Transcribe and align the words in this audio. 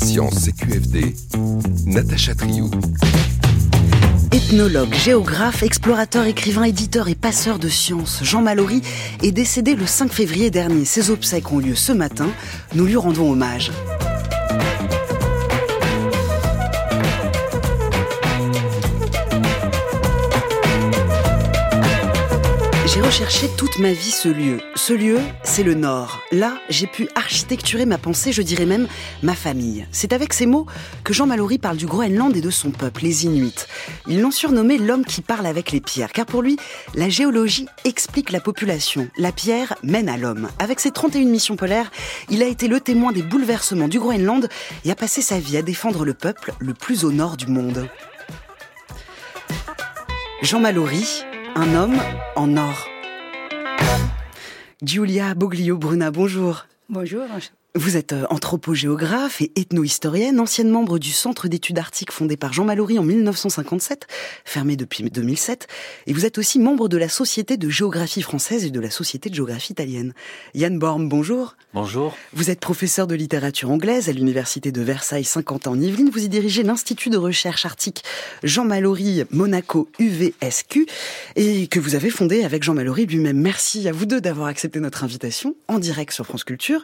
Science 0.00 0.46
CQFD, 0.46 1.14
Natacha 1.86 2.34
Triou. 2.34 2.70
Ethnologue, 4.32 4.94
géographe, 4.94 5.62
explorateur, 5.62 6.24
écrivain, 6.24 6.64
éditeur 6.64 7.08
et 7.08 7.14
passeur 7.14 7.58
de 7.58 7.68
sciences, 7.68 8.20
Jean 8.22 8.42
Mallory 8.42 8.82
est 9.22 9.32
décédé 9.32 9.74
le 9.74 9.86
5 9.86 10.12
février 10.12 10.50
dernier. 10.50 10.84
Ses 10.84 11.10
obsèques 11.10 11.52
ont 11.52 11.58
lieu 11.58 11.74
ce 11.74 11.92
matin. 11.92 12.28
Nous 12.74 12.86
lui 12.86 12.96
rendons 12.96 13.30
hommage. 13.30 13.70
Recherché 23.20 23.50
toute 23.54 23.78
ma 23.78 23.92
vie 23.92 24.10
ce 24.10 24.30
lieu. 24.30 24.60
Ce 24.74 24.94
lieu, 24.94 25.20
c'est 25.42 25.62
le 25.62 25.74
Nord. 25.74 26.20
Là, 26.32 26.54
j'ai 26.70 26.86
pu 26.86 27.06
architecturer 27.14 27.84
ma 27.84 27.98
pensée, 27.98 28.32
je 28.32 28.40
dirais 28.40 28.64
même 28.64 28.88
ma 29.22 29.34
famille. 29.34 29.86
C'est 29.92 30.14
avec 30.14 30.32
ces 30.32 30.46
mots 30.46 30.64
que 31.04 31.12
Jean 31.12 31.26
Mallory 31.26 31.58
parle 31.58 31.76
du 31.76 31.84
Groenland 31.84 32.34
et 32.34 32.40
de 32.40 32.48
son 32.48 32.70
peuple, 32.70 33.02
les 33.02 33.26
Inuits. 33.26 33.66
Ils 34.06 34.22
l'ont 34.22 34.30
surnommé 34.30 34.78
l'homme 34.78 35.04
qui 35.04 35.20
parle 35.20 35.44
avec 35.44 35.70
les 35.70 35.82
pierres, 35.82 36.12
car 36.12 36.24
pour 36.24 36.40
lui, 36.40 36.56
la 36.94 37.10
géologie 37.10 37.66
explique 37.84 38.32
la 38.32 38.40
population. 38.40 39.06
La 39.18 39.32
pierre 39.32 39.74
mène 39.82 40.08
à 40.08 40.16
l'homme. 40.16 40.48
Avec 40.58 40.80
ses 40.80 40.90
31 40.90 41.26
missions 41.26 41.56
polaires, 41.56 41.90
il 42.30 42.42
a 42.42 42.46
été 42.46 42.68
le 42.68 42.80
témoin 42.80 43.12
des 43.12 43.22
bouleversements 43.22 43.88
du 43.88 43.98
Groenland 43.98 44.48
et 44.86 44.90
a 44.90 44.94
passé 44.94 45.20
sa 45.20 45.38
vie 45.38 45.58
à 45.58 45.62
défendre 45.62 46.06
le 46.06 46.14
peuple 46.14 46.54
le 46.58 46.72
plus 46.72 47.04
au 47.04 47.12
nord 47.12 47.36
du 47.36 47.48
monde. 47.48 47.86
Jean 50.40 50.60
Mallory, 50.60 51.04
un 51.54 51.74
homme 51.74 51.98
en 52.34 52.56
or. 52.56 52.88
Giulia 54.82 55.34
Boglio-Bruna, 55.34 56.10
bonjour. 56.10 56.66
Bonjour. 56.88 57.26
Vous 57.76 57.96
êtes 57.96 58.12
euh, 58.12 58.26
anthropogéographe 58.30 59.40
et 59.42 59.52
ethno-historienne, 59.54 60.40
ancienne 60.40 60.70
membre 60.70 60.98
du 60.98 61.12
Centre 61.12 61.46
d'études 61.46 61.78
arctiques 61.78 62.10
fondé 62.10 62.36
par 62.36 62.52
Jean 62.52 62.64
Mallory 62.64 62.98
en 62.98 63.04
1957, 63.04 64.08
fermé 64.44 64.74
depuis 64.74 65.04
2007, 65.04 65.68
et 66.08 66.12
vous 66.12 66.26
êtes 66.26 66.38
aussi 66.38 66.58
membre 66.58 66.88
de 66.88 66.96
la 66.96 67.08
Société 67.08 67.56
de 67.56 67.68
géographie 67.68 68.22
française 68.22 68.64
et 68.64 68.72
de 68.72 68.80
la 68.80 68.90
Société 68.90 69.30
de 69.30 69.36
géographie 69.36 69.72
italienne. 69.72 70.14
Yann 70.54 70.80
Borm, 70.80 71.08
bonjour. 71.08 71.54
Bonjour. 71.72 72.16
Vous 72.32 72.50
êtes 72.50 72.58
professeur 72.58 73.06
de 73.06 73.14
littérature 73.14 73.70
anglaise 73.70 74.08
à 74.08 74.12
l'Université 74.12 74.72
de 74.72 74.82
Versailles 74.82 75.22
50 75.22 75.68
ans 75.68 75.72
en 75.72 75.80
Yvelines. 75.80 76.10
Vous 76.10 76.24
y 76.24 76.28
dirigez 76.28 76.64
l'Institut 76.64 77.10
de 77.10 77.18
recherche 77.18 77.64
arctique 77.66 78.02
Jean 78.42 78.64
Mallory 78.64 79.22
Monaco 79.30 79.88
UVSQ 80.00 80.86
et 81.36 81.68
que 81.68 81.78
vous 81.78 81.94
avez 81.94 82.10
fondé 82.10 82.42
avec 82.42 82.64
Jean 82.64 82.74
Mallory 82.74 83.06
lui-même. 83.06 83.38
Merci 83.38 83.86
à 83.86 83.92
vous 83.92 84.06
deux 84.06 84.20
d'avoir 84.20 84.48
accepté 84.48 84.80
notre 84.80 85.04
invitation 85.04 85.54
en 85.68 85.78
direct 85.78 86.12
sur 86.12 86.26
France 86.26 86.42
Culture 86.42 86.82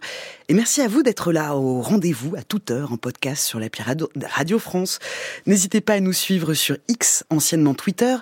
et 0.48 0.54
merci 0.54 0.75
Merci 0.76 0.92
à 0.92 0.94
vous 0.94 1.02
d'être 1.02 1.32
là 1.32 1.56
au 1.56 1.80
rendez-vous 1.80 2.36
à 2.36 2.42
toute 2.42 2.70
heure 2.70 2.92
en 2.92 2.98
podcast 2.98 3.42
sur 3.42 3.58
l'appli 3.58 3.82
Radio, 3.82 4.58
France. 4.58 4.98
N'hésitez 5.46 5.80
pas 5.80 5.94
à 5.94 6.00
nous 6.00 6.12
suivre 6.12 6.52
sur 6.52 6.76
X, 6.88 7.24
anciennement 7.30 7.72
Twitter. 7.72 8.16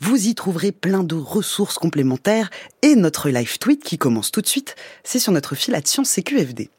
Vous 0.00 0.26
y 0.26 0.34
trouverez 0.34 0.72
plein 0.72 1.04
de 1.04 1.14
ressources 1.14 1.76
complémentaires 1.76 2.48
et 2.80 2.94
notre 2.94 3.28
live 3.28 3.58
tweet 3.58 3.84
qui 3.84 3.98
commence 3.98 4.30
tout 4.30 4.40
de 4.40 4.46
suite. 4.46 4.74
C'est 5.04 5.18
sur 5.18 5.32
notre 5.32 5.54
fil 5.54 5.78
Science 5.84 6.08
CQFD. 6.08 6.70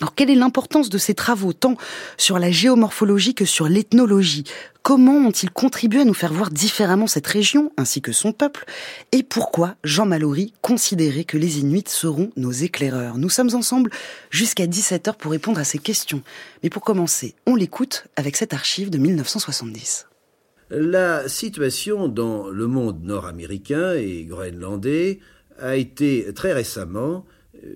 Alors, 0.00 0.14
quelle 0.14 0.30
est 0.30 0.34
l'importance 0.34 0.88
de 0.88 0.98
ces 0.98 1.14
travaux, 1.14 1.52
tant 1.52 1.76
sur 2.16 2.38
la 2.38 2.50
géomorphologie 2.50 3.34
que 3.34 3.44
sur 3.44 3.68
l'ethnologie? 3.68 4.44
Comment 4.82 5.16
ont-ils 5.16 5.50
contribué 5.50 6.00
à 6.00 6.04
nous 6.04 6.14
faire 6.14 6.32
voir 6.32 6.50
différemment 6.50 7.06
cette 7.06 7.26
région, 7.26 7.72
ainsi 7.76 8.02
que 8.02 8.10
son 8.10 8.32
peuple? 8.32 8.64
Et 9.12 9.22
pourquoi 9.22 9.76
Jean 9.84 10.06
Mallory 10.06 10.54
considérait 10.60 11.22
que 11.22 11.38
les 11.38 11.60
Inuits 11.60 11.84
seront 11.86 12.32
nos 12.36 12.50
éclaireurs? 12.50 13.16
Nous 13.16 13.28
sommes 13.28 13.54
ensemble 13.54 13.90
jusqu'à 14.30 14.66
17h 14.66 15.14
pour 15.14 15.30
répondre 15.30 15.60
à 15.60 15.64
ces 15.64 15.78
questions. 15.78 16.22
Mais 16.64 16.70
pour 16.70 16.82
commencer, 16.82 17.36
on 17.46 17.54
l'écoute 17.54 18.06
avec 18.16 18.36
cette 18.36 18.54
archive 18.54 18.90
de 18.90 18.98
1970. 18.98 20.06
La 20.70 21.28
situation 21.28 22.08
dans 22.08 22.48
le 22.48 22.66
monde 22.66 23.04
nord-américain 23.04 23.94
et 23.94 24.24
groenlandais 24.24 25.20
a 25.60 25.76
été 25.76 26.32
très 26.34 26.52
récemment 26.52 27.24
euh, 27.62 27.74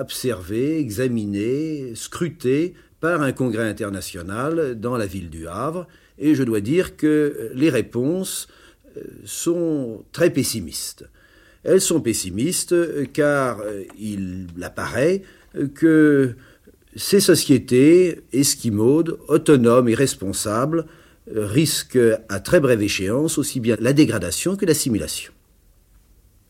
observé, 0.00 0.78
examiné, 0.78 1.92
scruté 1.94 2.74
par 3.00 3.22
un 3.22 3.32
congrès 3.32 3.68
international 3.68 4.78
dans 4.78 4.96
la 4.96 5.06
ville 5.06 5.30
du 5.30 5.46
Havre, 5.46 5.86
et 6.18 6.34
je 6.34 6.42
dois 6.42 6.60
dire 6.60 6.96
que 6.96 7.50
les 7.54 7.70
réponses 7.70 8.48
euh, 8.96 9.02
sont 9.24 10.04
très 10.12 10.30
pessimistes. 10.30 11.08
Elles 11.64 11.80
sont 11.80 12.00
pessimistes 12.00 12.74
car 13.12 13.60
euh, 13.60 13.84
il 13.98 14.46
apparaît 14.62 15.22
que 15.74 16.34
ces 16.96 17.20
sociétés 17.20 18.22
esquimaudes, 18.32 19.18
autonomes 19.28 19.88
et 19.88 19.94
responsables, 19.94 20.86
risquent 21.30 21.98
à 22.28 22.40
très 22.40 22.60
brève 22.60 22.82
échéance 22.82 23.38
aussi 23.38 23.60
bien 23.60 23.76
la 23.80 23.92
dégradation 23.92 24.56
que 24.56 24.64
l'assimilation. 24.64 25.32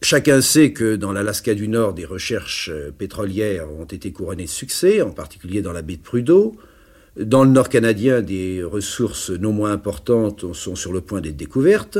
Chacun 0.01 0.41
sait 0.41 0.73
que 0.73 0.95
dans 0.95 1.13
l'Alaska 1.13 1.55
du 1.55 1.67
Nord, 1.67 1.93
des 1.93 2.05
recherches 2.05 2.71
euh, 2.73 2.93
pétrolières 2.97 3.71
ont 3.73 3.85
été 3.85 4.13
couronnées 4.13 4.45
de 4.45 4.49
succès, 4.49 5.03
en 5.03 5.11
particulier 5.11 5.61
dans 5.61 5.73
la 5.73 5.83
baie 5.83 5.97
de 5.97 6.03
Prudhoe. 6.03 6.53
Dans 7.19 7.43
le 7.43 7.51
Nord 7.51 7.69
canadien, 7.69 8.23
des 8.23 8.63
ressources 8.63 9.31
non 9.31 9.53
moins 9.53 9.73
importantes 9.73 10.55
sont 10.55 10.77
sur 10.77 10.93
le 10.93 11.01
point 11.01 11.21
d'être 11.21 11.37
découvertes. 11.37 11.99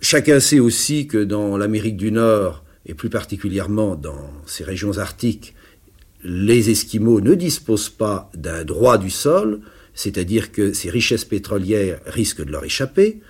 Chacun 0.00 0.40
sait 0.40 0.58
aussi 0.58 1.06
que 1.06 1.22
dans 1.22 1.56
l'Amérique 1.56 1.96
du 1.96 2.10
Nord, 2.10 2.64
et 2.86 2.94
plus 2.94 3.08
particulièrement 3.08 3.94
dans 3.94 4.30
ces 4.46 4.64
régions 4.64 4.98
arctiques, 4.98 5.54
les 6.24 6.70
Esquimaux 6.70 7.20
ne 7.20 7.34
disposent 7.34 7.88
pas 7.88 8.30
d'un 8.34 8.64
droit 8.64 8.98
du 8.98 9.10
sol, 9.10 9.60
c'est-à-dire 9.94 10.50
que 10.50 10.72
ces 10.72 10.90
richesses 10.90 11.24
pétrolières 11.24 12.00
risquent 12.06 12.44
de 12.44 12.50
leur 12.50 12.64
échapper. 12.64 13.20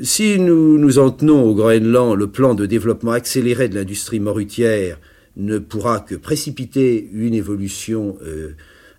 Si 0.00 0.38
nous 0.38 0.78
nous 0.78 1.00
en 1.00 1.10
tenons 1.10 1.42
au 1.42 1.54
Groenland, 1.56 2.16
le 2.16 2.28
plan 2.28 2.54
de 2.54 2.66
développement 2.66 3.10
accéléré 3.10 3.68
de 3.68 3.74
l'industrie 3.74 4.20
morutière 4.20 5.00
ne 5.36 5.58
pourra 5.58 5.98
que 5.98 6.14
précipiter 6.14 7.08
une 7.12 7.34
évolution 7.34 8.16
euh, 8.22 8.54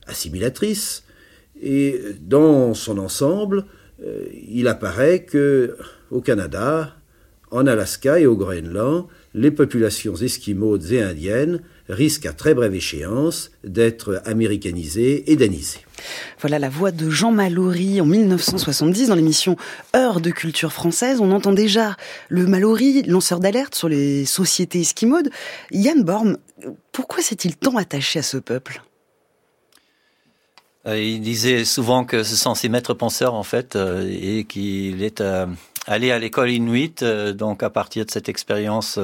assimilatrice. 0.08 1.04
Et 1.62 2.02
dans 2.20 2.74
son 2.74 2.98
ensemble, 2.98 3.66
euh, 4.04 4.26
il 4.50 4.68
apparaît 4.68 5.24
que 5.24 5.78
au 6.12 6.20
Canada, 6.20 6.98
en 7.50 7.66
Alaska 7.66 8.20
et 8.20 8.26
au 8.26 8.36
Groenland, 8.36 9.06
les 9.34 9.52
populations 9.52 10.16
esquimaudes 10.16 10.92
et 10.92 11.02
indiennes 11.02 11.62
risquent 11.88 12.26
à 12.26 12.34
très 12.34 12.54
brève 12.54 12.76
échéance 12.76 13.52
d'être 13.64 14.22
américanisées 14.26 15.32
et 15.32 15.38
danisées. 15.38 15.80
Voilà 16.40 16.60
la 16.60 16.70
voix 16.70 16.92
de 16.92 17.10
Jean 17.10 17.32
Mallory 17.32 18.02
en 18.02 18.06
1970 18.06 19.08
dans 19.08 19.16
l'émission 19.16 19.56
Heure 19.96 20.22
de 20.22 20.32
culture 20.32 20.72
française. 20.72 21.20
On 21.22 21.32
entend 21.32 21.52
déjà 21.52 21.96
le 22.30 22.48
Mallory, 22.48 23.04
lanceur 23.04 23.40
d'alerte 23.40 23.76
sur 23.76 23.90
les 23.90 24.26
sociétés 24.26 24.82
esquimaudes. 24.82 25.30
Yann 25.72 26.04
Borm, 26.04 26.38
pourquoi 26.92 27.22
s'est-il 27.22 27.56
tant 27.56 27.78
attaché 27.78 28.20
à 28.20 28.24
ce 28.24 28.38
peuple? 28.38 28.82
Euh, 30.88 31.02
Il 31.02 31.22
disait 31.22 31.66
souvent 31.66 32.06
que 32.06 32.24
ce 32.24 32.36
sont 32.36 32.56
ses 32.56 32.70
maîtres 32.70 32.94
penseurs 32.94 33.34
en 33.34 33.44
fait 33.44 33.76
euh, 33.76 34.10
et 34.10 34.46
qu'il 34.46 35.04
est 35.04 35.22
euh, 35.22 35.46
allé 35.88 36.12
à 36.12 36.20
l'école 36.20 36.52
inuit 36.52 37.04
donc 37.34 37.64
à 37.64 37.70
partir 37.70 38.06
de 38.06 38.12
cette 38.12 38.30
expérience 38.30 39.00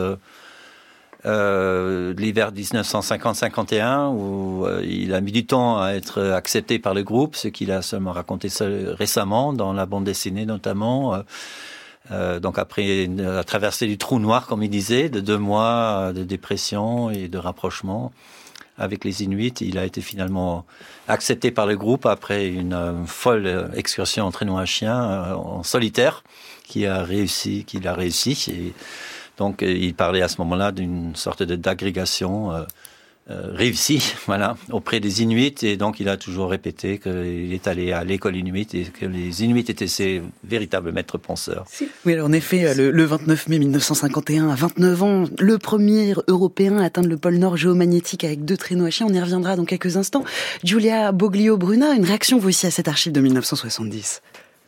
euh, 1.25 2.13
l'hiver 2.17 2.51
1950-51 2.51 4.13
où 4.13 4.65
euh, 4.65 4.83
il 4.85 5.13
a 5.13 5.21
mis 5.21 5.31
du 5.31 5.45
temps 5.45 5.81
à 5.81 5.93
être 5.93 6.21
accepté 6.21 6.77
par 6.77 6.93
le 6.93 7.03
groupe, 7.03 7.35
ce 7.35 7.47
qu'il 7.47 7.71
a 7.71 7.81
seulement 7.81 8.11
raconté 8.11 8.49
récemment 8.61 9.51
dans 9.51 9.73
la 9.73 9.85
bande 9.85 10.03
dessinée 10.03 10.45
notamment. 10.45 11.15
Euh, 11.15 11.21
euh, 12.11 12.39
donc 12.39 12.59
après 12.59 13.07
la 13.07 13.43
traversée 13.43 13.87
du 13.87 13.97
trou 13.97 14.19
noir, 14.19 14.45
comme 14.45 14.61
il 14.61 14.69
disait, 14.69 15.09
de 15.09 15.19
deux 15.19 15.39
mois 15.39 16.13
de 16.13 16.23
dépression 16.23 17.09
et 17.09 17.27
de 17.27 17.37
rapprochement 17.39 18.11
avec 18.77 19.05
les 19.05 19.23
Inuits, 19.23 19.53
il 19.61 19.77
a 19.79 19.85
été 19.85 20.01
finalement 20.01 20.65
accepté 21.07 21.49
par 21.49 21.65
le 21.65 21.77
groupe 21.77 22.05
après 22.05 22.49
une 22.49 23.05
folle 23.07 23.71
excursion 23.73 24.25
en 24.25 24.31
traîneau 24.31 24.57
à 24.57 24.65
chien 24.65 25.33
en 25.33 25.63
solitaire, 25.63 26.23
qui 26.67 26.85
a 26.85 27.01
réussi, 27.01 27.63
qu'il 27.63 27.87
a 27.87 27.93
réussi. 27.93 28.51
Et, 28.51 28.73
donc, 29.37 29.63
euh, 29.63 29.71
il 29.71 29.93
parlait 29.93 30.21
à 30.21 30.27
ce 30.27 30.39
moment-là 30.39 30.71
d'une 30.71 31.15
sorte 31.15 31.43
d'agrégation 31.43 32.51
euh, 32.51 32.63
euh, 33.31 33.51
réussie, 33.53 34.13
voilà, 34.27 34.55
auprès 34.71 34.99
des 34.99 35.23
Inuits. 35.23 35.55
Et 35.63 35.77
donc, 35.77 35.99
il 35.99 36.07
a 36.09 36.15
toujours 36.15 36.49
répété 36.49 36.99
qu'il 36.99 37.53
est 37.53 37.67
allé 37.67 37.91
à 37.91 38.03
l'école 38.03 38.35
Inuit 38.35 38.73
et 38.75 38.83
que 38.83 39.05
les 39.05 39.43
Inuits 39.43 39.65
étaient 39.67 39.87
ses 39.87 40.21
véritables 40.43 40.91
maîtres 40.91 41.17
penseurs. 41.17 41.65
Oui, 42.05 42.13
alors 42.13 42.27
en 42.27 42.31
effet, 42.31 42.73
le, 42.75 43.03
29 43.03 43.47
mai 43.49 43.59
1951, 43.59 44.49
à 44.49 44.55
29 44.55 45.03
ans, 45.03 45.23
le 45.39 45.57
premier 45.57 46.13
Européen 46.27 46.77
à 46.77 46.85
atteindre 46.85 47.09
le 47.09 47.17
pôle 47.17 47.35
Nord 47.35 47.57
géomagnétique 47.57 48.23
avec 48.23 48.45
deux 48.45 48.57
traîneaux 48.57 48.85
à 48.85 48.89
chien. 48.89 49.07
On 49.09 49.13
y 49.13 49.19
reviendra 49.19 49.55
dans 49.55 49.65
quelques 49.65 49.97
instants. 49.97 50.23
Giulia 50.63 51.11
Boglio-Bruna, 51.11 51.93
une 51.93 52.05
réaction 52.05 52.37
vous 52.37 52.49
aussi 52.49 52.67
à 52.67 52.71
cette 52.71 52.87
archive 52.87 53.11
de 53.11 53.21
1970 53.21 54.21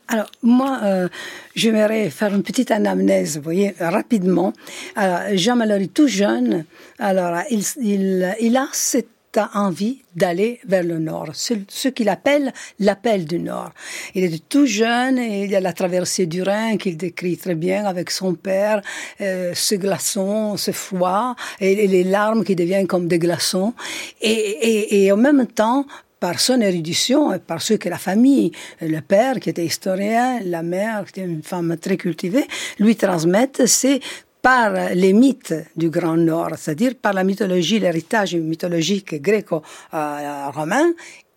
alors, 0.08 0.30
moi, 0.42 0.80
euh, 0.84 1.10
j'aimerais 1.56 2.10
faire 2.10 2.34
une 2.34 2.44
petite 2.44 2.72
anamnèse, 2.72 3.38
vous 3.38 3.44
voyez, 3.44 3.76
rapidement. 3.80 4.54
Alors, 4.96 5.36
Jean 5.38 5.56
Mallory, 5.56 5.90
tout 5.90 6.08
jeune, 6.08 6.66
alors, 6.98 7.42
il, 7.50 7.64
il, 7.82 8.36
il 8.40 8.56
a 8.56 8.68
cette 8.72 9.10
envie 9.54 10.04
d'aller 10.16 10.60
vers 10.66 10.84
le 10.84 11.00
nord, 11.00 11.30
ce, 11.34 11.88
qu'il 11.90 12.10
appelle 12.10 12.54
l'appel 12.80 13.26
du 13.26 13.40
nord. 13.40 13.72
Il 14.16 14.24
est 14.24 14.50
tout 14.50 14.66
jeune 14.66 15.18
et 15.18 15.44
il 15.44 15.52
y 15.52 15.56
a 15.56 15.60
la 15.60 15.74
traversée 15.74 16.26
du 16.26 16.42
Rhin 16.42 16.78
qu'il 16.78 16.98
décrit 16.98 17.38
très 17.38 17.56
bien 17.56 17.86
avec 17.86 18.10
son 18.10 18.34
père, 18.34 18.82
euh, 19.22 19.52
ce 19.54 19.76
glaçon, 19.76 20.58
ce 20.58 20.72
froid 20.72 21.36
et, 21.60 21.88
les 21.88 22.04
larmes 22.04 22.44
qui 22.44 22.56
deviennent 22.56 22.88
comme 22.88 23.08
des 23.08 23.20
glaçons. 23.20 23.74
Et, 24.22 24.32
et, 24.32 25.06
et 25.06 25.12
en 25.12 25.18
même 25.18 25.46
temps, 25.48 25.86
par 26.20 26.40
son 26.40 26.62
érudition 26.62 27.34
et 27.34 27.40
par 27.40 27.62
ce 27.62 27.76
que 27.76 27.90
la 27.90 27.98
famille, 27.98 28.52
le 28.82 29.00
père 29.02 29.40
qui 29.40 29.50
était 29.50 29.66
historien, 29.66 30.40
la 30.44 30.64
mère 30.64 31.06
qui 31.06 31.20
était 31.20 31.30
une 31.30 31.44
femme 31.44 31.78
très 31.78 31.98
cultivée, 31.98 32.46
lui 32.80 32.96
transmettent, 32.96 33.66
c'est 33.66 34.00
par 34.42 34.94
les 34.94 35.14
mythes 35.14 35.56
du 35.76 35.90
Grand 35.90 36.18
Nord, 36.18 36.52
c'est-à-dire 36.58 36.94
par 37.02 37.14
la 37.14 37.24
mythologie, 37.24 37.80
l'héritage 37.80 38.36
mythologique 38.36 39.22
gréco-romain 39.22 40.86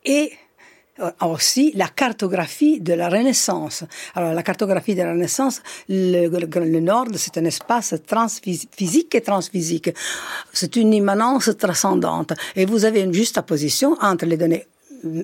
et 0.04 0.30
euh, 0.32 0.36
aussi 1.20 1.72
la 1.74 1.88
cartographie 1.88 2.80
de 2.80 2.94
la 2.94 3.08
Renaissance. 3.08 3.84
Alors 4.14 4.34
la 4.34 4.42
cartographie 4.42 4.94
de 4.94 5.02
la 5.02 5.12
Renaissance, 5.12 5.62
le, 5.88 6.80
Nord, 6.80 7.06
c'est 7.16 7.38
un 7.38 7.44
espace 7.44 7.94
transphysique 8.06 9.14
et 9.14 9.20
transphysique. 9.20 9.90
C'est 10.52 10.76
une 10.76 10.92
immanence 10.92 11.50
transcendante. 11.58 12.32
Et 12.56 12.66
vous 12.66 12.84
avez 12.84 13.00
une 13.00 13.12
juste 13.12 13.38
opposition 13.38 13.96
entre 14.00 14.26
les 14.26 14.36
données 14.36 14.66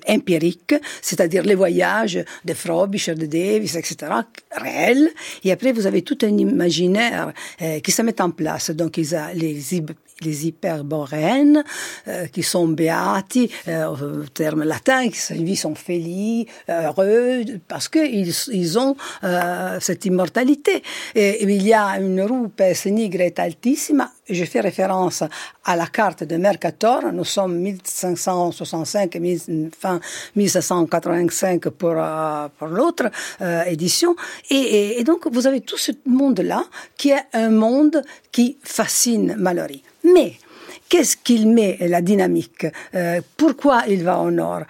empirique, 0.07 0.75
c'est-à-dire 1.01 1.43
les 1.43 1.55
voyages 1.55 2.23
de 2.43 2.53
Frobisher, 2.53 3.15
de 3.15 3.25
Davis, 3.25 3.75
etc., 3.75 4.11
réels. 4.51 5.09
Et 5.43 5.51
après, 5.51 5.71
vous 5.71 5.85
avez 5.85 6.01
tout 6.01 6.17
un 6.23 6.35
imaginaire 6.37 7.33
euh, 7.61 7.79
qui 7.79 7.91
se 7.91 8.01
met 8.01 8.19
en 8.21 8.31
place. 8.31 8.71
Donc, 8.71 8.97
il 8.97 9.09
y 9.09 9.15
a 9.15 9.33
les, 9.33 9.75
les 10.21 10.47
hyperboréennes 10.47 11.63
euh, 12.07 12.27
qui 12.27 12.43
sont 12.43 12.67
béati, 12.67 13.51
euh, 13.67 13.87
au 13.87 14.25
terme 14.25 14.63
latin, 14.63 15.09
qui 15.09 15.55
sont 15.55 15.75
félis, 15.75 16.47
heureux, 16.69 17.43
parce 17.67 17.87
qu'ils 17.89 18.33
ils 18.51 18.79
ont 18.79 18.95
euh, 19.23 19.77
cette 19.79 20.05
immortalité. 20.05 20.83
Et, 21.15 21.43
il 21.43 21.65
y 21.65 21.73
a 21.73 21.99
une 21.99 22.49
pes 22.49 22.73
et 22.85 23.33
altissima. 23.37 24.11
Je 24.29 24.43
fais 24.45 24.59
référence 24.59 25.23
à 25.63 25.75
la 25.75 25.87
carte 25.87 26.23
de 26.23 26.37
Mercator. 26.37 27.11
Nous 27.13 27.23
sommes 27.23 27.57
1565 27.57 29.17
fin 29.77 29.99
1785 30.35 31.69
pour, 31.69 31.93
euh, 31.95 32.47
pour 32.57 32.67
l'autre 32.67 33.09
euh, 33.41 33.63
édition. 33.63 34.15
Et, 34.49 34.55
et, 34.55 34.99
et 34.99 35.03
donc, 35.03 35.27
vous 35.31 35.47
avez 35.47 35.61
tout 35.61 35.77
ce 35.77 35.91
monde-là 36.05 36.63
qui 36.97 37.09
est 37.09 37.25
un 37.33 37.49
monde 37.49 38.01
qui 38.31 38.57
fascine 38.63 39.35
Mallory. 39.37 39.81
Mais 40.13 40.33
qu'est-ce 40.89 41.17
qu'il 41.17 41.47
met 41.49 41.77
la 41.81 42.01
dynamique? 42.01 42.65
Euh, 42.95 43.21
Pourquoi 43.35 43.83
il 43.87 44.03
va 44.03 44.19
au 44.19 44.31
nord 44.31 44.61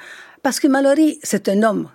Parce 0.41 0.59
que 0.59 0.67
Mallory, 0.67 1.19
c'est 1.23 1.49
un 1.49 1.63
homme 1.63 1.89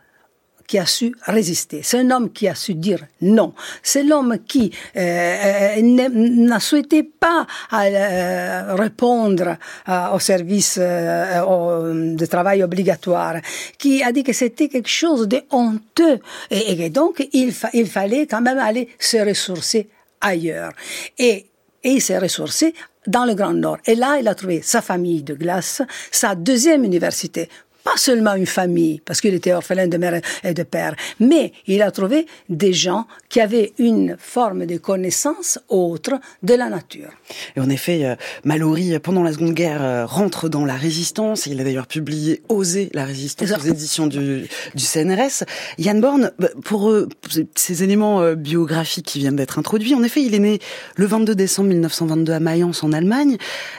qui 0.72 0.78
a 0.78 0.86
su 0.86 1.14
résister. 1.26 1.82
C'est 1.82 1.98
un 1.98 2.10
homme 2.10 2.32
qui 2.32 2.48
a 2.48 2.54
su 2.54 2.74
dire 2.74 3.04
non. 3.20 3.52
C'est 3.82 4.02
l'homme 4.02 4.38
qui 4.48 4.72
euh, 4.96 5.76
euh 5.76 5.82
n'a 5.82 6.60
souhaité 6.60 7.02
pas 7.02 7.46
euh, 7.74 8.74
répondre 8.74 9.56
euh, 9.88 10.14
au 10.14 10.18
service 10.18 10.78
de 10.78 12.26
travail 12.26 12.62
obligatoire, 12.62 13.36
qui 13.76 14.02
a 14.02 14.12
dit 14.12 14.24
que 14.24 14.32
c'était 14.32 14.68
quelque 14.68 14.88
chose 14.88 15.28
de 15.28 15.42
honteux 15.50 16.20
et, 16.50 16.84
et 16.84 16.88
donc 16.88 17.26
il, 17.34 17.52
il 17.74 17.86
fallait 17.86 18.26
quand 18.26 18.40
même 18.40 18.58
aller 18.58 18.88
se 18.98 19.18
ressourcer 19.18 19.88
ailleurs. 20.22 20.72
Et 21.18 21.51
et 21.84 21.90
il 21.90 22.00
s'est 22.00 22.18
ressourcé 22.18 22.74
dans 23.06 23.24
le 23.24 23.34
Grand 23.34 23.54
Nord. 23.54 23.78
Et 23.86 23.94
là, 23.94 24.18
il 24.18 24.28
a 24.28 24.34
trouvé 24.34 24.62
sa 24.62 24.80
famille 24.80 25.22
de 25.22 25.34
glace, 25.34 25.82
sa 26.10 26.34
deuxième 26.34 26.84
université 26.84 27.48
pas 27.84 27.96
seulement 27.96 28.34
une 28.34 28.46
famille, 28.46 29.00
parce 29.04 29.20
qu'il 29.20 29.34
était 29.34 29.52
orphelin 29.52 29.86
de 29.86 29.96
mère 29.96 30.20
et 30.44 30.54
de 30.54 30.62
père, 30.62 30.94
mais 31.20 31.52
il 31.66 31.82
a 31.82 31.90
trouvé 31.90 32.26
des 32.48 32.72
gens 32.72 33.06
qui 33.28 33.40
avaient 33.40 33.72
une 33.78 34.16
forme 34.18 34.66
de 34.66 34.76
connaissance 34.76 35.58
autre 35.68 36.20
de 36.42 36.54
la 36.54 36.68
nature. 36.68 37.10
Et 37.56 37.60
en 37.60 37.68
effet, 37.68 38.04
euh, 38.04 38.14
Mallory, 38.44 38.98
pendant 39.00 39.22
la 39.22 39.32
Seconde 39.32 39.54
Guerre, 39.54 39.82
euh, 39.82 40.06
rentre 40.06 40.48
dans 40.48 40.64
la 40.64 40.74
résistance. 40.74 41.46
Il 41.46 41.60
a 41.60 41.64
d'ailleurs 41.64 41.86
publié 41.86 42.42
Oser 42.48 42.90
la 42.94 43.04
résistance 43.04 43.50
aux 43.50 43.68
éditions 43.68 44.06
du, 44.06 44.48
du 44.74 44.84
CNRS. 44.84 45.44
Yann 45.78 46.00
Born, 46.00 46.32
bah, 46.38 46.48
pour 46.64 46.90
euh, 46.90 47.08
ces 47.54 47.82
éléments 47.82 48.32
biographiques 48.34 49.06
qui 49.06 49.18
viennent 49.18 49.36
d'être 49.36 49.58
introduits, 49.58 49.94
en 49.94 50.02
effet, 50.02 50.22
il 50.22 50.34
est 50.34 50.38
né 50.38 50.58
le 50.96 51.06
22 51.06 51.34
décembre 51.34 51.68
1922 51.70 52.32
à 52.32 52.40
Mayence 52.40 52.82
en 52.82 52.92
Allemagne. 52.92 53.36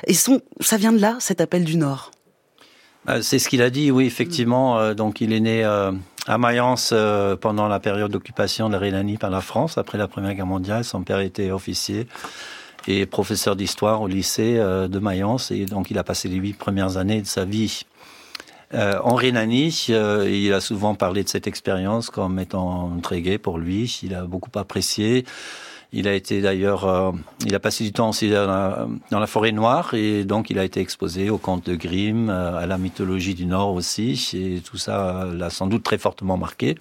Et 0.08 0.14
son, 0.14 0.42
ça 0.60 0.78
vient 0.78 0.92
de 0.94 1.00
là, 1.00 1.18
cet 1.20 1.42
appel 1.42 1.64
du 1.64 1.78
Nord. 1.78 2.12
Euh, 3.10 3.22
c'est 3.22 3.40
ce 3.40 3.50
qu'il 3.50 3.62
a 3.62 3.70
dit, 3.70 3.92
oui, 3.92 4.06
effectivement. 4.06 4.80
Euh, 4.80 4.94
donc, 4.94 5.22
il 5.22 5.34
est 5.34 5.40
né 5.40 5.64
euh, 5.64 5.92
à 6.28 6.38
Mayence 6.38 6.94
pendant 7.42 7.68
la 7.68 7.80
période 7.80 8.12
d'occupation 8.12 8.70
de 8.70 8.74
la 8.74 8.80
Rhénanie 8.80 9.18
par 9.18 9.30
la 9.30 9.42
France, 9.42 9.78
après 9.78 9.98
la 9.98 10.08
Première 10.08 10.34
Guerre 10.34 10.46
mondiale. 10.46 10.84
Son 10.84 11.04
père 11.04 11.20
était 11.20 11.52
officier 11.52 12.08
et 12.88 13.06
professeur 13.06 13.56
d'histoire 13.56 14.02
au 14.02 14.08
lycée 14.08 14.56
de 14.56 15.00
Mayence. 15.00 15.52
Et 15.52 15.66
donc, 15.66 15.92
il 15.92 15.98
a 15.98 16.04
passé 16.04 16.30
les 16.30 16.38
huit 16.38 16.54
premières 16.54 16.96
années 16.98 17.22
de 17.22 17.28
sa 17.28 17.44
vie 17.44 17.84
en 18.74 19.16
Rhénanie. 19.16 19.86
il 19.90 20.54
a 20.54 20.62
souvent 20.62 20.96
parlé 20.96 21.24
de 21.24 21.30
cette 21.30 21.46
expérience 21.46 22.10
comme 22.10 22.40
étant 22.40 22.98
très 23.04 23.22
gai 23.22 23.38
pour 23.38 23.58
lui. 23.58 24.00
Il 24.02 24.16
a 24.16 24.24
beaucoup 24.24 24.58
apprécié. 24.58 25.26
Il 25.96 26.08
a 26.08 26.14
été 26.16 26.42
d'ailleurs, 26.42 26.86
euh, 26.86 27.12
il 27.46 27.54
a 27.54 27.60
passé 27.60 27.84
du 27.84 27.94
temps 27.94 28.10
aussi 28.10 28.28
dans 28.32 28.90
la, 29.12 29.28
forêt 29.28 29.52
noire 29.52 29.94
et 29.94 30.24
donc 30.24 30.50
il 30.50 30.58
a 30.58 30.64
été 30.64 30.80
exposé 30.80 31.30
aux 31.30 31.38
contes 31.38 31.68
de 31.68 31.76
Grimm, 31.76 32.32
euh, 32.32 32.58
à 32.58 32.66
la 32.66 32.80
mythologie 32.80 33.36
du 33.36 33.46
Nord 33.46 33.76
aussi. 33.76 34.32
Et 34.34 34.60
tout 34.62 34.78
ça 34.78 35.28
l'a 35.32 35.52
sans 35.52 35.68
doute 35.68 35.84
très 35.84 36.00
fortement 36.00 36.36
marqué. 36.36 36.80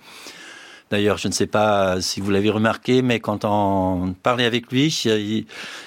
D'ailleurs, 0.91 1.19
je 1.19 1.29
ne 1.29 1.33
sais 1.33 1.47
pas 1.47 2.01
si 2.01 2.21
vous 2.21 2.31
l'avez 2.31 2.49
remarqué, 2.49 3.03
mais 3.03 3.21
quand 3.21 3.45
on 3.45 4.15
parlait 4.23 4.45
avec 4.45 4.71
lui, 4.71 5.05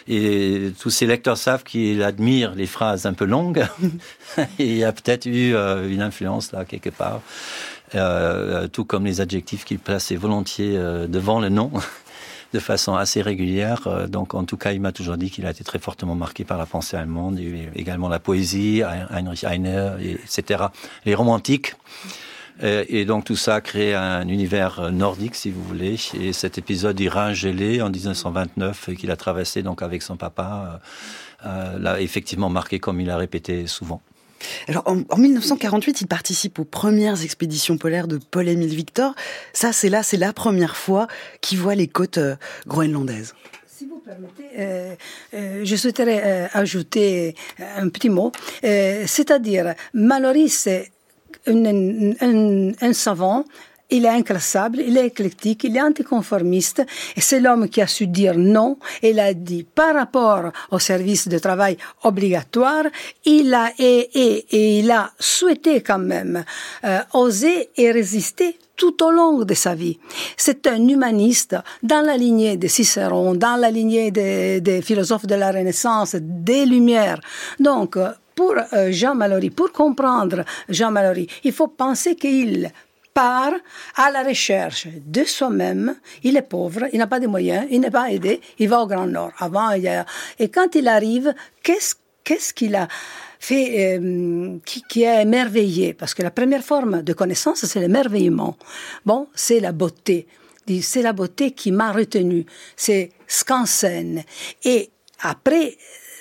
et 0.07 0.71
tous 0.79 0.89
ses 0.89 1.05
lecteurs 1.05 1.37
savent 1.37 1.63
qu'il 1.63 2.01
admire 2.01 2.55
les 2.55 2.65
phrases 2.65 3.05
un 3.05 3.13
peu 3.13 3.25
longues, 3.25 3.65
et 4.37 4.43
il 4.65 4.77
y 4.77 4.83
a 4.83 4.91
peut-être 4.91 5.27
eu 5.27 5.53
euh, 5.55 5.87
une 5.87 6.01
influence 6.01 6.51
là 6.51 6.65
quelque 6.65 6.89
part, 6.89 7.21
tout 8.71 8.85
comme 8.85 9.05
les 9.05 9.21
adjectifs 9.21 9.63
qu'il 9.63 9.79
plaçait 9.79 10.15
volontiers 10.15 10.75
devant 11.07 11.39
le 11.39 11.49
nom 11.49 11.71
de 12.55 12.59
façon 12.59 12.95
assez 12.95 13.21
régulière. 13.21 13.87
Euh, 13.87 14.07
donc, 14.07 14.33
en 14.33 14.45
tout 14.45 14.57
cas, 14.57 14.71
il 14.71 14.81
m'a 14.81 14.91
toujours 14.91 15.17
dit 15.17 15.29
qu'il 15.29 15.45
a 15.45 15.51
été 15.51 15.63
très 15.63 15.79
fortement 15.79 16.15
marqué 16.15 16.43
par 16.43 16.57
la 16.57 16.65
pensée 16.65 16.97
allemande, 16.97 17.39
et 17.39 17.69
également 17.75 18.09
la 18.09 18.19
poésie, 18.19 18.81
Heinrich 19.11 19.43
Heine, 19.43 19.97
etc. 20.01 20.65
Les 21.05 21.13
romantiques. 21.13 21.75
Euh, 22.63 22.85
et 22.87 23.03
donc 23.03 23.25
tout 23.25 23.35
ça 23.35 23.55
a 23.55 23.61
créé 23.61 23.93
un 23.93 24.27
univers 24.29 24.91
nordique, 24.91 25.35
si 25.35 25.51
vous 25.51 25.61
voulez. 25.61 25.97
Et 26.17 26.31
cet 26.31 26.57
épisode 26.57 26.99
Rhin 27.01 27.33
gelé 27.33 27.81
en 27.81 27.89
1929 27.89 28.91
qu'il 28.97 29.11
a 29.11 29.17
traversé 29.17 29.61
donc 29.61 29.81
avec 29.81 30.01
son 30.01 30.15
papa 30.15 30.79
euh, 31.45 31.77
l'a 31.77 31.99
effectivement 31.99 32.49
marqué 32.49 32.79
comme 32.79 33.01
il 33.01 33.09
a 33.09 33.17
répété 33.17 33.67
souvent. 33.67 34.01
Alors, 34.67 34.83
en, 34.87 35.17
1948, 35.17 36.01
il 36.01 36.07
participe 36.07 36.59
aux 36.59 36.65
premières 36.65 37.23
expéditions 37.23 37.77
polaires 37.77 38.07
de 38.07 38.17
Paul-Émile 38.17 38.75
Victor. 38.75 39.15
Ça, 39.53 39.73
c'est 39.73 39.89
là, 39.89 40.03
c'est 40.03 40.17
la 40.17 40.33
première 40.33 40.75
fois 40.75 41.07
qu'il 41.41 41.59
voit 41.59 41.75
les 41.75 41.87
côtes 41.87 42.17
euh, 42.17 42.35
groenlandaises. 42.67 43.33
Si 43.67 43.85
vous 43.85 43.99
permettez, 43.99 44.43
euh, 44.57 44.95
euh, 45.33 45.61
je 45.63 45.75
souhaiterais 45.75 46.49
ajouter 46.53 47.35
un 47.59 47.89
petit 47.89 48.09
mot. 48.09 48.31
C'est-à-dire, 48.61 49.73
Mallory, 49.93 50.47
c'est 50.47 50.91
un 51.47 52.93
savant 52.93 53.43
il 53.89 54.05
est 54.05 54.09
inclassable, 54.09 54.79
il 54.79 54.97
est 54.97 55.07
éclectique, 55.07 55.63
il 55.63 55.77
est 55.77 55.81
anticonformiste, 55.81 56.83
et 57.15 57.21
c'est 57.21 57.39
l'homme 57.39 57.69
qui 57.69 57.81
a 57.81 57.87
su 57.87 58.07
dire 58.07 58.37
non. 58.37 58.77
Il 59.01 59.19
a 59.19 59.33
dit, 59.33 59.63
par 59.63 59.93
rapport 59.95 60.51
au 60.71 60.79
service 60.79 61.27
de 61.27 61.37
travail 61.37 61.77
obligatoire, 62.03 62.85
il 63.25 63.53
a 63.53 63.71
et, 63.77 64.09
et, 64.13 64.79
il 64.79 64.91
a 64.91 65.11
souhaité 65.19 65.81
quand 65.81 65.99
même 65.99 66.43
euh, 66.83 66.99
oser 67.13 67.69
et 67.77 67.91
résister 67.91 68.57
tout 68.75 69.03
au 69.03 69.11
long 69.11 69.43
de 69.43 69.53
sa 69.53 69.73
vie. 69.73 69.97
C'est 70.35 70.67
un 70.67 70.87
humaniste 70.87 71.55
dans 71.81 72.05
la 72.05 72.17
lignée 72.17 72.57
de 72.57 72.67
Cicéron, 72.67 73.33
dans 73.33 73.55
la 73.55 73.71
lignée 73.71 74.11
des, 74.11 74.59
des 74.61 74.81
philosophes 74.81 75.25
de 75.25 75.35
la 75.35 75.51
Renaissance, 75.51 76.15
des 76.19 76.65
Lumières. 76.65 77.21
Donc, 77.59 77.97
pour 78.35 78.53
euh, 78.73 78.91
Jean 78.91 79.15
Mallory, 79.15 79.49
pour 79.49 79.71
comprendre 79.71 80.43
Jean 80.67 80.91
Mallory, 80.91 81.27
il 81.43 81.53
faut 81.53 81.69
penser 81.69 82.15
qu'il 82.15 82.69
part 83.15 83.53
à 83.95 84.11
la 84.11 84.21
recherche 84.21 84.87
de 85.17 85.23
soi-même. 85.23 85.95
Il 86.21 86.37
est 86.37 86.49
pauvre, 86.55 86.83
il 86.93 86.99
n'a 86.99 87.07
pas 87.07 87.19
de 87.19 87.27
moyens, 87.27 87.65
il 87.71 87.79
n'est 87.79 87.89
pas 87.89 88.11
aidé, 88.11 88.41
il 88.59 88.69
va 88.69 88.81
au 88.83 88.87
Grand 88.87 89.07
Nord. 89.07 89.31
Avant, 89.39 89.71
il 89.71 89.87
a... 89.87 90.05
Et 90.37 90.49
quand 90.49 90.75
il 90.75 90.87
arrive, 90.87 91.33
qu'est-ce 91.63 91.95
qu'est-ce 92.25 92.53
qu'il 92.53 92.75
a 92.75 92.87
fait 93.39 93.97
euh, 93.97 94.57
qui, 94.65 94.81
qui 94.89 95.03
est 95.03 95.21
émerveillé? 95.21 95.93
Parce 95.93 96.13
que 96.13 96.23
la 96.23 96.31
première 96.31 96.63
forme 96.63 97.03
de 97.03 97.13
connaissance, 97.13 97.65
c'est 97.65 97.79
l'émerveillement. 97.79 98.57
Bon, 99.05 99.27
c'est 99.33 99.61
la 99.61 99.71
beauté. 99.71 100.27
C'est 100.81 101.03
la 101.03 101.13
beauté 101.13 101.51
qui 101.51 101.71
m'a 101.71 101.91
retenu. 101.91 102.45
C'est 102.75 103.11
Skansen. 103.27 104.23
Et 104.63 104.89
après, 105.21 105.77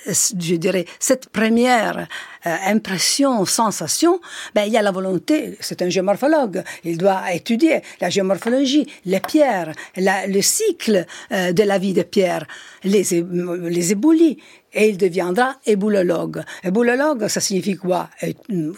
je 0.06 0.56
dirais, 0.56 0.84
cette 0.98 1.28
première 1.28 2.06
euh, 2.46 2.56
impression, 2.66 3.44
sensation, 3.44 4.20
ben, 4.54 4.64
il 4.64 4.72
y 4.72 4.76
a 4.76 4.82
la 4.82 4.90
volonté, 4.90 5.56
c'est 5.60 5.82
un 5.82 5.88
géomorphologue, 5.88 6.62
il 6.84 6.98
doit 6.98 7.32
étudier 7.32 7.80
la 8.00 8.10
géomorphologie, 8.10 8.86
les 9.06 9.20
pierres, 9.20 9.72
le 9.96 10.40
cycle 10.40 11.06
euh, 11.32 11.52
de 11.52 11.62
la 11.62 11.78
vie 11.78 11.92
des 11.92 12.04
pierres, 12.04 12.46
les, 12.82 13.04
les 13.12 13.92
éboulis, 13.92 14.38
et 14.74 14.88
il 14.88 14.96
deviendra 14.96 15.56
éboulologue. 15.66 16.42
Éboulologue, 16.62 17.28
ça 17.28 17.40
signifie 17.40 17.76
quoi? 17.76 18.08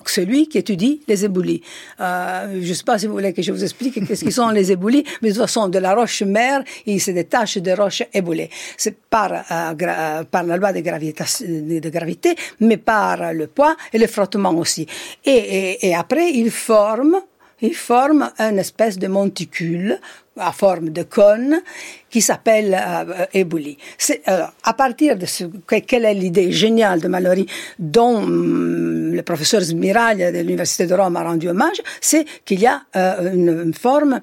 Celui 0.07 0.49
qui 0.49 0.59
étudie 0.59 1.01
les 1.09 1.25
éboulis. 1.25 1.63
Euh, 2.01 2.61
je 2.63 2.69
ne 2.69 2.75
sais 2.75 2.85
pas 2.85 2.99
si 2.99 3.07
vous 3.07 3.15
voulez 3.15 3.33
que 3.33 3.43
je 3.43 3.53
vous 3.53 3.65
explique 3.65 4.07
qu'est-ce 4.07 4.25
qu'ils 4.25 4.33
sont 4.33 4.51
les 4.51 4.73
éboulis, 4.73 5.05
mais 5.23 5.29
de 5.29 5.35
toute 5.35 5.43
façon, 5.43 5.69
de 5.69 5.79
la 5.79 5.95
roche 5.95 6.23
mère, 6.23 6.63
il 6.87 7.01
se 7.01 7.11
détache 7.11 7.59
de 7.59 7.73
roches 7.73 8.03
éboulées. 8.13 8.51
C'est 8.77 8.97
par, 8.99 9.33
euh, 9.33 10.25
par 10.25 10.43
la 10.45 10.57
loi 10.57 10.73
de 10.73 10.81
gravité, 10.81 11.25
de 11.45 11.91
gravité, 11.91 12.35
mais 12.61 12.77
par 12.77 13.33
le 13.33 13.47
poids 13.47 13.77
et 13.93 13.99
le 13.99 14.07
frottement 14.07 14.55
aussi. 14.55 14.87
Et, 15.25 15.31
et, 15.31 15.89
et 15.89 15.95
après, 15.95 16.31
il 16.33 16.51
forme 16.51 17.17
il 17.61 17.75
forme 17.75 18.31
une 18.39 18.59
espèce 18.59 18.99
de 18.99 19.07
monticule 19.07 19.99
à 20.39 20.53
forme 20.53 20.91
de 20.91 21.03
cône 21.03 21.63
qui 22.11 22.21
s'appelle 22.21 22.77
euh, 22.79 23.25
éboulis. 23.33 23.79
à 24.27 24.73
partir 24.75 25.17
de 25.17 25.27
ce, 25.27 25.45
quelle 25.67 26.05
est 26.05 26.15
l'idée 26.15 26.53
géniale 26.53 27.01
de 27.01 27.09
Mallory 27.09 27.47
dont 27.79 28.17
hum, 28.17 29.15
le 29.15 29.23
professeur 29.23 29.63
Smiraglia 29.63 30.31
de 30.31 30.39
l'Université 30.39 30.87
de 30.87 30.95
Rome 30.95 31.17
a 31.17 31.25
rendu 31.25 31.49
hommage, 31.49 31.81
c'est 32.01 32.27
qu'il 32.45 32.61
y 32.61 32.67
a 32.67 32.83
euh, 32.97 33.33
une, 33.33 33.75
forme 33.75 34.21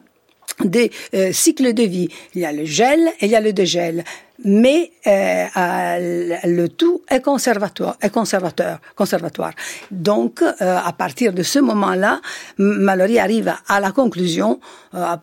des 0.63 0.91
euh, 1.13 1.31
cycles 1.31 1.73
de 1.73 1.83
vie. 1.83 2.09
Il 2.35 2.41
y 2.41 2.45
a 2.45 2.51
le 2.51 2.65
gel 2.65 2.99
et 3.19 3.25
il 3.25 3.31
y 3.31 3.35
a 3.35 3.41
le 3.41 3.53
dégel 3.53 4.03
mais 4.43 4.91
euh, 5.07 6.39
le 6.43 6.67
tout 6.67 7.01
est 7.09 7.21
conservatoire, 7.21 7.97
est 8.01 8.09
conservateur, 8.09 8.79
conservatoire. 8.95 9.53
Donc, 9.91 10.41
euh, 10.41 10.53
à 10.59 10.91
partir 10.93 11.33
de 11.33 11.43
ce 11.43 11.59
moment-là, 11.59 12.21
Mallory 12.57 13.19
arrive 13.19 13.53
à 13.67 13.79
la 13.79 13.91
conclusion, 13.91 14.59
euh, 14.95 15.15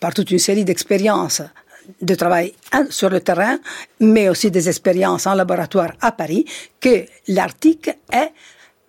par 0.00 0.14
toute 0.14 0.30
une 0.30 0.38
série 0.38 0.64
d'expériences 0.64 1.42
de 2.02 2.14
travail 2.14 2.52
sur 2.90 3.08
le 3.08 3.20
terrain, 3.20 3.58
mais 4.00 4.28
aussi 4.28 4.50
des 4.50 4.68
expériences 4.68 5.26
en 5.26 5.34
laboratoire 5.34 5.92
à 6.00 6.12
Paris, 6.12 6.44
que 6.80 7.04
l'Arctique 7.28 7.90
est 8.12 8.32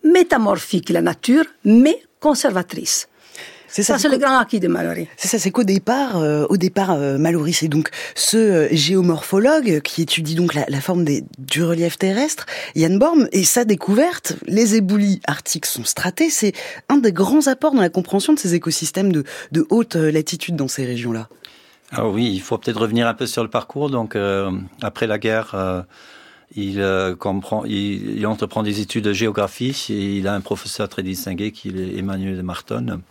métamorphique, 0.04 0.90
la 0.90 1.02
nature, 1.02 1.46
mais 1.64 2.02
conservatrice. 2.20 3.09
C'est 3.72 3.84
ça, 3.84 4.00
c'est 4.00 4.10
le 4.10 4.18
grand 4.18 4.38
acquis 4.40 4.60
de 4.60 4.68
Mallory. 4.68 5.08
C'est 5.16 5.28
ça, 5.28 5.38
c'est 5.38 5.52
qu'au 5.52 5.64
départ, 5.64 6.18
euh, 6.18 6.46
au 6.50 6.58
départ, 6.58 6.92
euh, 6.92 7.20
Mallory, 7.20 7.54
c'est 7.54 7.68
donc 7.68 7.90
ce 8.16 8.38
euh, 8.38 8.68
géomorphologue 8.72 9.82
qui 9.82 10.02
étudie 10.02 10.34
donc 10.34 10.56
la, 10.56 10.82
forme 10.82 11.06
des, 11.06 11.24
du 11.38 11.64
relief 11.64 11.98
terrestre, 12.00 12.48
Yann 12.76 12.98
Borm, 12.98 13.28
et 13.32 13.44
sa 13.44 13.66
découverte, 13.66 14.34
les 14.48 14.76
éboulis 14.76 15.22
arctiques 15.28 15.68
sont 15.68 15.84
stratés, 15.84 16.32
c'est 16.32 16.54
un 16.90 16.98
des 16.98 17.14
grands 17.14 17.46
apports 17.46 17.74
dans 17.74 17.82
la 17.82 17.90
compréhension 17.90 18.34
de 18.34 18.40
ces 18.40 18.56
écosystèmes 18.56 19.12
de, 19.12 19.24
de 19.52 19.68
haute 19.70 19.96
latitude 19.96 20.56
dans 20.56 20.68
ces 20.68 20.86
régions-là. 20.86 21.30
Ah 21.92 22.08
oui, 22.08 22.32
il 22.34 22.42
faut 22.42 22.58
peut-être 22.58 22.80
revenir 22.82 23.08
un 23.08 23.14
peu 23.14 23.28
sur 23.28 23.44
le 23.44 23.50
parcours. 23.50 23.90
Donc, 23.90 24.16
après 24.82 25.08
la 25.08 25.18
guerre, 25.18 25.86
il, 26.56 27.16
comprend, 27.18 27.66
il, 27.66 28.18
il, 28.18 28.28
entreprend 28.28 28.62
des 28.62 28.80
études 28.80 29.06
de 29.06 29.14
géographie 29.14 29.76
et 29.90 30.18
il 30.18 30.28
a 30.28 30.36
un 30.36 30.42
professeur 30.42 30.88
très 30.88 31.02
distingué 31.02 31.52
qui 31.52 31.70
est 31.70 31.98
Emmanuel 31.98 32.44
Marton 32.44 33.02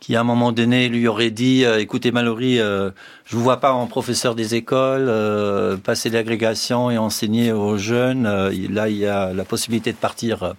qui 0.00 0.16
à 0.16 0.20
un 0.20 0.24
moment 0.24 0.50
donné 0.50 0.88
lui 0.88 1.06
aurait 1.06 1.30
dit 1.30 1.64
euh, 1.64 1.78
écoutez 1.78 2.10
Mallory 2.10 2.58
euh, 2.58 2.90
je 3.26 3.36
vous 3.36 3.42
vois 3.42 3.60
pas 3.60 3.72
en 3.72 3.86
professeur 3.86 4.34
des 4.34 4.54
écoles 4.54 5.06
euh, 5.08 5.76
passer 5.76 6.08
l'agrégation 6.08 6.90
et 6.90 6.98
enseigner 6.98 7.52
aux 7.52 7.76
jeunes. 7.76 8.26
Euh, 8.26 8.50
là 8.70 8.88
il 8.88 8.96
y 8.96 9.06
a 9.06 9.32
la 9.32 9.44
possibilité 9.44 9.92
de 9.92 9.98
partir 9.98 10.54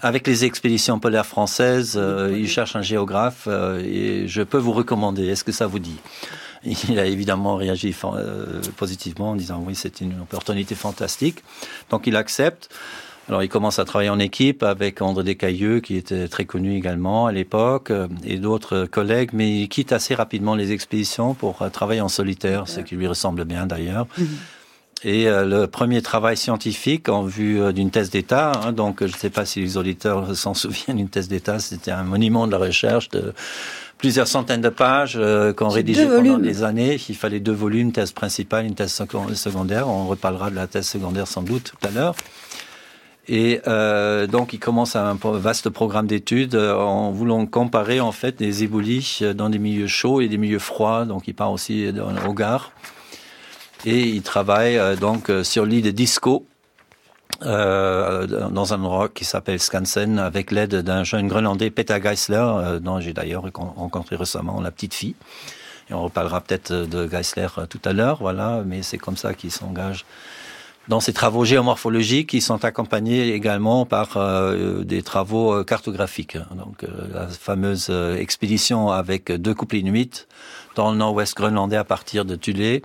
avec 0.00 0.26
les 0.26 0.44
expéditions 0.44 0.98
polaires 0.98 1.26
françaises. 1.26 2.00
Il 2.32 2.48
cherche 2.48 2.74
un 2.74 2.82
géographe 2.82 3.46
et 3.84 4.26
je 4.26 4.42
peux 4.42 4.58
vous 4.58 4.72
recommander. 4.72 5.28
Est-ce 5.28 5.44
que 5.44 5.52
ça 5.52 5.68
vous 5.68 5.78
dit? 5.78 5.98
Il 6.64 6.98
a 6.98 7.06
évidemment 7.06 7.54
réagi 7.54 7.94
positivement 8.76 9.30
en 9.30 9.36
disant 9.36 9.62
oui 9.64 9.74
c'est 9.76 10.00
une 10.00 10.20
opportunité 10.20 10.74
fantastique. 10.74 11.44
Donc 11.90 12.08
il 12.08 12.16
accepte 12.16 12.68
alors 13.28 13.42
il 13.42 13.48
commence 13.48 13.78
à 13.78 13.84
travailler 13.84 14.10
en 14.10 14.18
équipe 14.18 14.62
avec 14.62 15.00
André 15.00 15.22
Descailleux, 15.22 15.80
qui 15.80 15.96
était 15.96 16.26
très 16.28 16.44
connu 16.44 16.76
également 16.76 17.26
à 17.26 17.32
l'époque, 17.32 17.90
euh, 17.90 18.08
et 18.24 18.36
d'autres 18.36 18.86
collègues, 18.86 19.30
mais 19.32 19.60
il 19.60 19.68
quitte 19.68 19.92
assez 19.92 20.14
rapidement 20.14 20.54
les 20.56 20.72
expéditions 20.72 21.34
pour 21.34 21.62
euh, 21.62 21.68
travailler 21.68 22.00
en 22.00 22.08
solitaire, 22.08 22.66
ce 22.66 22.80
qui 22.80 22.96
lui 22.96 23.06
ressemble 23.06 23.44
bien 23.44 23.66
d'ailleurs. 23.66 24.06
Mhm. 24.18 24.26
Et 25.04 25.28
euh, 25.28 25.44
le 25.44 25.66
premier 25.66 26.02
travail 26.02 26.36
scientifique 26.36 27.08
en 27.08 27.22
vue 27.22 27.72
d'une 27.72 27.90
thèse 27.90 28.10
d'État, 28.10 28.52
hein, 28.64 28.72
donc 28.72 29.00
je 29.00 29.12
ne 29.12 29.18
sais 29.18 29.30
pas 29.30 29.44
si 29.44 29.60
les 29.60 29.76
auditeurs 29.76 30.36
s'en 30.36 30.54
souviennent, 30.54 30.98
une 30.98 31.08
thèse 31.08 31.28
d'État, 31.28 31.60
c'était 31.60 31.92
un 31.92 32.04
monument 32.04 32.48
de 32.48 32.52
la 32.52 32.58
recherche 32.58 33.08
de 33.10 33.32
plusieurs 33.98 34.26
centaines 34.26 34.62
de 34.62 34.68
pages 34.68 35.16
qu'on 35.56 35.68
rédigeait 35.68 36.08
pendant 36.08 36.38
des 36.38 36.64
années. 36.64 36.98
Il 37.08 37.14
fallait 37.14 37.38
deux 37.38 37.52
volumes, 37.52 37.92
thèse 37.92 38.10
principale, 38.10 38.66
une 38.66 38.74
thèse 38.74 38.92
secondaire. 38.92 39.88
On 39.88 40.08
reparlera 40.08 40.50
de 40.50 40.56
la 40.56 40.66
thèse 40.66 40.88
secondaire 40.88 41.28
sans 41.28 41.42
doute 41.42 41.72
tout 41.80 41.86
à 41.86 41.92
l'heure. 41.92 42.16
Et 43.34 43.62
euh, 43.66 44.26
donc, 44.26 44.52
il 44.52 44.58
commence 44.58 44.94
un 44.94 45.14
vaste 45.14 45.70
programme 45.70 46.06
d'études 46.06 46.54
euh, 46.54 46.76
en 46.76 47.12
voulant 47.12 47.46
comparer 47.46 47.98
en 47.98 48.12
fait 48.12 48.36
des 48.36 48.62
éboulis 48.62 49.22
dans 49.34 49.48
des 49.48 49.58
milieux 49.58 49.86
chauds 49.86 50.20
et 50.20 50.28
des 50.28 50.36
milieux 50.36 50.58
froids. 50.58 51.06
Donc, 51.06 51.28
il 51.28 51.34
part 51.34 51.50
aussi 51.50 51.90
au 52.28 52.34
Gard. 52.34 52.72
Et 53.86 54.00
il 54.00 54.20
travaille 54.20 54.76
euh, 54.76 54.96
donc 54.96 55.32
sur 55.44 55.64
l'île 55.64 55.82
de 55.82 55.90
Disco, 55.90 56.44
euh, 57.40 58.26
dans 58.50 58.74
un 58.74 58.80
endroit 58.80 59.08
qui 59.08 59.24
s'appelle 59.24 59.60
Skansen, 59.60 60.18
avec 60.18 60.50
l'aide 60.50 60.82
d'un 60.82 61.02
jeune 61.02 61.26
Grenlandais, 61.26 61.70
Peter 61.70 61.98
Geisler, 62.00 62.80
dont 62.82 63.00
j'ai 63.00 63.14
d'ailleurs 63.14 63.44
rencontré 63.54 64.16
récemment 64.16 64.60
la 64.60 64.70
petite 64.70 64.92
fille. 64.92 65.14
Et 65.88 65.94
on 65.94 66.02
reparlera 66.02 66.42
peut-être 66.42 66.70
de 66.70 67.06
Geisler 67.06 67.48
tout 67.70 67.80
à 67.86 67.94
l'heure, 67.94 68.18
voilà, 68.20 68.62
mais 68.66 68.82
c'est 68.82 68.98
comme 68.98 69.16
ça 69.16 69.32
qu'il 69.32 69.50
s'engage 69.50 70.04
dans 70.88 71.00
ces 71.00 71.12
travaux 71.12 71.44
géomorphologiques 71.44 72.30
qui 72.30 72.40
sont 72.40 72.64
accompagnés 72.64 73.32
également 73.34 73.86
par 73.86 74.16
euh, 74.16 74.82
des 74.84 75.02
travaux 75.02 75.52
euh, 75.52 75.64
cartographiques. 75.64 76.36
Donc 76.56 76.84
euh, 76.84 76.88
la 77.12 77.28
fameuse 77.28 77.90
expédition 78.18 78.90
avec 78.90 79.30
deux 79.30 79.54
couples 79.54 79.76
inuits 79.76 80.26
dans 80.74 80.90
le 80.90 80.96
nord-ouest 80.96 81.36
groenlandais 81.36 81.76
à 81.76 81.84
partir 81.84 82.24
de 82.24 82.36
Tulé 82.36 82.82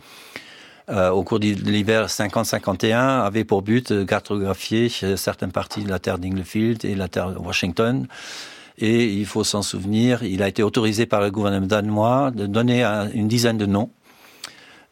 au 0.90 1.22
cours 1.24 1.42
de 1.42 1.48
l'hiver 1.48 2.08
50-51 2.08 2.96
avait 2.96 3.44
pour 3.44 3.62
but 3.62 3.92
de 3.92 4.06
cartographier 4.06 4.88
certaines 5.18 5.52
parties 5.52 5.84
de 5.84 5.90
la 5.90 6.00
terre 6.00 6.18
d'Inglefield 6.18 6.86
et 6.86 6.96
la 6.96 7.10
terre 7.10 7.32
de 7.32 7.38
Washington. 7.38 8.08
Et 8.78 9.08
il 9.08 9.26
faut 9.26 9.44
s'en 9.44 9.64
souvenir, 9.64 10.24
il 10.24 10.42
a 10.42 10.48
été 10.48 10.64
autorisé 10.64 11.06
par 11.06 11.20
le 11.20 11.30
gouvernement 11.30 11.68
danois 11.68 12.32
de 12.32 12.46
donner 12.46 12.86
une 13.14 13.28
dizaine 13.28 13.58
de 13.58 13.66
noms 13.66 13.90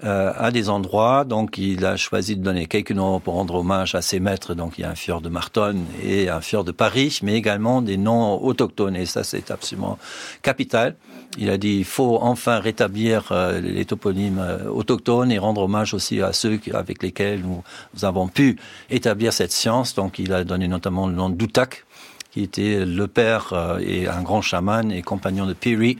euh, 0.03 0.33
à 0.35 0.51
des 0.51 0.69
endroits. 0.69 1.23
Donc, 1.23 1.57
il 1.57 1.85
a 1.85 1.95
choisi 1.95 2.35
de 2.35 2.43
donner 2.43 2.65
quelques 2.65 2.91
noms 2.91 3.21
pour 3.21 3.35
rendre 3.35 3.55
hommage 3.55 3.95
à 3.95 4.01
ses 4.01 4.19
maîtres. 4.19 4.53
Donc, 4.53 4.73
il 4.77 4.81
y 4.81 4.83
a 4.83 4.89
un 4.89 4.95
fjord 4.95 5.21
de 5.21 5.29
Marton 5.29 5.77
et 6.03 6.27
un 6.27 6.41
fjord 6.41 6.65
de 6.65 6.73
Paris, 6.73 7.19
mais 7.23 7.35
également 7.35 7.81
des 7.81 7.95
noms 7.95 8.43
autochtones. 8.43 8.97
Et 8.97 9.05
ça, 9.05 9.23
c'est 9.23 9.51
absolument 9.51 9.97
capital. 10.41 10.97
Il 11.37 11.49
a 11.49 11.57
dit 11.57 11.77
il 11.77 11.85
faut 11.85 12.19
enfin 12.21 12.59
rétablir 12.59 13.29
euh, 13.31 13.61
les 13.61 13.85
toponymes 13.85 14.39
euh, 14.39 14.65
autochtones 14.65 15.31
et 15.31 15.37
rendre 15.37 15.61
hommage 15.61 15.93
aussi 15.93 16.21
à 16.21 16.33
ceux 16.33 16.59
avec 16.73 17.01
lesquels 17.01 17.41
nous, 17.41 17.63
avons 18.01 18.27
pu 18.27 18.59
établir 18.89 19.31
cette 19.31 19.53
science. 19.53 19.95
Donc, 19.95 20.19
il 20.19 20.33
a 20.33 20.43
donné 20.43 20.67
notamment 20.67 21.07
le 21.07 21.13
nom 21.13 21.29
d'Utak, 21.29 21.85
qui 22.31 22.43
était 22.43 22.83
le 22.83 23.07
père 23.07 23.77
et 23.79 24.09
un 24.09 24.23
grand 24.23 24.41
chaman 24.41 24.91
et 24.91 25.01
compagnon 25.01 25.45
de 25.45 25.53
Piri 25.53 25.97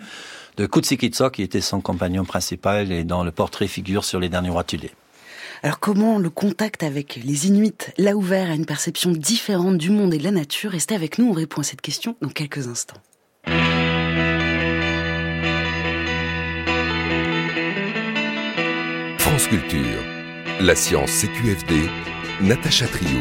de 0.58 0.66
Kutsikitso, 0.66 1.30
qui 1.30 1.42
était 1.42 1.62
son 1.62 1.82
compagnon 1.82 2.26
principal 2.26 2.92
et 2.92 3.04
dont 3.04 3.24
le 3.24 3.32
portrait 3.32 3.68
figure 3.68 4.06
sur 4.06 4.20
les 4.20 4.30
derniers 4.30 4.50
rois 4.50 4.64
tulés. 4.64 4.92
Alors 5.64 5.80
comment 5.80 6.20
le 6.20 6.30
contact 6.30 6.84
avec 6.84 7.16
les 7.24 7.48
Inuits 7.48 7.74
l'a 7.98 8.16
ouvert 8.16 8.52
à 8.52 8.54
une 8.54 8.66
perception 8.66 9.12
différente 9.12 9.78
du 9.78 9.90
monde 9.90 10.14
et 10.14 10.18
de 10.18 10.24
la 10.24 10.32
nature? 10.32 10.72
Restez 10.72 10.96
avec 10.96 11.18
nous, 11.18 11.30
on 11.30 11.34
répond 11.34 11.62
à 11.62 11.64
cette 11.64 11.82
question 11.82 12.16
dans 12.22 12.30
quelques 12.30 12.68
instants. 12.68 12.98
France 19.18 19.48
Culture, 19.48 20.04
la 20.62 20.76
science 20.76 21.12
CQFD, 21.12 21.90
Natacha 22.42 22.88
Trio. 22.88 23.20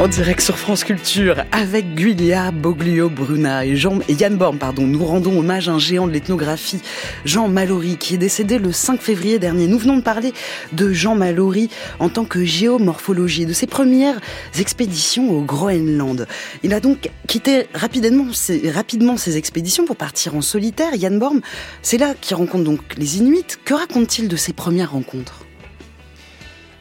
En 0.00 0.08
direct 0.08 0.40
sur 0.40 0.58
France 0.58 0.82
Culture 0.82 1.44
avec 1.52 1.94
Guilia 1.94 2.50
Boglio 2.50 3.08
Bruna 3.08 3.64
et 3.64 3.76
Jean 3.76 4.00
et 4.08 4.14
Yann 4.14 4.36
Born, 4.36 4.58
pardon. 4.58 4.82
Nous 4.82 5.04
rendons 5.04 5.38
hommage 5.38 5.68
à 5.68 5.72
un 5.72 5.78
géant 5.78 6.08
de 6.08 6.12
l'ethnographie, 6.12 6.80
Jean 7.24 7.46
Mallory, 7.46 7.96
qui 7.96 8.14
est 8.14 8.18
décédé 8.18 8.58
le 8.58 8.72
5 8.72 9.00
février 9.00 9.38
dernier. 9.38 9.68
Nous 9.68 9.78
venons 9.78 9.96
de 9.96 10.02
parler 10.02 10.32
de 10.72 10.92
Jean 10.92 11.14
Mallory 11.14 11.70
en 12.00 12.08
tant 12.08 12.24
que 12.24 12.44
géomorphologie, 12.44 13.46
de 13.46 13.52
ses 13.52 13.68
premières 13.68 14.20
expéditions 14.58 15.30
au 15.30 15.42
Groenland. 15.42 16.26
Il 16.64 16.74
a 16.74 16.80
donc 16.80 17.08
quitté 17.28 17.68
rapidement 17.72 18.32
ses, 18.32 18.72
rapidement 18.72 19.16
ses 19.16 19.36
expéditions 19.36 19.84
pour 19.84 19.96
partir 19.96 20.34
en 20.34 20.42
solitaire. 20.42 20.96
Yann 20.96 21.20
Born, 21.20 21.40
c'est 21.82 21.98
là 21.98 22.14
qu'il 22.20 22.36
rencontre 22.36 22.64
donc 22.64 22.80
les 22.98 23.18
Inuits. 23.18 23.46
Que 23.64 23.74
raconte-t-il 23.74 24.26
de 24.26 24.36
ses 24.36 24.52
premières 24.52 24.90
rencontres? 24.90 25.43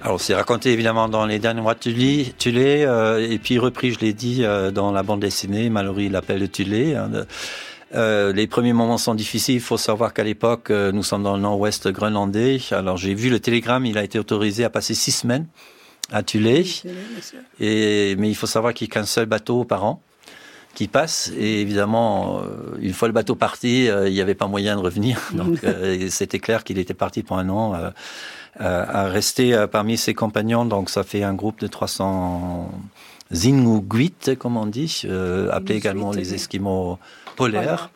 Alors 0.03 0.19
c'est 0.19 0.35
raconté 0.35 0.73
évidemment 0.73 1.07
dans 1.07 1.25
les 1.25 1.39
derniers 1.39 1.61
mois 1.61 1.75
de 1.75 1.79
Tulé, 1.79 2.83
euh, 2.85 3.25
et 3.25 3.39
puis 3.39 3.57
repris, 3.57 3.93
je 3.93 3.99
l'ai 3.99 4.11
dit, 4.11 4.43
euh, 4.43 4.69
dans 4.69 4.91
la 4.91 5.01
bande 5.01 5.21
dessinée, 5.21 5.69
Mallory 5.69 6.09
l'appelle 6.09 6.41
de 6.41 6.45
Tulé. 6.45 6.93
Hein, 6.93 7.09
euh, 7.95 8.33
les 8.33 8.47
premiers 8.47 8.73
moments 8.73 8.97
sont 8.97 9.15
difficiles. 9.15 9.55
Il 9.55 9.61
faut 9.61 9.77
savoir 9.77 10.13
qu'à 10.13 10.23
l'époque, 10.23 10.71
euh, 10.71 10.91
nous 10.91 11.03
sommes 11.03 11.23
dans 11.23 11.35
le 11.35 11.41
nord-ouest 11.41 11.87
groenlandais. 11.87 12.59
Alors 12.71 12.97
j'ai 12.97 13.13
vu 13.13 13.29
le 13.29 13.39
télégramme, 13.39 13.85
il 13.85 13.97
a 13.97 14.03
été 14.03 14.19
autorisé 14.19 14.65
à 14.65 14.69
passer 14.69 14.93
six 14.93 15.11
semaines 15.11 15.47
à 16.11 16.21
Tulé. 16.21 16.65
Et, 17.61 18.15
mais 18.17 18.29
il 18.29 18.35
faut 18.35 18.47
savoir 18.47 18.73
qu'il 18.73 18.87
n'y 18.87 18.91
a 18.91 18.95
qu'un 18.95 19.05
seul 19.05 19.25
bateau 19.25 19.63
par 19.63 19.85
an 19.85 20.01
qui 20.73 20.87
passe. 20.87 21.31
Et 21.37 21.61
évidemment, 21.61 22.41
euh, 22.41 22.77
une 22.81 22.93
fois 22.93 23.07
le 23.07 23.13
bateau 23.13 23.35
parti, 23.35 23.85
il 23.85 24.11
n'y 24.11 24.21
avait 24.21 24.35
pas 24.35 24.47
moyen 24.47 24.75
de 24.75 24.81
revenir. 24.81 25.21
Donc 25.33 25.59
c'était 26.09 26.39
clair 26.39 26.63
qu'il 26.63 26.79
était 26.79 26.95
parti 26.95 27.21
pour 27.21 27.37
un 27.37 27.47
an 27.49 27.73
à 28.59 29.05
rester 29.05 29.65
parmi 29.71 29.97
ses 29.97 30.13
compagnons. 30.13 30.65
Donc 30.65 30.89
ça 30.89 31.03
fait 31.03 31.23
un 31.23 31.33
groupe 31.33 31.59
de 31.59 31.67
300 31.67 32.71
Zinguguit, 33.31 34.37
comme 34.37 34.57
on 34.57 34.67
dit, 34.67 35.05
appelé 35.51 35.75
également 35.75 36.11
les 36.11 36.33
Esquimaux 36.33 36.99
polaire. 37.35 37.89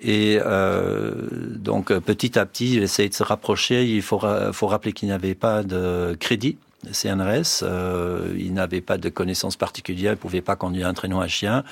Et 0.00 0.38
euh, 0.40 1.12
donc 1.30 1.96
petit 2.00 2.38
à 2.38 2.44
petit, 2.44 2.74
il 2.74 2.82
essaye 2.82 3.08
de 3.08 3.14
se 3.14 3.22
rapprocher. 3.22 3.84
Il 3.84 4.02
faut, 4.02 4.20
faut 4.52 4.66
rappeler 4.66 4.92
qu'il 4.92 5.08
n'avait 5.08 5.34
pas 5.34 5.62
de 5.62 6.16
crédit 6.18 6.58
CNRS, 6.90 7.62
euh, 7.62 8.34
il 8.36 8.52
n'avait 8.54 8.80
pas 8.80 8.98
de 8.98 9.08
connaissances 9.08 9.56
particulières, 9.56 10.12
il 10.12 10.16
ne 10.16 10.20
pouvait 10.20 10.40
pas 10.40 10.56
conduire 10.56 10.88
un 10.88 10.94
traîneau 10.94 11.20
à 11.20 11.28
chien. 11.28 11.62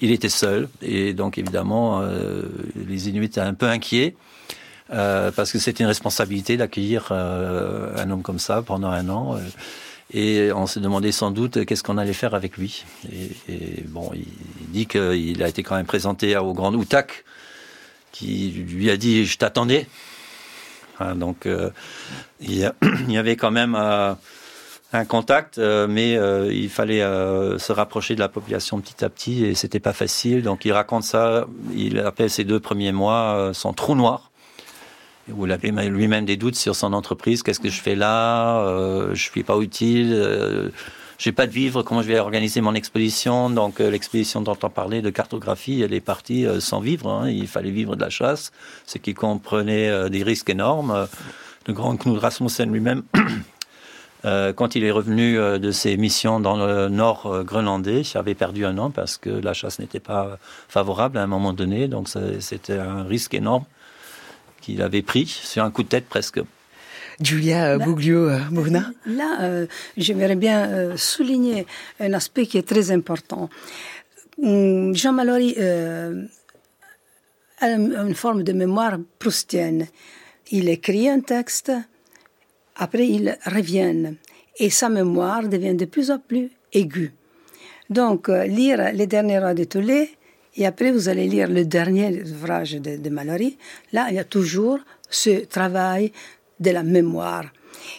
Il 0.00 0.10
était 0.10 0.28
seul 0.28 0.68
et 0.82 1.12
donc 1.12 1.38
évidemment 1.38 2.00
euh, 2.02 2.42
les 2.76 3.08
Inuits 3.08 3.26
étaient 3.26 3.40
un 3.40 3.54
peu 3.54 3.66
inquiets 3.66 4.16
euh, 4.90 5.30
parce 5.30 5.52
que 5.52 5.58
c'était 5.58 5.84
une 5.84 5.88
responsabilité 5.88 6.56
d'accueillir 6.56 7.08
euh, 7.10 7.92
un 7.96 8.10
homme 8.10 8.22
comme 8.22 8.38
ça 8.38 8.62
pendant 8.62 8.88
un 8.88 9.08
an. 9.08 9.36
Euh, 9.36 9.40
et 10.14 10.50
on 10.52 10.66
s'est 10.66 10.80
demandé 10.80 11.12
sans 11.12 11.30
doute 11.30 11.66
qu'est-ce 11.66 11.82
qu'on 11.82 11.98
allait 11.98 12.14
faire 12.14 12.32
avec 12.32 12.56
lui. 12.56 12.86
Et, 13.12 13.82
bon, 13.86 14.10
il, 14.14 14.24
dit 14.68 14.86
qu'il 14.86 15.42
a 15.42 15.48
été 15.48 15.62
quand 15.62 15.76
même 15.76 15.86
présenté 15.86 16.34
au 16.38 16.54
grand 16.54 16.74
Outak, 16.74 17.24
qui 18.10 18.50
lui 18.66 18.90
a 18.90 18.96
dit 18.96 19.26
Je 19.26 19.36
t'attendais. 19.36 19.86
Hein, 20.98 21.14
donc, 21.14 21.46
il, 22.40 22.54
y 22.56 23.18
avait 23.18 23.36
quand 23.36 23.50
même 23.50 23.74
un 23.74 25.04
contact, 25.04 25.58
mais 25.58 26.14
il 26.50 26.70
fallait 26.70 27.02
se 27.02 27.72
rapprocher 27.72 28.14
de 28.14 28.20
la 28.20 28.30
population 28.30 28.80
petit 28.80 29.04
à 29.04 29.10
petit 29.10 29.44
et 29.44 29.54
c'était 29.54 29.78
pas 29.78 29.92
facile. 29.92 30.42
Donc, 30.42 30.64
il 30.64 30.72
raconte 30.72 31.04
ça. 31.04 31.46
Il 31.74 31.98
appelle 31.98 32.30
ses 32.30 32.44
deux 32.44 32.60
premiers 32.60 32.92
mois 32.92 33.50
son 33.52 33.74
trou 33.74 33.94
noir 33.94 34.27
où 35.36 35.46
il 35.46 35.52
avait 35.52 35.70
lui-même 35.88 36.24
des 36.24 36.36
doutes 36.36 36.56
sur 36.56 36.76
son 36.76 36.92
entreprise. 36.92 37.42
Qu'est-ce 37.42 37.60
que 37.60 37.70
je 37.70 37.80
fais 37.80 37.94
là? 37.94 38.60
Euh, 38.60 39.14
Je 39.14 39.22
suis 39.22 39.42
pas 39.42 39.58
utile. 39.58 40.12
Euh, 40.12 40.68
j'ai 41.18 41.32
pas 41.32 41.46
de 41.46 41.52
vivre. 41.52 41.82
Comment 41.82 42.02
je 42.02 42.08
vais 42.08 42.18
organiser 42.18 42.60
mon 42.60 42.74
exposition? 42.74 43.50
Donc 43.50 43.80
euh, 43.80 43.90
l'exposition 43.90 44.40
dont 44.40 44.56
on 44.62 44.70
parlait 44.70 45.02
de 45.02 45.10
cartographie, 45.10 45.82
elle 45.82 45.92
est 45.92 46.00
partie 46.00 46.46
euh, 46.46 46.60
sans 46.60 46.80
vivre. 46.80 47.10
Hein. 47.10 47.28
Il 47.28 47.48
fallait 47.48 47.70
vivre 47.70 47.96
de 47.96 48.00
la 48.00 48.10
chasse, 48.10 48.52
ce 48.86 48.98
qui 48.98 49.14
comprenait 49.14 50.08
des 50.10 50.22
risques 50.22 50.50
énormes. 50.50 51.08
Le 51.66 51.74
grand 51.74 51.96
Knud 51.96 52.18
Rasmussen 52.18 52.72
lui-même. 52.72 53.02
quand 54.22 54.74
il 54.74 54.84
est 54.84 54.90
revenu 54.90 55.36
de 55.36 55.70
ses 55.70 55.96
missions 55.96 56.40
dans 56.40 56.56
le 56.56 56.88
nord 56.88 57.44
groenlandais, 57.44 58.02
il 58.02 58.18
avait 58.18 58.34
perdu 58.34 58.64
un 58.64 58.76
an 58.78 58.90
parce 58.90 59.16
que 59.16 59.30
la 59.30 59.52
chasse 59.52 59.78
n'était 59.78 60.00
pas 60.00 60.38
favorable 60.68 61.18
à 61.18 61.22
un 61.22 61.26
moment 61.26 61.52
donné, 61.52 61.88
donc 61.88 62.08
c'était 62.40 62.78
un 62.78 63.04
risque 63.04 63.34
énorme 63.34 63.64
qu'il 64.68 64.82
avait 64.82 65.02
pris 65.02 65.26
sur 65.26 65.64
un 65.64 65.70
coup 65.70 65.82
de 65.82 65.88
tête 65.88 66.06
presque. 66.06 66.40
Julia 67.22 67.72
euh, 67.72 67.78
Buglio 67.78 68.28
euh, 68.28 68.38
Mona 68.50 68.84
Là, 69.06 69.38
euh, 69.40 69.66
j'aimerais 69.96 70.36
bien 70.36 70.94
souligner 70.96 71.66
un 71.98 72.12
aspect 72.12 72.44
qui 72.46 72.58
est 72.58 72.68
très 72.68 72.90
important. 72.90 73.48
Hum, 74.42 74.94
Jean 74.94 75.12
Mallory 75.12 75.56
a 77.60 77.70
une 77.70 78.14
forme 78.14 78.42
de 78.44 78.52
mémoire 78.52 78.98
proustienne. 79.18 79.86
Il 80.50 80.68
écrit 80.68 81.08
un 81.08 81.20
texte, 81.20 81.72
après 82.76 83.08
il 83.08 83.38
revient, 83.46 84.14
et 84.58 84.70
sa 84.70 84.88
mémoire 84.88 85.48
devient 85.48 85.74
de 85.74 85.86
plus 85.86 86.10
en 86.10 86.18
plus 86.18 86.50
aiguë. 86.72 87.12
Donc, 87.90 88.28
lire 88.28 88.92
Les 88.92 89.06
derniers 89.06 89.38
rois 89.38 89.54
de 89.54 89.64
Toulé, 89.64 90.10
et 90.58 90.66
après, 90.66 90.90
vous 90.90 91.08
allez 91.08 91.28
lire 91.28 91.48
le 91.48 91.64
dernier 91.64 92.20
ouvrage 92.24 92.72
de, 92.72 92.96
de 92.96 93.10
Mallory. 93.10 93.56
Là, 93.92 94.08
il 94.10 94.16
y 94.16 94.18
a 94.18 94.24
toujours 94.24 94.80
ce 95.08 95.44
travail 95.44 96.12
de 96.58 96.70
la 96.70 96.82
mémoire. 96.82 97.44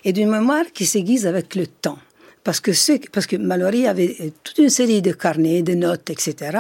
Et 0.04 0.12
d'une 0.12 0.30
mémoire 0.30 0.66
qui 0.74 0.86
s'aiguise 0.86 1.26
avec 1.26 1.56
le 1.56 1.68
temps. 1.68 1.98
Parce 2.44 2.60
que, 2.60 2.74
ce, 2.74 2.94
parce 3.14 3.28
que 3.28 3.38
Mallory 3.38 3.88
avait 3.88 4.34
toute 4.44 4.58
une 4.58 4.70
série 4.70 5.02
de 5.02 5.14
carnets, 5.14 5.62
de 5.62 5.74
notes, 5.74 6.10
etc., 6.10 6.60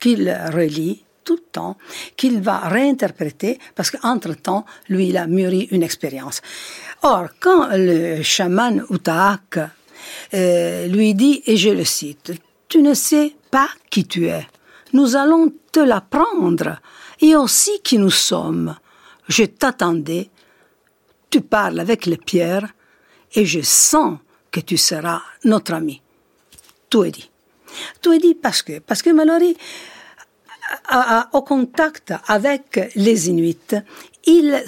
qu'il 0.00 0.28
relit 0.52 1.04
tout 1.24 1.36
le 1.36 1.50
temps, 1.52 1.76
qu'il 2.16 2.40
va 2.40 2.58
réinterpréter, 2.68 3.58
parce 3.76 3.92
qu'entre-temps, 3.92 4.64
lui, 4.88 5.08
il 5.08 5.16
a 5.16 5.28
mûri 5.28 5.68
une 5.70 5.84
expérience. 5.84 6.40
Or, 7.02 7.28
quand 7.38 7.68
le 7.72 8.22
chaman 8.22 8.84
Utaak 8.90 9.60
euh, 10.34 10.86
lui 10.88 11.14
dit, 11.14 11.42
et 11.46 11.56
je 11.56 11.70
le 11.70 11.84
cite, 11.84 12.32
Tu 12.68 12.82
ne 12.82 12.92
sais 12.92 13.34
pas 13.50 13.68
qui 13.88 14.04
tu 14.04 14.26
es 14.26 14.46
nous 14.92 15.16
allons 15.16 15.52
te 15.72 15.80
l'apprendre, 15.80 16.78
et 17.20 17.36
aussi 17.36 17.80
qui 17.82 17.98
nous 17.98 18.10
sommes. 18.10 18.76
Je 19.28 19.44
t'attendais, 19.44 20.30
tu 21.30 21.40
parles 21.40 21.80
avec 21.80 22.06
les 22.06 22.16
pierres, 22.16 22.68
et 23.34 23.44
je 23.44 23.60
sens 23.60 24.18
que 24.50 24.60
tu 24.60 24.76
seras 24.76 25.22
notre 25.44 25.74
ami. 25.74 26.00
Tout 26.88 27.04
est 27.04 27.10
dit. 27.10 27.30
Tout 28.00 28.12
est 28.12 28.18
dit 28.18 28.34
parce 28.34 28.62
que, 28.62 28.78
parce 28.78 29.02
que 29.02 29.10
Mallory, 29.10 29.56
au 31.32 31.42
contact 31.42 32.14
avec 32.26 32.92
les 32.94 33.28
Inuits, 33.28 33.74
il, 34.24 34.62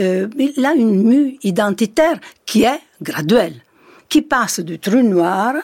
euh, 0.00 0.28
il 0.38 0.66
a 0.66 0.72
une 0.74 1.02
mue 1.02 1.38
identitaire 1.42 2.18
qui 2.44 2.64
est 2.64 2.80
graduelle, 3.02 3.62
qui 4.08 4.22
passe 4.22 4.60
du 4.60 4.78
trou 4.78 5.02
noir 5.02 5.54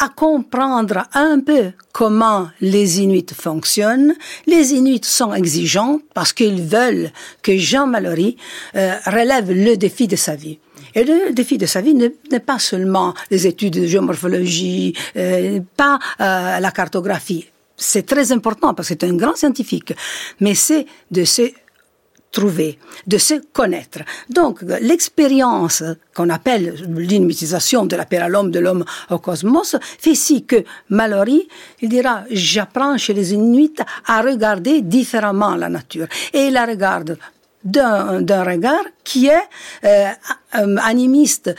à 0.00 0.08
comprendre 0.08 1.04
un 1.12 1.40
peu 1.40 1.72
comment 1.92 2.48
les 2.60 3.00
Inuits 3.00 3.26
fonctionnent. 3.34 4.14
Les 4.46 4.72
Inuits 4.72 5.04
sont 5.04 5.34
exigeants 5.34 6.00
parce 6.14 6.32
qu'ils 6.32 6.62
veulent 6.62 7.10
que 7.42 7.56
Jean 7.56 7.86
Mallory 7.86 8.36
euh, 8.76 8.94
relève 9.06 9.52
le 9.52 9.76
défi 9.76 10.08
de 10.08 10.16
sa 10.16 10.34
vie. 10.34 10.58
Et 10.94 11.04
le 11.04 11.32
défi 11.32 11.58
de 11.58 11.66
sa 11.66 11.82
vie 11.82 11.94
n'est 11.94 12.40
pas 12.40 12.58
seulement 12.58 13.14
les 13.30 13.46
études 13.46 13.74
de 13.74 13.86
géomorphologie, 13.86 14.94
euh, 15.16 15.60
pas 15.76 15.98
euh, 16.20 16.58
la 16.58 16.70
cartographie. 16.72 17.46
C'est 17.76 18.06
très 18.06 18.32
important 18.32 18.74
parce 18.74 18.88
que 18.88 18.94
c'est 18.98 19.04
un 19.04 19.14
grand 19.14 19.36
scientifique, 19.36 19.94
mais 20.40 20.54
c'est 20.54 20.86
de 21.10 21.24
se 21.24 21.50
trouver, 22.30 22.78
de 23.06 23.18
se 23.18 23.34
connaître. 23.52 24.00
Donc, 24.28 24.62
l'expérience 24.62 25.82
qu'on 26.14 26.30
appelle 26.30 26.74
l'inutisation 26.88 27.86
de 27.86 27.96
l'appel 27.96 28.22
à 28.22 28.28
l'homme, 28.28 28.50
de 28.50 28.60
l'homme 28.60 28.84
au 29.10 29.18
cosmos, 29.18 29.76
fait 29.98 30.14
si 30.14 30.44
que 30.44 30.64
Mallory, 30.88 31.48
il 31.80 31.88
dira, 31.88 32.24
j'apprends 32.30 32.96
chez 32.98 33.14
les 33.14 33.34
Inuits 33.34 33.74
à 34.06 34.22
regarder 34.22 34.82
différemment 34.82 35.56
la 35.56 35.68
nature. 35.68 36.06
Et 36.32 36.46
il 36.46 36.52
la 36.52 36.66
regarde 36.66 37.18
d'un 37.64 38.44
regard 38.44 38.84
qui 39.04 39.26
est 39.26 39.48
euh, 39.84 40.76
animiste. 40.82 41.54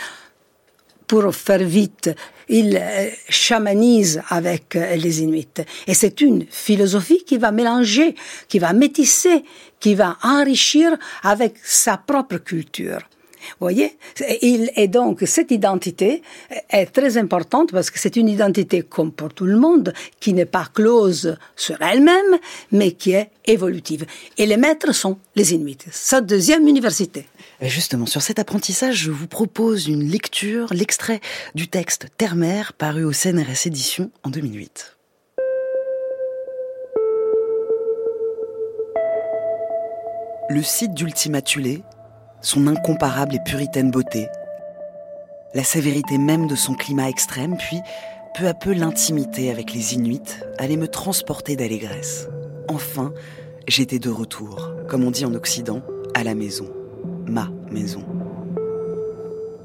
Pour 1.08 1.36
faire 1.36 1.60
vite, 1.60 2.10
il 2.52 2.78
euh, 2.78 3.10
chamanise 3.30 4.22
avec 4.30 4.76
euh, 4.76 4.96
les 4.96 5.22
Inuits. 5.22 5.48
Et 5.88 5.94
c'est 5.94 6.22
une 6.22 6.46
philosophie 6.50 7.24
qui 7.26 7.38
va 7.38 7.52
mélanger, 7.52 8.14
qui 8.48 8.60
va 8.60 8.74
métisser, 8.74 9.44
qui 9.80 9.96
va 9.96 10.18
enrichir 10.22 10.96
avec 11.24 11.56
sa 11.64 11.98
propre 11.98 12.38
culture. 12.38 13.00
Vous 13.60 13.66
voyez 13.66 13.98
Et 14.42 14.88
donc, 14.88 15.24
cette 15.26 15.50
identité 15.50 16.22
est 16.70 16.86
très 16.86 17.18
importante 17.18 17.72
parce 17.72 17.90
que 17.90 18.00
c'est 18.00 18.16
une 18.16 18.30
identité, 18.30 18.84
comme 18.84 19.12
pour 19.12 19.34
tout 19.34 19.46
le 19.46 19.58
monde, 19.58 19.94
qui 20.20 20.34
n'est 20.34 20.46
pas 20.46 20.68
close 20.72 21.38
sur 21.56 21.82
elle-même, 21.82 22.38
mais 22.72 22.92
qui 22.92 23.14
est 23.14 23.32
évolutive. 23.46 24.06
Et 24.38 24.46
les 24.46 24.58
maîtres 24.58 24.94
sont 24.94 25.18
les 25.36 25.54
Inuits. 25.54 25.78
Sa 25.92 26.22
deuxième 26.22 26.68
université. 26.68 27.26
Justement, 27.62 28.08
sur 28.08 28.22
cet 28.22 28.40
apprentissage, 28.40 28.96
je 28.96 29.12
vous 29.12 29.28
propose 29.28 29.88
une 29.88 30.10
lecture, 30.10 30.74
l'extrait 30.74 31.22
du 31.54 31.68
texte 31.68 32.08
Terre-Mère, 32.18 32.74
paru 32.74 33.04
au 33.04 33.14
CNRS 33.14 33.68
Édition 33.68 34.12
en 34.24 34.30
2008. 34.30 34.98
le 40.52 40.62
site 40.62 40.94
d'Ultima 40.94 41.42
Thule, 41.42 41.82
son 42.42 42.68
incomparable 42.68 43.36
et 43.36 43.40
puritaine 43.40 43.90
beauté, 43.90 44.28
la 45.54 45.64
sévérité 45.64 46.18
même 46.18 46.48
de 46.48 46.56
son 46.56 46.74
climat 46.74 47.08
extrême, 47.08 47.56
puis 47.58 47.80
peu 48.38 48.48
à 48.48 48.54
peu 48.54 48.74
l'intimité 48.74 49.50
avec 49.50 49.74
les 49.74 49.94
Inuits 49.94 50.42
allait 50.58 50.76
me 50.76 50.90
transporter 50.90 51.56
d'allégresse. 51.56 52.28
Enfin, 52.68 53.14
j'étais 53.66 54.00
de 54.00 54.10
retour, 54.10 54.74
comme 54.90 55.06
on 55.06 55.12
dit 55.12 55.24
en 55.24 55.34
Occident, 55.36 55.84
à 56.16 56.26
la 56.26 56.36
maison, 56.36 56.68
ma 57.28 57.50
maison. 57.72 58.04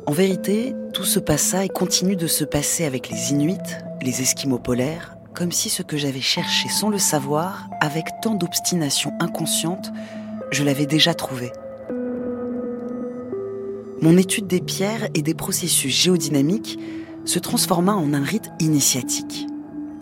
En 0.06 0.12
vérité, 0.12 0.74
tout 0.92 1.04
se 1.04 1.18
passa 1.18 1.64
et 1.64 1.68
continue 1.68 2.16
de 2.16 2.26
se 2.26 2.44
passer 2.44 2.84
avec 2.84 3.10
les 3.10 3.32
Inuits, 3.32 3.56
les 4.02 4.22
Esquimaux 4.22 4.58
polaires, 4.58 5.16
comme 5.34 5.52
si 5.52 5.68
ce 5.68 5.82
que 5.82 5.96
j'avais 5.96 6.20
cherché 6.20 6.68
sans 6.68 6.88
le 6.88 6.98
savoir, 6.98 7.68
avec 7.80 8.06
tant 8.22 8.34
d'obstination 8.34 9.12
inconsciente, 9.20 9.92
je 10.50 10.64
l'avais 10.64 10.86
déjà 10.86 11.12
trouvé. 11.12 11.52
Mon 14.00 14.16
étude 14.16 14.46
des 14.46 14.60
pierres 14.60 15.08
et 15.14 15.22
des 15.22 15.34
processus 15.34 15.92
géodynamiques 15.92 16.78
se 17.24 17.38
transforma 17.38 17.94
en 17.94 18.14
un 18.14 18.22
rite 18.22 18.50
initiatique. 18.60 19.46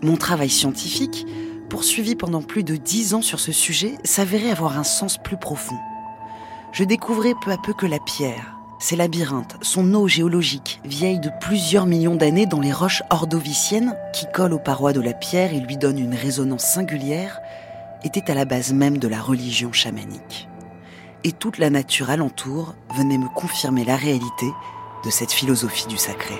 Mon 0.03 0.17
travail 0.17 0.49
scientifique, 0.49 1.25
poursuivi 1.69 2.15
pendant 2.15 2.43
plus 2.43 2.63
de 2.63 2.75
dix 2.75 3.13
ans 3.15 3.23
sur 3.23 3.39
ce 3.39 3.51
sujet, 3.51 3.95
s'avérait 4.03 4.51
avoir 4.51 4.77
un 4.77 4.83
sens 4.83 5.17
plus 5.17 5.37
profond. 5.37 5.77
Je 6.75 6.83
découvrais 6.83 7.35
peu 7.35 7.51
à 7.51 7.57
peu 7.57 7.71
que 7.71 7.85
la 7.85 7.99
pierre, 7.99 8.57
ses 8.79 8.97
labyrinthes, 8.97 9.55
son 9.61 9.93
eau 9.93 10.09
géologique, 10.09 10.81
vieille 10.83 11.21
de 11.21 11.31
plusieurs 11.39 11.85
millions 11.85 12.17
d'années 12.17 12.47
dans 12.47 12.59
les 12.59 12.73
roches 12.73 13.01
ordoviciennes 13.09 13.95
qui 14.11 14.25
collent 14.33 14.51
aux 14.51 14.59
parois 14.59 14.91
de 14.91 14.99
la 14.99 15.13
pierre 15.13 15.53
et 15.53 15.61
lui 15.61 15.77
donnent 15.77 15.99
une 15.99 16.13
résonance 16.13 16.65
singulière, 16.65 17.39
était 18.03 18.29
à 18.29 18.33
la 18.33 18.43
base 18.43 18.73
même 18.73 18.97
de 18.97 19.07
la 19.07 19.21
religion 19.21 19.71
chamanique. 19.71 20.49
Et 21.23 21.31
toute 21.31 21.59
la 21.59 21.69
nature 21.69 22.09
alentour 22.09 22.75
venait 22.93 23.19
me 23.19 23.29
confirmer 23.29 23.85
la 23.85 23.95
réalité 23.95 24.47
de 25.05 25.09
cette 25.09 25.31
philosophie 25.31 25.87
du 25.87 25.95
sacré. 25.95 26.35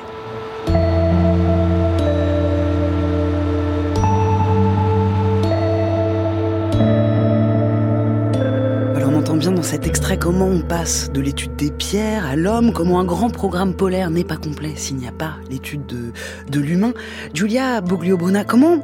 Dans 9.36 9.64
cet 9.64 9.86
extrait 9.86 10.18
comment 10.18 10.46
on 10.46 10.62
passe 10.62 11.12
de 11.12 11.20
l'étude 11.20 11.58
des 11.58 11.70
pierres 11.70 12.26
à 12.26 12.38
l'homme, 12.38 12.72
comment 12.72 13.02
un 13.02 13.04
grand 13.04 13.30
programme 13.30 13.76
polaire 13.76 14.10
n'est 14.10 14.24
pas 14.24 14.38
complet 14.38 14.72
s'il 14.78 14.96
n'y 14.96 15.10
a 15.10 15.12
pas 15.12 15.34
l'étude 15.50 15.86
de, 15.86 16.60
l'humain. 16.60 16.94
Julia 17.34 17.82
Boglio-Bruna, 17.82 18.46
comment, 18.46 18.80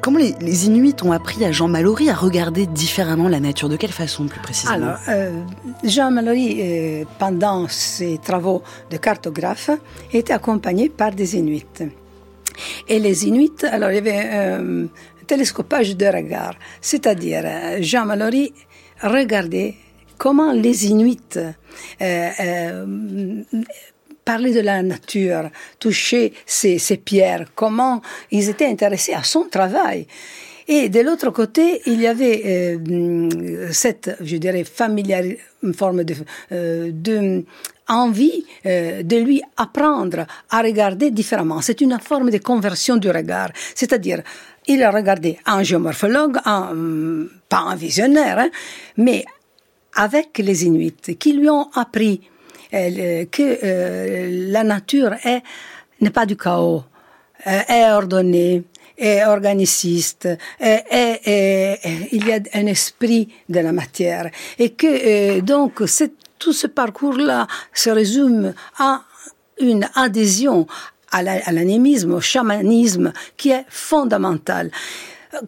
comment 0.00 0.18
les, 0.18 0.66
Inuits 0.66 0.94
ont 1.02 1.10
appris 1.10 1.44
à 1.44 1.50
Jean 1.50 1.66
Mallory 1.66 2.08
à 2.08 2.14
regarder 2.14 2.66
différemment 2.66 3.28
la 3.28 3.40
nature? 3.40 3.68
De 3.68 3.76
quelle 3.76 3.90
façon 3.90 4.26
plus 4.26 4.40
précisément? 4.40 4.76
Alors, 4.76 4.98
euh, 5.08 5.40
Jean 5.82 6.12
Mallory, 6.12 6.60
euh, 6.60 7.04
pendant 7.18 7.66
ses 7.66 8.18
travaux 8.18 8.62
de 8.92 8.96
cartographe, 8.96 9.70
était 10.12 10.32
accompagné 10.32 10.88
par 10.88 11.10
des 11.10 11.36
Inuits. 11.36 11.66
Et 12.86 13.00
les 13.00 13.26
Inuits, 13.26 13.64
alors 13.68 13.90
il 13.90 13.96
y 13.96 13.98
avait 13.98 14.28
un 14.30 14.86
télescopage 15.26 15.96
de 15.96 16.06
regard, 16.06 16.54
c'est-à-dire 16.80 17.44
Jean 17.80 18.06
Mallory 18.06 18.52
regardez 19.04 19.76
comment 20.18 20.52
les 20.52 20.86
Inuits 20.86 21.36
euh, 21.36 21.50
euh, 22.00 23.42
parlaient 24.24 24.52
de 24.52 24.60
la 24.60 24.82
nature, 24.82 25.50
touchaient 25.78 26.32
ces, 26.46 26.78
pierres, 27.04 27.46
comment 27.54 28.00
ils 28.30 28.48
étaient 28.48 28.66
intéressés 28.66 29.12
à 29.12 29.22
son 29.22 29.44
travail. 29.44 30.06
Et 30.66 30.88
de 30.88 31.00
l'autre 31.00 31.28
côté, 31.28 31.82
il 31.84 32.00
y 32.00 32.06
avait 32.06 32.42
euh, 32.78 33.68
cette, 33.70 34.16
je 34.22 34.36
dirais, 34.38 34.64
familière, 34.64 35.24
une 35.62 35.74
forme 35.74 36.04
de, 36.04 36.14
de 36.50 37.44
envie 37.86 38.46
de 38.64 39.16
lui 39.18 39.42
apprendre 39.58 40.26
à 40.48 40.62
regarder 40.62 41.10
différemment. 41.10 41.60
C'est 41.60 41.82
une 41.82 41.98
forme 42.00 42.30
de 42.30 42.38
conversion 42.38 42.96
du 42.96 43.10
regard. 43.10 43.50
C'est-à-dire, 43.74 44.22
il 44.66 44.82
a 44.82 44.90
regardé 44.90 45.38
un 45.46 45.62
géomorphologue, 45.62 46.38
un, 46.44 47.26
pas 47.48 47.58
un 47.58 47.76
visionnaire, 47.76 48.38
hein, 48.38 48.50
mais 48.96 49.24
avec 49.94 50.38
les 50.38 50.64
Inuits, 50.64 51.16
qui 51.18 51.32
lui 51.34 51.48
ont 51.48 51.70
appris 51.74 52.20
euh, 52.72 53.24
que 53.30 53.58
euh, 53.62 54.50
la 54.50 54.64
nature 54.64 55.14
est 55.24 55.42
n'est 56.00 56.10
pas 56.10 56.26
du 56.26 56.36
chaos, 56.36 56.82
euh, 57.46 57.60
est 57.68 57.90
ordonnée, 57.92 58.64
est 58.98 59.24
organiciste, 59.24 60.28
il 60.60 62.26
y 62.26 62.32
a 62.32 62.40
un 62.54 62.66
esprit 62.66 63.28
de 63.48 63.60
la 63.60 63.72
matière, 63.72 64.30
et 64.58 64.70
que 64.70 65.40
donc 65.40 65.82
tout 66.38 66.52
ce 66.52 66.66
parcours-là 66.66 67.46
se 67.72 67.90
résume 67.90 68.54
à 68.78 69.02
une 69.60 69.88
adhésion 69.94 70.66
à 71.14 71.52
l'animisme, 71.52 72.14
au 72.14 72.20
chamanisme, 72.20 73.12
qui 73.36 73.50
est 73.50 73.64
fondamental. 73.68 74.70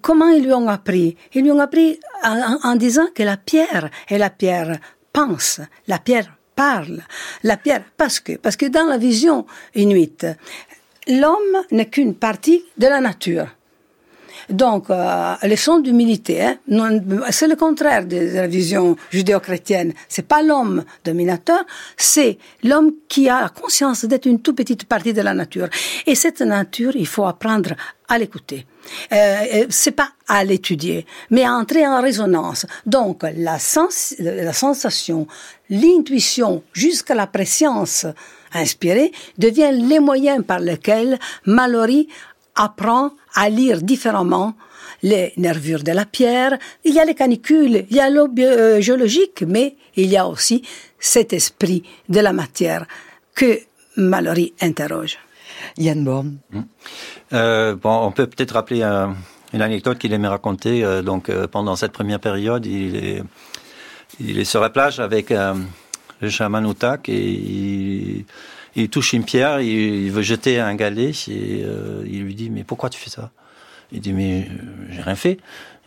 Comment 0.00 0.28
ils 0.28 0.44
lui 0.44 0.52
ont 0.52 0.68
appris? 0.68 1.16
Ils 1.34 1.42
lui 1.42 1.50
ont 1.50 1.60
appris 1.60 2.00
en, 2.22 2.76
disant 2.76 3.06
que 3.14 3.22
la 3.22 3.36
pierre 3.36 3.90
et 4.08 4.18
la 4.18 4.30
pierre 4.30 4.78
pense, 5.12 5.60
la 5.86 5.98
pierre 5.98 6.32
parle, 6.54 7.02
la 7.42 7.56
pierre 7.56 7.82
parce 7.96 8.20
que 8.20 8.32
parce 8.36 8.56
que 8.56 8.66
dans 8.66 8.86
la 8.86 8.98
vision 8.98 9.46
inuite, 9.74 10.26
l'homme 11.06 11.62
n'est 11.70 11.88
qu'une 11.88 12.14
partie 12.14 12.64
de 12.78 12.86
la 12.86 13.00
nature. 13.00 13.46
Donc, 14.50 14.90
euh, 14.90 15.34
leçon 15.42 15.78
d'humilité, 15.78 16.42
hein, 16.42 16.56
c'est 17.30 17.48
le 17.48 17.56
contraire 17.56 18.06
de 18.06 18.16
la 18.34 18.46
vision 18.46 18.96
judéo-chrétienne. 19.10 19.92
C'est 20.08 20.26
pas 20.26 20.42
l'homme 20.42 20.84
dominateur, 21.04 21.64
c'est 21.96 22.38
l'homme 22.62 22.92
qui 23.08 23.28
a 23.28 23.42
la 23.42 23.48
conscience 23.48 24.04
d'être 24.04 24.26
une 24.26 24.40
toute 24.40 24.56
petite 24.56 24.84
partie 24.84 25.12
de 25.12 25.22
la 25.22 25.34
nature. 25.34 25.68
Et 26.06 26.14
cette 26.14 26.40
nature, 26.40 26.92
il 26.94 27.06
faut 27.06 27.24
apprendre 27.24 27.74
à 28.08 28.18
l'écouter. 28.18 28.66
Euh, 29.12 29.66
c'est 29.68 29.92
pas 29.92 30.10
à 30.28 30.44
l'étudier, 30.44 31.06
mais 31.30 31.44
à 31.44 31.52
entrer 31.52 31.86
en 31.86 32.00
résonance. 32.00 32.66
Donc, 32.84 33.24
la, 33.36 33.58
sens, 33.58 34.14
la 34.18 34.52
sensation, 34.52 35.26
l'intuition, 35.70 36.62
jusqu'à 36.72 37.14
la 37.14 37.26
préscience 37.26 38.06
inspirée, 38.52 39.12
devient 39.38 39.70
les 39.72 40.00
moyens 40.00 40.44
par 40.44 40.60
lesquels 40.60 41.18
Mallory 41.46 42.08
apprend 42.54 43.10
à 43.36 43.48
lire 43.48 43.82
différemment 43.82 44.54
les 45.02 45.32
nervures 45.36 45.82
de 45.82 45.92
la 45.92 46.04
pierre. 46.04 46.58
Il 46.84 46.94
y 46.94 47.00
a 47.00 47.04
les 47.04 47.14
canicules, 47.14 47.86
il 47.90 47.96
y 47.96 48.00
a 48.00 48.10
l'eau 48.10 48.28
euh, 48.38 48.80
géologique, 48.80 49.44
mais 49.46 49.76
il 49.94 50.06
y 50.06 50.16
a 50.16 50.26
aussi 50.26 50.62
cet 50.98 51.32
esprit 51.32 51.82
de 52.08 52.20
la 52.20 52.32
matière 52.32 52.86
que 53.34 53.60
Mallory 53.96 54.54
interroge. 54.60 55.18
Yann 55.78 56.04
Born. 56.04 56.38
Hmm. 56.50 56.62
Euh, 57.32 57.76
bon, 57.76 58.06
on 58.06 58.12
peut 58.12 58.26
peut-être 58.26 58.52
rappeler 58.52 58.82
une 59.52 59.62
anecdote 59.62 59.98
qu'il 59.98 60.12
aimait 60.12 60.28
raconter. 60.28 60.84
Euh, 60.84 61.02
donc, 61.02 61.30
pendant 61.48 61.76
cette 61.76 61.92
première 61.92 62.20
période, 62.20 62.64
il 62.66 62.96
est, 62.96 63.22
il 64.20 64.38
est 64.38 64.44
sur 64.44 64.60
la 64.60 64.70
plage 64.70 65.00
avec 65.00 65.30
le 65.30 66.28
chaman 66.28 66.64
Outak 66.64 67.08
et 67.08 67.30
il, 67.30 68.24
il 68.76 68.90
touche 68.90 69.14
une 69.14 69.24
pierre, 69.24 69.60
il, 69.60 70.10
veut 70.10 70.22
jeter 70.22 70.60
un 70.60 70.74
galet 70.74 71.10
et 71.28 71.62
euh, 71.64 72.04
il 72.06 72.22
lui 72.22 72.34
dit 72.34 72.50
mais 72.50 72.62
pourquoi 72.62 72.90
tu 72.90 73.00
fais 73.00 73.10
ça? 73.10 73.30
Il 73.90 74.00
dit 74.00 74.12
mais 74.12 74.42
euh, 74.42 74.86
j'ai 74.90 75.00
rien 75.00 75.16
fait. 75.16 75.38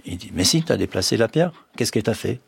Il 0.06 0.18
dit 0.18 0.32
mais 0.34 0.44
si, 0.44 0.64
tu 0.64 0.72
as 0.72 0.78
déplacé 0.78 1.16
la 1.16 1.28
pierre. 1.28 1.52
Qu'est-ce 1.78 1.92
que 1.92 2.00
tu 2.00 2.10
as 2.10 2.16
fait? 2.16 2.40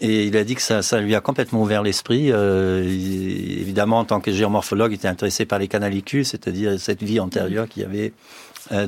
Et 0.00 0.26
il 0.26 0.36
a 0.36 0.44
dit 0.44 0.56
que 0.56 0.62
ça, 0.62 0.82
ça 0.82 1.00
lui 1.00 1.14
a 1.14 1.20
complètement 1.20 1.62
ouvert 1.62 1.82
l'esprit. 1.82 2.30
Euh, 2.30 2.82
évidemment, 2.84 4.00
en 4.00 4.04
tant 4.04 4.20
que 4.20 4.32
géomorphologue, 4.32 4.92
il 4.92 4.96
était 4.96 5.08
intéressé 5.08 5.46
par 5.46 5.58
les 5.58 5.68
canalicus, 5.68 6.28
c'est-à-dire 6.28 6.78
cette 6.78 7.02
vie 7.02 7.18
antérieure 7.18 7.66
qu'il 7.66 7.82
y 7.82 7.86
avait 7.86 8.12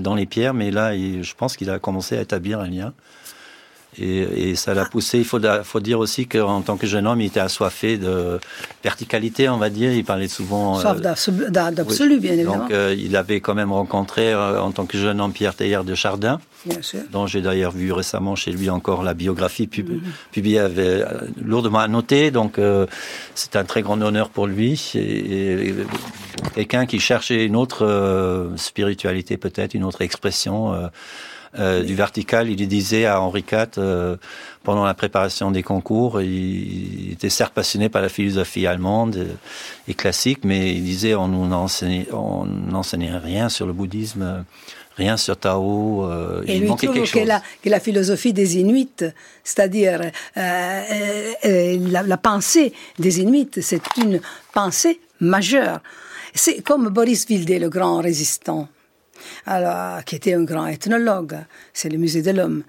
dans 0.00 0.14
les 0.14 0.26
pierres. 0.26 0.52
Mais 0.52 0.70
là, 0.70 0.94
je 0.94 1.34
pense 1.34 1.56
qu'il 1.56 1.70
a 1.70 1.78
commencé 1.78 2.18
à 2.18 2.20
établir 2.20 2.60
un 2.60 2.68
lien. 2.68 2.92
Et, 4.00 4.50
et, 4.50 4.54
ça 4.54 4.74
l'a 4.74 4.84
poussé. 4.84 5.18
Il 5.18 5.24
faut, 5.24 5.40
faut 5.64 5.80
dire 5.80 5.98
aussi 5.98 6.26
qu'en 6.26 6.62
tant 6.62 6.76
que 6.76 6.86
jeune 6.86 7.06
homme, 7.06 7.20
il 7.20 7.26
était 7.26 7.40
assoiffé 7.40 7.98
de 7.98 8.38
verticalité, 8.84 9.48
on 9.48 9.56
va 9.56 9.70
dire. 9.70 9.92
Il 9.92 10.04
parlait 10.04 10.28
souvent. 10.28 10.78
Soif 10.78 10.98
euh, 10.98 11.50
d'absolu, 11.50 12.20
bien 12.20 12.34
évidemment. 12.34 12.58
Donc, 12.58 12.70
euh, 12.70 12.94
il 12.96 13.16
avait 13.16 13.40
quand 13.40 13.54
même 13.54 13.72
rencontré, 13.72 14.32
euh, 14.32 14.60
en 14.60 14.72
tant 14.72 14.86
que 14.86 14.98
jeune 14.98 15.20
homme, 15.20 15.32
Pierre 15.32 15.54
Teilhard 15.54 15.84
de 15.84 15.94
Chardin. 15.94 16.40
Bien 16.64 16.82
sûr. 16.82 17.00
Dont 17.12 17.26
j'ai 17.26 17.40
d'ailleurs 17.40 17.72
vu 17.72 17.92
récemment 17.92 18.36
chez 18.36 18.52
lui 18.52 18.70
encore 18.70 19.02
la 19.02 19.14
biographie 19.14 19.66
pub 19.66 19.90
mm-hmm. 19.90 20.32
publiée, 20.32 20.58
avait 20.58 21.04
lourdement 21.42 21.78
annoté. 21.78 22.30
Donc, 22.30 22.60
c'est 23.34 23.56
un 23.56 23.64
très 23.64 23.82
grand 23.82 24.00
honneur 24.02 24.28
pour 24.28 24.46
lui. 24.46 24.92
Et, 24.94 25.68
et 25.68 25.74
quelqu'un 26.54 26.86
qui 26.86 27.00
cherchait 27.00 27.44
une 27.44 27.56
autre 27.56 28.50
spiritualité, 28.56 29.36
peut-être, 29.36 29.74
une 29.74 29.84
autre 29.84 30.02
expression 30.02 30.90
euh, 31.58 31.82
du 31.82 31.94
vertical. 31.94 32.48
Il 32.50 32.68
disait 32.68 33.06
à 33.06 33.20
Henri 33.20 33.40
IV, 33.40 33.66
euh, 33.78 34.16
pendant 34.62 34.84
la 34.84 34.94
préparation 34.94 35.50
des 35.50 35.62
concours, 35.62 36.20
il, 36.20 37.12
était 37.12 37.30
certes 37.30 37.52
passionné 37.52 37.88
par 37.88 38.02
la 38.02 38.08
philosophie 38.08 38.66
allemande 38.66 39.26
et, 39.88 39.94
classique, 39.94 40.40
mais 40.44 40.74
il 40.74 40.84
disait 40.84 41.14
on 41.14 41.28
n'enseignait 41.28 42.06
rien 43.16 43.48
sur 43.48 43.66
le 43.66 43.72
bouddhisme 43.72 44.44
rien 44.96 45.16
sur 45.16 45.36
Tao. 45.36 46.04
Euh, 46.04 46.42
et 46.46 46.56
il 46.56 46.62
lui 46.62 46.68
trouve 46.68 47.10
que 47.10 47.18
la, 47.20 47.40
que 47.62 47.68
la, 47.68 47.80
philosophie 47.80 48.32
des 48.32 48.58
Inuits, 48.58 49.04
c'est-à-dire 49.44 50.00
la, 50.34 52.02
la, 52.02 52.16
pensée 52.16 52.72
des 52.98 53.20
Inuits, 53.20 53.50
c'est 53.60 53.82
une 53.96 54.20
pensée 54.52 55.00
majeure. 55.20 55.80
C'est 56.34 56.62
comme 56.62 56.88
Boris 56.88 57.26
Wilde, 57.28 57.60
le 57.60 57.68
grand 57.68 58.00
résistant 58.00 58.68
alors, 59.46 60.04
qui 60.04 60.16
était 60.16 60.34
un 60.34 60.44
grand 60.44 60.66
ethnologue, 60.66 61.36
c'est 61.72 61.88
le 61.88 61.98
musée 61.98 62.22
de 62.22 62.30
l'homme. 62.30 62.64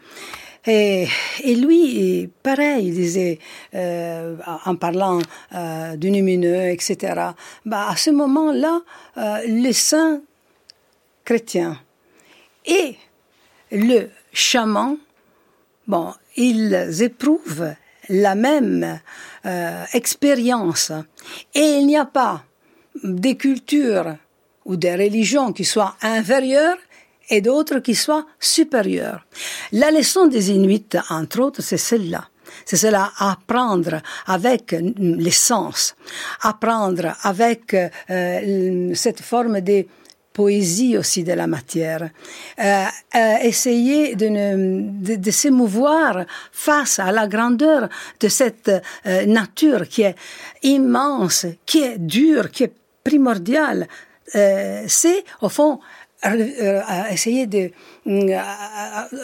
Et, 0.66 1.08
et, 1.44 1.56
lui, 1.56 2.30
pareil, 2.44 2.88
il 2.88 2.94
disait, 2.94 3.40
euh, 3.74 4.36
en 4.66 4.76
parlant 4.76 5.20
euh, 5.56 5.96
du 5.96 6.10
lumineux, 6.10 6.70
etc., 6.70 7.32
bah, 7.66 7.88
à 7.90 7.96
ce 7.96 8.10
moment-là, 8.12 8.82
euh, 9.18 9.38
les 9.48 9.74
saints 9.74 10.22
chrétiens 11.24 11.80
et 12.66 12.98
le 13.72 14.10
chaman, 14.34 14.98
bon, 15.88 16.14
ils 16.36 17.02
éprouvent 17.04 17.74
la 18.10 18.36
même 18.36 19.00
expérience. 19.94 20.92
Et 21.54 21.78
il 21.78 21.88
n'y 21.88 21.98
a 21.98 22.06
pas 22.06 22.44
des 23.04 23.38
cultures 23.38 24.18
ou 24.70 24.78
des 24.78 24.96
religions 24.96 25.52
qui 25.52 25.66
soient 25.66 25.96
inférieures 26.02 26.78
et 27.30 27.42
d'autres 27.42 27.80
qui 27.80 27.96
soient 27.96 28.26
supérieures. 28.40 29.26
La 29.72 29.92
leçon 29.92 30.28
des 30.28 30.52
Inuits, 30.52 30.96
entre 31.10 31.42
autres, 31.42 31.62
c'est 31.62 31.78
celle-là. 31.78 32.30
C'est 32.66 32.78
cela, 32.78 33.12
apprendre 33.18 34.02
avec 34.28 34.76
les 34.98 35.32
sens, 35.32 35.96
apprendre 36.42 37.16
avec 37.24 37.74
euh, 37.74 38.92
cette 38.94 39.22
forme 39.22 39.62
de 39.62 39.86
poésie 40.34 40.98
aussi 40.98 41.24
de 41.24 41.34
la 41.34 41.48
matière, 41.48 42.10
euh, 42.60 42.86
euh, 43.16 43.36
essayer 43.42 44.16
de, 44.16 45.32
s'émouvoir 45.32 46.26
face 46.52 47.00
à 47.00 47.12
la 47.12 47.28
grandeur 47.28 47.90
de 48.20 48.28
cette 48.28 48.72
nature 49.06 49.88
qui 49.88 50.04
est 50.04 50.16
immense, 50.64 51.46
qui 51.66 51.80
est 51.82 51.98
dure, 51.98 52.52
qui 52.52 52.64
est 52.64 52.74
primordiale. 53.04 53.88
Euh, 54.36 54.84
c'est 54.88 55.24
au 55.42 55.50
fond 55.50 55.80
euh, 56.26 56.82
essayer 57.12 57.48
de 57.48 57.72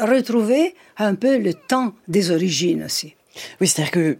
retrouver 0.02 0.76
un 0.98 1.16
peu 1.16 1.38
le 1.38 1.54
temps 1.54 1.94
des 2.08 2.32
origines 2.32 2.84
aussi. 2.84 3.16
Oui, 3.62 3.68
c'est-à-dire 3.68 3.92
que 3.92 4.18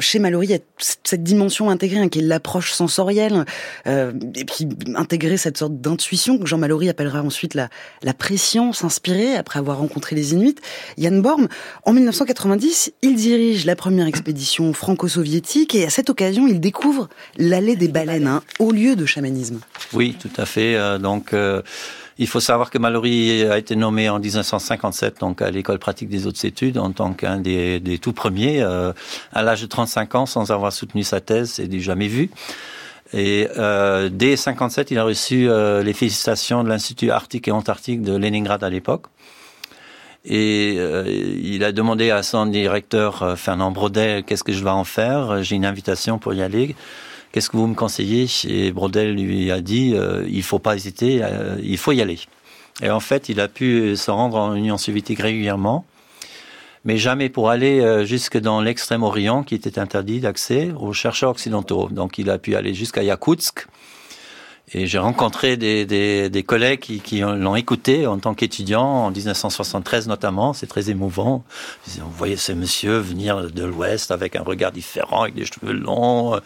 chez 0.00 0.18
Mallory, 0.18 0.46
il 0.46 0.50
y 0.50 0.54
a 0.54 0.58
cette 0.78 1.22
dimension 1.22 1.70
intégrée 1.70 2.00
hein, 2.00 2.08
qui 2.08 2.20
est 2.20 2.22
l'approche 2.22 2.72
sensorielle, 2.72 3.44
euh, 3.86 4.12
et 4.34 4.44
puis 4.44 4.68
intégrer 4.94 5.36
cette 5.36 5.58
sorte 5.58 5.80
d'intuition 5.80 6.38
que 6.38 6.46
Jean 6.46 6.58
Mallory 6.58 6.88
appellera 6.88 7.22
ensuite 7.22 7.54
la, 7.54 7.68
la 8.02 8.14
préscience 8.14 8.84
inspirée 8.84 9.34
après 9.34 9.58
avoir 9.58 9.78
rencontré 9.78 10.16
les 10.16 10.32
Inuits. 10.32 10.56
Yann 10.96 11.20
Borm, 11.22 11.48
en 11.84 11.92
1990, 11.92 12.92
il 13.02 13.16
dirige 13.16 13.64
la 13.64 13.76
première 13.76 14.06
expédition 14.06 14.72
franco-soviétique 14.72 15.74
et 15.74 15.84
à 15.84 15.90
cette 15.90 16.10
occasion, 16.10 16.46
il 16.46 16.60
découvre 16.60 17.08
l'allée 17.36 17.76
des 17.76 17.88
baleines, 17.88 18.26
hein, 18.26 18.42
au 18.58 18.72
lieu 18.72 18.96
de 18.96 19.06
chamanisme. 19.06 19.60
Oui, 19.92 20.16
tout 20.20 20.30
à 20.36 20.46
fait. 20.46 20.76
Euh, 20.76 20.98
donc, 20.98 21.32
euh, 21.32 21.62
il 22.18 22.26
faut 22.26 22.40
savoir 22.40 22.70
que 22.70 22.78
Mallory 22.78 23.42
a 23.44 23.58
été 23.58 23.76
nommé 23.76 24.08
en 24.08 24.18
1957 24.18 25.20
donc 25.20 25.40
à 25.42 25.50
l'école 25.50 25.78
pratique 25.78 26.08
des 26.08 26.26
hautes 26.26 26.44
études 26.44 26.78
en 26.78 26.90
tant 26.90 27.12
qu'un 27.12 27.38
des, 27.38 27.80
des, 27.80 27.98
tout 27.98 28.12
premiers 28.12 28.62
euh, 28.62 28.92
à 29.32 29.42
l'âge 29.42 29.62
de 29.62 29.66
35 29.66 30.14
ans 30.14 30.26
sans 30.26 30.50
avoir 30.50 30.72
soutenu 30.72 31.02
sa 31.04 31.20
thèse, 31.20 31.52
c'est 31.52 31.68
du 31.68 31.80
jamais 31.80 32.08
vu. 32.08 32.30
Et 33.14 33.48
euh, 33.56 34.10
dès 34.12 34.36
57, 34.36 34.90
il 34.90 34.98
a 34.98 35.04
reçu 35.04 35.48
euh, 35.48 35.82
les 35.82 35.94
félicitations 35.94 36.62
de 36.62 36.68
l'Institut 36.68 37.10
Arctique 37.10 37.48
et 37.48 37.52
Antarctique 37.52 38.02
de 38.02 38.14
Leningrad 38.14 38.62
à 38.62 38.68
l'époque. 38.68 39.06
Et 40.24 40.74
euh, 40.78 41.04
il 41.06 41.64
a 41.64 41.72
demandé 41.72 42.10
à 42.10 42.22
son 42.22 42.46
directeur 42.46 43.22
euh, 43.22 43.36
Fernand 43.36 43.70
Brodel 43.70 44.24
qu'est-ce 44.24 44.44
que 44.44 44.52
je 44.52 44.60
dois 44.60 44.74
en 44.74 44.84
faire? 44.84 45.42
J'ai 45.42 45.56
une 45.56 45.64
invitation 45.64 46.18
pour 46.18 46.34
y 46.34 46.42
aller 46.42 46.74
qu'est-ce 47.32 47.50
que 47.50 47.56
vous 47.56 47.66
me 47.66 47.74
conseillez 47.74 48.26
Et 48.48 48.72
Brodel 48.72 49.14
lui 49.14 49.50
a 49.50 49.60
dit, 49.60 49.92
euh, 49.94 50.24
il 50.28 50.42
faut 50.42 50.58
pas 50.58 50.76
hésiter, 50.76 51.20
euh, 51.22 51.56
il 51.62 51.78
faut 51.78 51.92
y 51.92 52.00
aller. 52.00 52.18
Et 52.82 52.90
en 52.90 53.00
fait, 53.00 53.28
il 53.28 53.40
a 53.40 53.48
pu 53.48 53.96
se 53.96 54.10
rendre 54.10 54.36
en 54.36 54.54
Union 54.54 54.78
soviétique 54.78 55.20
régulièrement, 55.20 55.84
mais 56.84 56.96
jamais 56.96 57.28
pour 57.28 57.50
aller 57.50 57.80
euh, 57.80 58.04
jusque 58.04 58.38
dans 58.38 58.60
l'extrême-orient, 58.60 59.42
qui 59.42 59.54
était 59.54 59.78
interdit 59.78 60.20
d'accès 60.20 60.70
aux 60.78 60.92
chercheurs 60.92 61.30
occidentaux. 61.30 61.88
Donc 61.90 62.18
il 62.18 62.30
a 62.30 62.38
pu 62.38 62.54
aller 62.54 62.74
jusqu'à 62.74 63.02
Yakoutsk, 63.02 63.66
et 64.72 64.86
j'ai 64.86 64.98
rencontré 64.98 65.56
des, 65.56 65.86
des, 65.86 66.28
des, 66.28 66.42
collègues 66.42 66.80
qui, 66.80 67.00
qui 67.00 67.20
l'ont 67.20 67.56
écouté 67.56 68.06
en 68.06 68.18
tant 68.18 68.34
qu'étudiant 68.34 68.82
en 68.82 69.10
1973 69.10 70.08
notamment. 70.08 70.52
C'est 70.52 70.66
très 70.66 70.90
émouvant. 70.90 71.44
Vous 71.86 72.10
voyez 72.16 72.36
ce 72.36 72.52
monsieur 72.52 72.98
venir 72.98 73.50
de 73.50 73.64
l'Ouest 73.64 74.10
avec 74.10 74.36
un 74.36 74.42
regard 74.42 74.72
différent, 74.72 75.22
avec 75.22 75.34
des 75.34 75.46
cheveux 75.46 75.72
longs, 75.72 76.38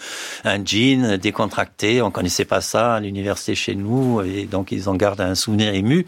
un 0.44 0.64
jean 0.64 1.16
décontracté. 1.16 2.02
On 2.02 2.10
connaissait 2.10 2.44
pas 2.44 2.60
ça 2.60 2.94
à 2.94 3.00
l'université 3.00 3.54
chez 3.54 3.74
nous, 3.74 4.22
et 4.22 4.44
donc 4.44 4.72
ils 4.72 4.88
en 4.88 4.94
gardent 4.94 5.20
un 5.20 5.34
souvenir 5.34 5.74
ému. 5.74 6.06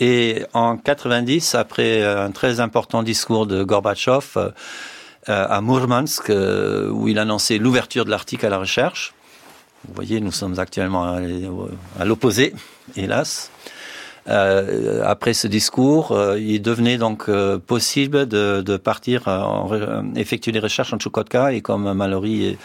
Et 0.00 0.44
en 0.54 0.76
90, 0.78 1.54
après 1.54 2.02
un 2.02 2.30
très 2.30 2.58
important 2.60 3.02
discours 3.02 3.46
de 3.46 3.62
Gorbatchev 3.62 4.38
euh, 4.38 5.46
à 5.48 5.60
Mourmansk, 5.60 6.30
euh, 6.30 6.88
où 6.88 7.06
il 7.06 7.18
annonçait 7.18 7.58
l'ouverture 7.58 8.06
de 8.06 8.10
l'Arctique 8.10 8.42
à 8.42 8.48
la 8.48 8.56
recherche, 8.56 9.12
vous 9.88 9.94
voyez, 9.94 10.20
nous 10.20 10.32
sommes 10.32 10.58
actuellement 10.58 11.18
à 11.98 12.04
l'opposé, 12.04 12.52
hélas. 12.96 13.50
Euh, 14.28 15.02
après 15.04 15.32
ce 15.32 15.46
discours, 15.46 16.12
euh, 16.12 16.38
il 16.38 16.60
devenait 16.60 16.98
donc 16.98 17.28
euh, 17.28 17.58
possible 17.58 18.26
de, 18.26 18.76
partir 18.76 19.24
effectuer 20.16 20.52
des 20.52 20.58
recherches 20.58 20.92
en 20.92 20.98
Tchoukotka 20.98 21.52
et 21.52 21.60
comme 21.60 21.92
Mallory 21.92 22.56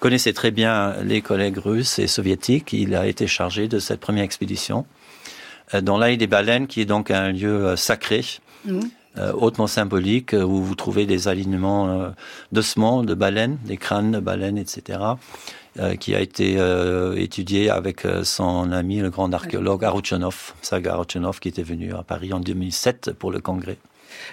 connaissait 0.00 0.32
très 0.32 0.50
bien 0.50 0.94
les 1.04 1.20
collègues 1.20 1.58
russes 1.58 1.98
et 1.98 2.06
soviétiques, 2.06 2.72
il 2.72 2.94
a 2.94 3.06
été 3.06 3.26
chargé 3.26 3.68
de 3.68 3.78
cette 3.78 4.00
première 4.00 4.24
expédition 4.24 4.86
dans 5.82 5.98
l'Aïe 5.98 6.16
des 6.16 6.26
Baleines, 6.26 6.66
qui 6.66 6.80
est 6.80 6.86
donc 6.86 7.10
un 7.10 7.32
lieu 7.32 7.74
sacré. 7.76 8.22
Hautement 9.34 9.66
symbolique, 9.66 10.34
où 10.34 10.62
vous 10.62 10.74
trouvez 10.74 11.06
des 11.06 11.28
alignements 11.28 12.12
d'ossements 12.52 13.02
de 13.02 13.14
baleines, 13.14 13.58
des 13.64 13.76
crânes 13.76 14.12
de 14.12 14.20
baleines, 14.20 14.58
etc. 14.58 15.16
Euh, 15.78 15.94
qui 15.94 16.14
a 16.14 16.20
été 16.20 16.58
euh, 16.58 17.14
étudié 17.16 17.68
avec 17.68 18.06
euh, 18.06 18.24
son 18.24 18.72
ami, 18.72 19.00
le 19.00 19.10
grand 19.10 19.34
archéologue 19.34 19.84
Aruchonov, 19.84 20.54
Saga 20.62 20.94
Aruchonov, 20.94 21.38
qui 21.38 21.48
était 21.48 21.62
venu 21.62 21.92
à 21.92 22.02
Paris 22.02 22.32
en 22.32 22.40
2007 22.40 23.12
pour 23.12 23.30
le 23.30 23.40
congrès. 23.40 23.76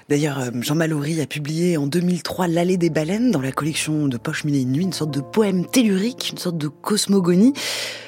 D'ailleurs, 0.10 0.52
Jean 0.62 0.76
Mallory 0.76 1.22
a 1.22 1.26
publié 1.26 1.78
en 1.78 1.88
2003 1.88 2.48
L'allée 2.48 2.78
des 2.78 2.90
baleines 2.90 3.32
dans 3.32 3.42
la 3.42 3.52
collection 3.52 4.08
de 4.08 4.18
Poche 4.18 4.44
Mille 4.44 4.56
et 4.56 4.66
Nuit, 4.66 4.84
une 4.84 4.94
sorte 4.94 5.12
de 5.12 5.22
poème 5.22 5.66
tellurique, 5.66 6.30
une 6.32 6.38
sorte 6.38 6.58
de 6.58 6.68
cosmogonie. 6.68 7.54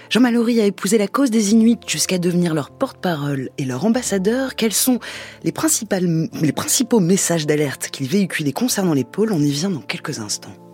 Jean 0.10 0.22
Mallory 0.22 0.62
a 0.62 0.66
épousé 0.66 0.98
la 0.98 1.08
cause 1.08 1.32
des 1.32 1.52
Inuits 1.52 1.80
jusqu'à 1.88 2.18
devenir 2.18 2.54
leur 2.54 2.70
porte-parole 2.70 3.50
et 3.58 3.66
leur 3.66 3.86
ambassadeur. 3.86 4.56
Quels 4.56 4.74
sont 4.74 5.00
les, 5.44 5.54
les 6.42 6.52
principaux 6.52 7.00
messages 7.00 7.48
d'alerte 7.48 7.90
qu'il 7.90 8.08
véhiculait 8.08 8.54
concernant 8.54 8.94
les 8.94 9.04
pôles? 9.04 9.32
On 9.32 9.40
y 9.40 9.52
vient 9.52 9.70
dans 9.70 9.82
quelques 9.82 10.20
instants. 10.20 10.65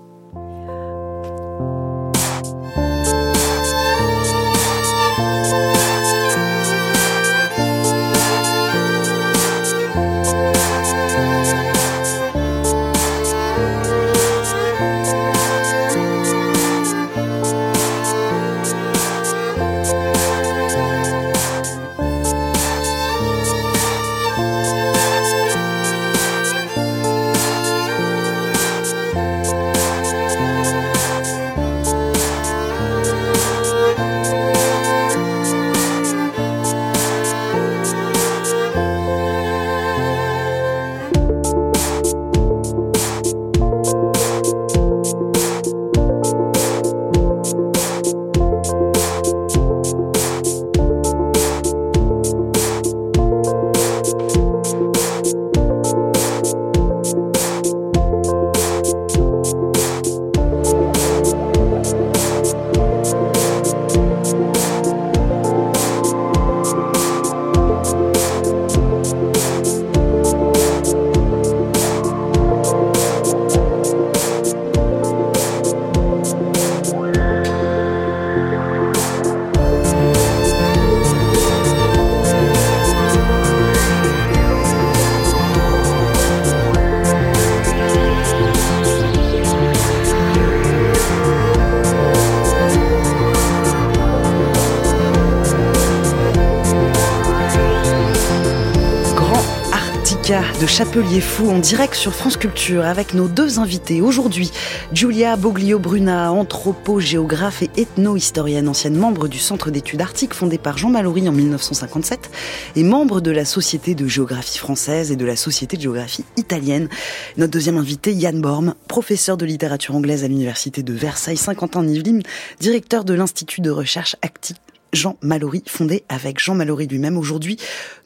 Chapelier 100.72 101.20
Fou 101.20 101.50
en 101.50 101.60
direct 101.60 101.96
sur 101.96 102.14
France 102.14 102.38
Culture 102.38 102.86
avec 102.86 103.14
nos 103.14 103.28
deux 103.28 103.60
invités 103.60 104.00
aujourd'hui. 104.02 104.52
Giulia 104.94 105.36
Boglio-Bruna, 105.36 106.32
anthropo-géographe 106.32 107.62
et 107.62 107.70
ethno-historienne, 107.76 108.70
ancienne 108.70 108.96
membre 108.96 109.28
du 109.28 109.38
Centre 109.38 109.70
d'études 109.70 110.00
arctiques 110.00 110.34
fondé 110.34 110.58
par 110.58 110.78
Jean 110.78 110.90
Mallory 110.90 111.28
en 111.28 111.34
1957 111.34 112.32
et 112.78 112.84
membre 112.84 113.20
de 113.20 113.32
la 113.32 113.44
Société 113.44 113.96
de 113.96 114.08
géographie 114.08 114.60
française 114.60 115.12
et 115.12 115.18
de 115.18 115.26
la 115.26 115.36
Société 115.36 115.76
de 115.76 115.82
géographie 115.82 116.24
italienne. 116.38 116.88
Notre 117.36 117.52
deuxième 117.52 117.78
invité, 117.78 118.14
Yann 118.14 118.40
Borm, 118.40 118.74
professeur 118.88 119.36
de 119.36 119.46
littérature 119.46 119.94
anglaise 119.94 120.24
à 120.24 120.30
l'Université 120.30 120.84
de 120.84 120.94
Versailles, 120.94 121.36
50 121.36 121.76
ans 121.76 121.84
Yvelines, 121.84 122.24
directeur 122.62 123.04
de 123.04 123.14
l'Institut 123.14 123.60
de 123.60 123.72
recherche 123.72 124.16
actique 124.22 124.62
Jean 124.94 125.18
Mallory, 125.22 125.64
fondé 125.68 126.06
avec 126.08 126.40
Jean 126.40 126.56
Mallory 126.56 126.88
lui-même. 126.88 127.18
Aujourd'hui, 127.18 127.58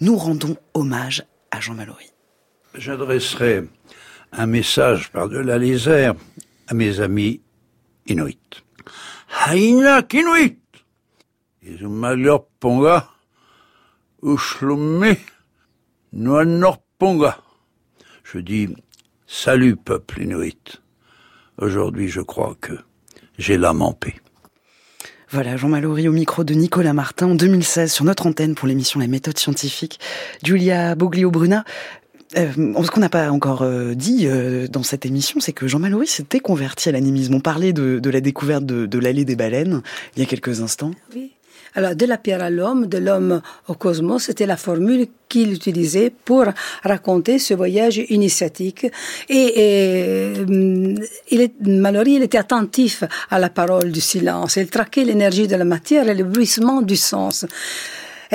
nous 0.01 0.17
rendons 0.17 0.57
hommage 0.73 1.25
à 1.51 1.61
Jean 1.61 1.75
Mallory. 1.75 2.14
J'adresserai 2.77 3.63
un 4.31 4.45
message 4.45 5.11
par-delà 5.11 5.57
les 5.57 5.87
airs 5.87 6.15
à 6.67 6.73
mes 6.73 6.99
amis 6.99 7.41
inuits. 8.07 8.37
Haina 9.47 10.01
Inuit! 10.11 10.59
ponga, 12.59 13.09
ponga. 16.97 17.37
Je 18.23 18.39
dis, 18.39 18.69
salut 19.27 19.75
peuple 19.75 20.23
inuit. 20.23 20.81
Aujourd'hui, 21.57 22.09
je 22.09 22.21
crois 22.21 22.55
que 22.59 22.73
j'ai 23.37 23.57
l'âme 23.57 23.81
en 23.81 23.93
paix. 23.93 24.15
Voilà, 25.31 25.57
Jean 25.57 25.69
Mallory 25.69 26.07
au 26.07 26.11
micro 26.11 26.43
de 26.43 26.53
Nicolas 26.53 26.93
Martin 26.93 27.27
en 27.27 27.35
2016 27.35 27.91
sur 27.91 28.05
notre 28.05 28.27
antenne 28.27 28.55
pour 28.55 28.67
l'émission 28.67 28.99
La 28.99 29.07
méthode 29.07 29.37
scientifique. 29.37 29.99
Julia 30.43 30.95
Boglio-Bruna, 30.95 31.65
euh, 32.37 32.51
ce 32.83 32.91
qu'on 32.91 32.99
n'a 32.99 33.09
pas 33.09 33.31
encore 33.31 33.61
euh, 33.61 33.93
dit 33.93 34.27
euh, 34.27 34.67
dans 34.67 34.83
cette 34.83 35.05
émission, 35.05 35.39
c'est 35.39 35.53
que 35.53 35.67
Jean 35.67 35.79
Mallory 35.79 36.07
s'était 36.07 36.39
converti 36.39 36.89
à 36.89 36.91
l'animisme. 36.91 37.35
On 37.35 37.39
parlait 37.39 37.73
de, 37.73 38.09
la 38.09 38.21
découverte 38.21 38.65
de, 38.65 38.99
l'allée 38.99 39.25
des 39.25 39.35
baleines 39.35 39.81
il 40.15 40.19
y 40.19 40.23
a 40.23 40.25
quelques 40.25 40.61
instants. 40.61 40.91
Oui. 41.15 41.31
Alors, 41.77 41.93
de 41.93 42.05
la 42.05 42.17
pierre 42.17 42.41
à 42.41 42.49
l'homme, 42.49 42.87
de 42.87 42.97
l'homme 42.97 43.41
au 43.67 43.73
cosmos, 43.73 44.23
c'était 44.23 44.45
la 44.45 44.55
formule 44.55 45.07
qu'il 45.27 45.51
utilisait 45.51 46.09
pour 46.09 46.45
raconter 46.83 47.37
ce 47.37 47.53
voyage 47.53 48.01
initiatique. 48.09 48.87
Et, 49.27 50.33
mm, 50.47 50.95
il 51.31 51.41
est, 51.41 51.53
Mallory, 51.65 52.13
il 52.13 52.23
était 52.23 52.37
attentif 52.37 53.03
à 53.29 53.39
la 53.39 53.49
parole 53.49 53.91
du 53.91 53.99
silence. 53.99 54.55
Il 54.55 54.67
traquait 54.67 55.03
l'énergie 55.03 55.47
de 55.47 55.55
la 55.57 55.65
matière 55.65 56.07
et 56.07 56.15
le 56.15 56.23
bruissement 56.23 56.81
du 56.81 56.95
sens. 56.95 57.45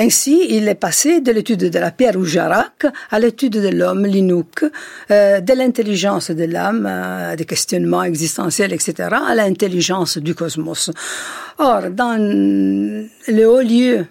Ainsi, 0.03 0.47
il 0.49 0.67
est 0.67 0.73
passé 0.73 1.21
de 1.21 1.31
l'étude 1.31 1.69
de 1.69 1.77
la 1.77 1.91
pierre 1.91 2.15
ou 2.15 2.25
jarak 2.25 2.87
à 3.11 3.19
l'étude 3.19 3.61
de 3.61 3.67
l'homme, 3.67 4.07
l'inouk, 4.07 4.65
euh, 5.11 5.39
de 5.41 5.53
l'intelligence 5.53 6.31
de 6.31 6.45
l'âme, 6.45 6.87
euh, 6.89 7.35
des 7.35 7.45
questionnements 7.45 8.01
existentiels, 8.01 8.73
etc., 8.73 9.09
à 9.29 9.35
l'intelligence 9.35 10.17
du 10.17 10.33
cosmos. 10.33 10.89
Or, 11.59 11.91
dans 11.91 12.17
le 12.19 13.45
haut 13.45 13.61
lieu, 13.61 14.07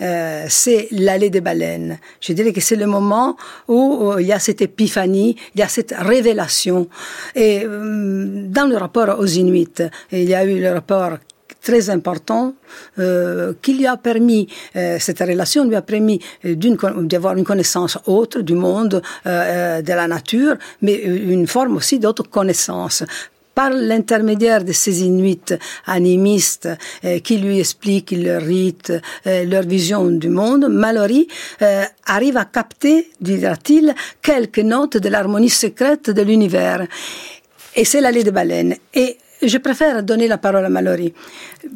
euh, 0.00 0.46
c'est 0.48 0.88
l'allée 0.90 1.28
des 1.28 1.42
baleines. 1.42 1.98
Je 2.18 2.32
dirais 2.32 2.54
que 2.54 2.62
c'est 2.62 2.76
le 2.76 2.86
moment 2.86 3.36
où, 3.68 4.14
il 4.18 4.26
y 4.26 4.32
a 4.32 4.38
cette 4.38 4.62
épiphanie, 4.62 5.36
il 5.54 5.60
y 5.60 5.62
a 5.62 5.68
cette 5.68 5.94
révélation. 5.98 6.88
Et 7.34 7.62
dans 7.66 8.66
le 8.66 8.76
rapport 8.78 9.18
aux 9.18 9.26
Inuits, 9.26 9.82
il 10.12 10.24
y 10.24 10.34
a 10.34 10.46
eu 10.46 10.62
le 10.62 10.72
rapport 10.72 11.18
très 11.66 11.90
important 11.90 12.54
euh, 13.00 13.54
qui 13.60 13.72
lui 13.74 13.86
a 13.86 13.96
permis, 13.96 14.46
euh, 14.76 14.98
cette 15.00 15.18
relation 15.18 15.64
lui 15.64 15.74
a 15.74 15.82
permis 15.82 16.20
euh, 16.44 16.54
d'avoir 17.12 17.36
une 17.36 17.44
connaissance 17.44 17.98
autre 18.06 18.40
du 18.40 18.54
monde, 18.54 19.02
euh, 19.26 19.82
de 19.82 19.92
la 20.00 20.06
nature, 20.06 20.54
mais 20.82 20.94
une 20.94 21.48
forme 21.48 21.74
aussi 21.76 21.98
d'autre 21.98 22.22
connaissance 22.30 23.02
par 23.52 23.70
l'intermédiaire 23.70 24.62
de 24.62 24.72
ces 24.72 25.02
Inuits 25.02 25.54
animistes 25.86 26.68
qui 27.24 27.38
lui 27.38 27.58
expliquent 27.58 28.10
leur 28.10 28.42
rite, 28.42 28.92
leur 29.24 29.62
vision 29.62 30.04
du 30.24 30.28
monde, 30.28 30.68
Mallory 30.68 31.26
arrive 32.04 32.36
à 32.36 32.44
capter, 32.44 33.10
dira-t-il, 33.18 33.94
quelques 34.20 34.58
notes 34.58 34.98
de 34.98 35.08
l'harmonie 35.08 35.48
secrète 35.48 36.10
de 36.10 36.20
l'univers. 36.20 36.86
Et 37.74 37.86
c'est 37.86 38.02
l'allée 38.02 38.24
des 38.24 38.30
baleines. 38.30 38.76
Et 38.92 39.16
je 39.42 39.58
préfère 39.58 40.02
donner 40.02 40.28
la 40.28 40.38
parole 40.38 40.64
à 40.64 40.68
Mallory 40.68 41.12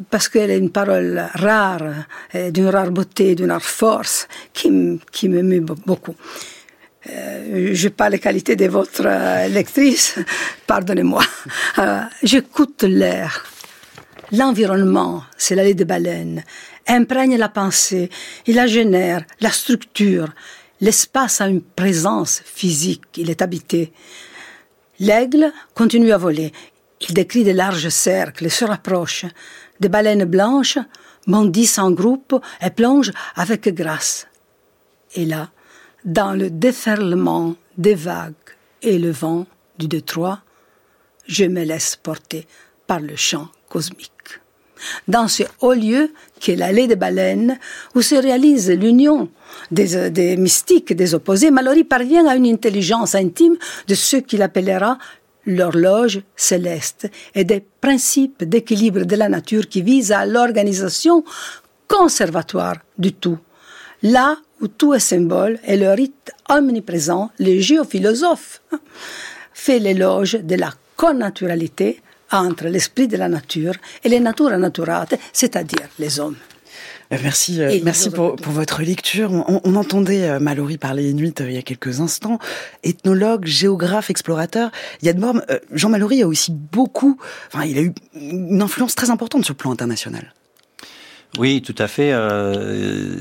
parce 0.09 0.29
qu'elle 0.29 0.51
est 0.51 0.57
une 0.57 0.71
parole 0.71 1.23
rare, 1.33 1.83
euh, 2.35 2.51
d'une 2.51 2.67
rare 2.67 2.91
beauté, 2.91 3.35
d'une 3.35 3.51
rare 3.51 3.61
force 3.61 4.27
qui, 4.53 4.99
qui 5.11 5.29
m'émeut 5.29 5.65
beaucoup. 5.85 6.15
Euh, 7.09 7.71
je 7.73 7.89
pas 7.89 8.09
les 8.09 8.19
qualités 8.19 8.55
de 8.55 8.67
votre 8.67 9.03
euh, 9.05 9.47
lectrice, 9.47 10.19
pardonnez-moi. 10.67 11.23
Euh, 11.79 12.01
j'écoute 12.21 12.83
l'air, 12.83 13.43
l'environnement, 14.31 15.23
c'est 15.35 15.55
l'allée 15.55 15.73
des 15.73 15.85
baleines, 15.85 16.43
imprègne 16.87 17.37
la 17.37 17.49
pensée, 17.49 18.09
il 18.45 18.55
la 18.55 18.67
génère, 18.67 19.23
la 19.39 19.49
structure. 19.49 20.29
L'espace 20.79 21.41
a 21.41 21.47
une 21.47 21.61
présence 21.61 22.43
physique, 22.45 23.03
il 23.17 23.31
est 23.31 23.41
habité. 23.41 23.91
L'aigle 24.99 25.51
continue 25.73 26.11
à 26.11 26.17
voler. 26.17 26.53
Il 27.07 27.13
décrit 27.13 27.43
de 27.43 27.51
larges 27.51 27.89
cercles 27.89 28.45
et 28.45 28.49
se 28.49 28.65
rapproche. 28.65 29.25
Des 29.79 29.89
baleines 29.89 30.25
blanches 30.25 30.77
bondissent 31.27 31.79
en 31.79 31.91
groupe 31.91 32.39
et 32.61 32.69
plongent 32.69 33.11
avec 33.35 33.73
grâce. 33.73 34.27
Et 35.15 35.25
là, 35.25 35.49
dans 36.05 36.33
le 36.33 36.49
déferlement 36.49 37.55
des 37.77 37.95
vagues 37.95 38.33
et 38.81 38.97
le 38.97 39.11
vent 39.11 39.45
du 39.77 39.87
détroit, 39.87 40.41
je 41.27 41.45
me 41.45 41.63
laisse 41.63 41.95
porter 41.95 42.47
par 42.87 42.99
le 42.99 43.15
chant 43.15 43.49
cosmique. 43.69 44.11
Dans 45.07 45.27
ce 45.27 45.43
haut 45.61 45.73
lieu 45.73 46.11
qui 46.39 46.51
est 46.51 46.55
l'allée 46.55 46.87
des 46.87 46.95
baleines, 46.95 47.59
où 47.93 48.01
se 48.01 48.15
réalise 48.15 48.71
l'union 48.71 49.29
des, 49.69 50.09
des, 50.09 50.37
mystiques, 50.37 50.93
des 50.93 51.13
opposés, 51.13 51.51
Mallory 51.51 51.83
parvient 51.83 52.25
à 52.25 52.35
une 52.35 52.47
intelligence 52.47 53.13
intime 53.13 53.57
de 53.87 53.93
ce 53.93 54.17
qu'il 54.17 54.41
appellera 54.41 54.97
l'horloge 55.45 56.21
céleste 56.35 57.09
et 57.35 57.43
des 57.43 57.63
principes 57.81 58.43
d'équilibre 58.43 59.03
de 59.05 59.15
la 59.15 59.29
nature 59.29 59.67
qui 59.67 59.81
visent 59.81 60.11
à 60.11 60.25
l'organisation 60.25 61.23
conservatoire 61.87 62.77
du 62.97 63.13
tout. 63.13 63.37
Là 64.03 64.37
où 64.61 64.67
tout 64.67 64.93
est 64.93 64.99
symbole 64.99 65.59
et 65.65 65.77
le 65.77 65.91
rite 65.91 66.31
omniprésent, 66.49 67.31
le 67.39 67.59
géophilosophe 67.59 68.61
fait 69.53 69.79
l'éloge 69.79 70.33
de 70.33 70.55
la 70.55 70.71
connaturalité 70.95 72.01
entre 72.31 72.67
l'esprit 72.67 73.07
de 73.07 73.17
la 73.17 73.27
nature 73.27 73.73
et 74.03 74.09
les 74.09 74.19
natura 74.19 74.57
naturate, 74.57 75.15
c'est-à-dire 75.33 75.87
les 75.99 76.19
hommes. 76.19 76.37
Euh, 77.11 77.17
merci, 77.21 77.61
euh, 77.61 77.79
merci 77.83 78.09
pour, 78.09 78.35
pour, 78.35 78.53
votre 78.53 78.81
lecture. 78.81 79.31
On, 79.31 79.61
on 79.63 79.75
entendait 79.75 80.29
euh, 80.29 80.39
Mallory 80.39 80.77
parler 80.77 81.09
Inuit 81.09 81.41
il 81.41 81.51
y 81.51 81.57
a 81.57 81.61
quelques 81.61 81.99
instants. 81.99 82.39
Ethnologue, 82.83 83.45
géographe, 83.45 84.09
explorateur. 84.09 84.71
Yann 85.01 85.19
Borm, 85.19 85.41
Jean 85.71 85.89
Mallory 85.89 86.23
a 86.23 86.27
aussi 86.27 86.51
beaucoup, 86.51 87.17
enfin, 87.53 87.65
il 87.65 87.77
a 87.77 87.81
eu 87.81 87.93
une 88.15 88.61
influence 88.61 88.95
très 88.95 89.09
importante 89.09 89.43
sur 89.43 89.53
le 89.53 89.57
plan 89.57 89.71
international. 89.71 90.33
Oui, 91.39 91.61
tout 91.61 91.75
à 91.77 91.87
fait. 91.87 92.11
Euh, 92.11 93.15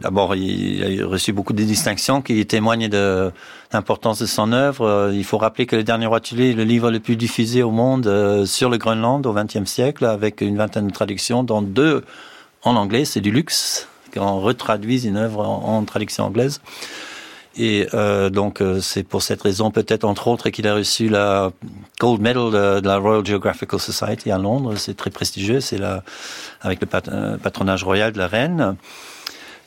D'abord, 0.00 0.34
il 0.34 1.02
a 1.02 1.06
reçu 1.06 1.32
beaucoup 1.32 1.52
de 1.52 1.62
distinctions 1.62 2.22
qui 2.22 2.44
témoignent 2.46 2.88
de 2.88 3.30
l'importance 3.72 4.18
de 4.18 4.26
son 4.26 4.52
œuvre. 4.52 5.10
Il 5.12 5.24
faut 5.24 5.36
rappeler 5.36 5.66
que 5.66 5.76
Le 5.76 5.84
Dernier 5.84 6.06
Roi 6.06 6.20
Tulé 6.20 6.50
est 6.50 6.54
le 6.54 6.64
livre 6.64 6.90
le 6.90 7.00
plus 7.00 7.16
diffusé 7.16 7.62
au 7.62 7.70
monde 7.70 8.44
sur 8.46 8.70
le 8.70 8.78
Groenland 8.78 9.26
au 9.26 9.34
XXe 9.34 9.66
siècle, 9.66 10.06
avec 10.06 10.40
une 10.40 10.56
vingtaine 10.56 10.86
de 10.86 10.92
traductions, 10.92 11.42
dont 11.44 11.60
deux 11.60 12.02
en 12.68 12.76
anglais, 12.76 13.04
c'est 13.04 13.20
du 13.20 13.30
luxe 13.30 13.88
quand 14.12 14.26
on 14.26 14.40
retraduise 14.40 15.04
une 15.04 15.16
œuvre 15.16 15.46
en, 15.46 15.84
traduction 15.84 16.24
anglaise. 16.24 16.60
Et 17.56 17.88
euh, 17.92 18.30
donc 18.30 18.60
euh, 18.60 18.80
c'est 18.80 19.02
pour 19.02 19.22
cette 19.22 19.42
raison 19.42 19.72
peut-être 19.72 20.04
entre 20.04 20.28
autres 20.28 20.48
qu'il 20.50 20.68
a 20.68 20.76
reçu 20.76 21.08
la 21.08 21.50
Gold 21.98 22.20
Medal 22.20 22.52
de, 22.52 22.86
la 22.86 22.98
Royal 22.98 23.26
Geographical 23.26 23.80
Society 23.80 24.30
à 24.30 24.38
Londres. 24.38 24.76
C'est 24.76 24.96
très 24.96 25.10
prestigieux, 25.10 25.60
c'est 25.60 25.80
avec 26.60 26.80
le 26.80 26.88
euh, 27.08 27.36
patronage 27.36 27.82
royal 27.82 28.12
de 28.12 28.18
la 28.18 28.28
reine. 28.28 28.76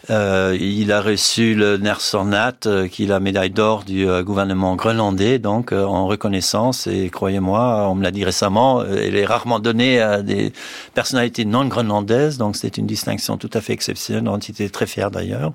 Euh, 0.10 0.58
il 0.60 0.92
a 0.92 1.02
reçu 1.02 1.54
le 1.54 1.78
Nersonat, 1.78 2.56
euh, 2.66 2.88
qui 2.88 3.04
est 3.04 3.08
la 3.08 3.20
médaille 3.20 3.52
d'or 3.52 3.84
du 3.84 4.10
euh, 4.10 4.24
gouvernement 4.24 4.76
groenlandais, 4.76 5.38
donc 5.38 5.72
en 5.72 6.08
reconnaissance. 6.08 6.88
Et 6.88 7.10
croyez-moi, 7.10 7.88
on 7.90 7.96
me 7.96 8.04
l'a 8.04 8.12
dit 8.12 8.24
récemment, 8.24 8.84
elle 8.84 9.16
est 9.16 9.26
rarement 9.26 9.60
donnée 9.60 10.02
à 10.02 10.22
des 10.22 10.54
personnalités 10.94 11.46
non 11.46 11.66
groenlandaises, 11.66 12.38
donc 12.38 12.56
c'est 12.56 12.78
une 12.78 12.88
distinction 12.88 13.38
tout 13.38 13.50
à 13.54 13.62
fait 13.62 13.74
exceptionnelle, 13.74 14.24
dont 14.24 14.40
il 14.40 14.52
était 14.52 14.70
très 14.70 14.88
fier 14.88 15.12
d'ailleurs. 15.12 15.54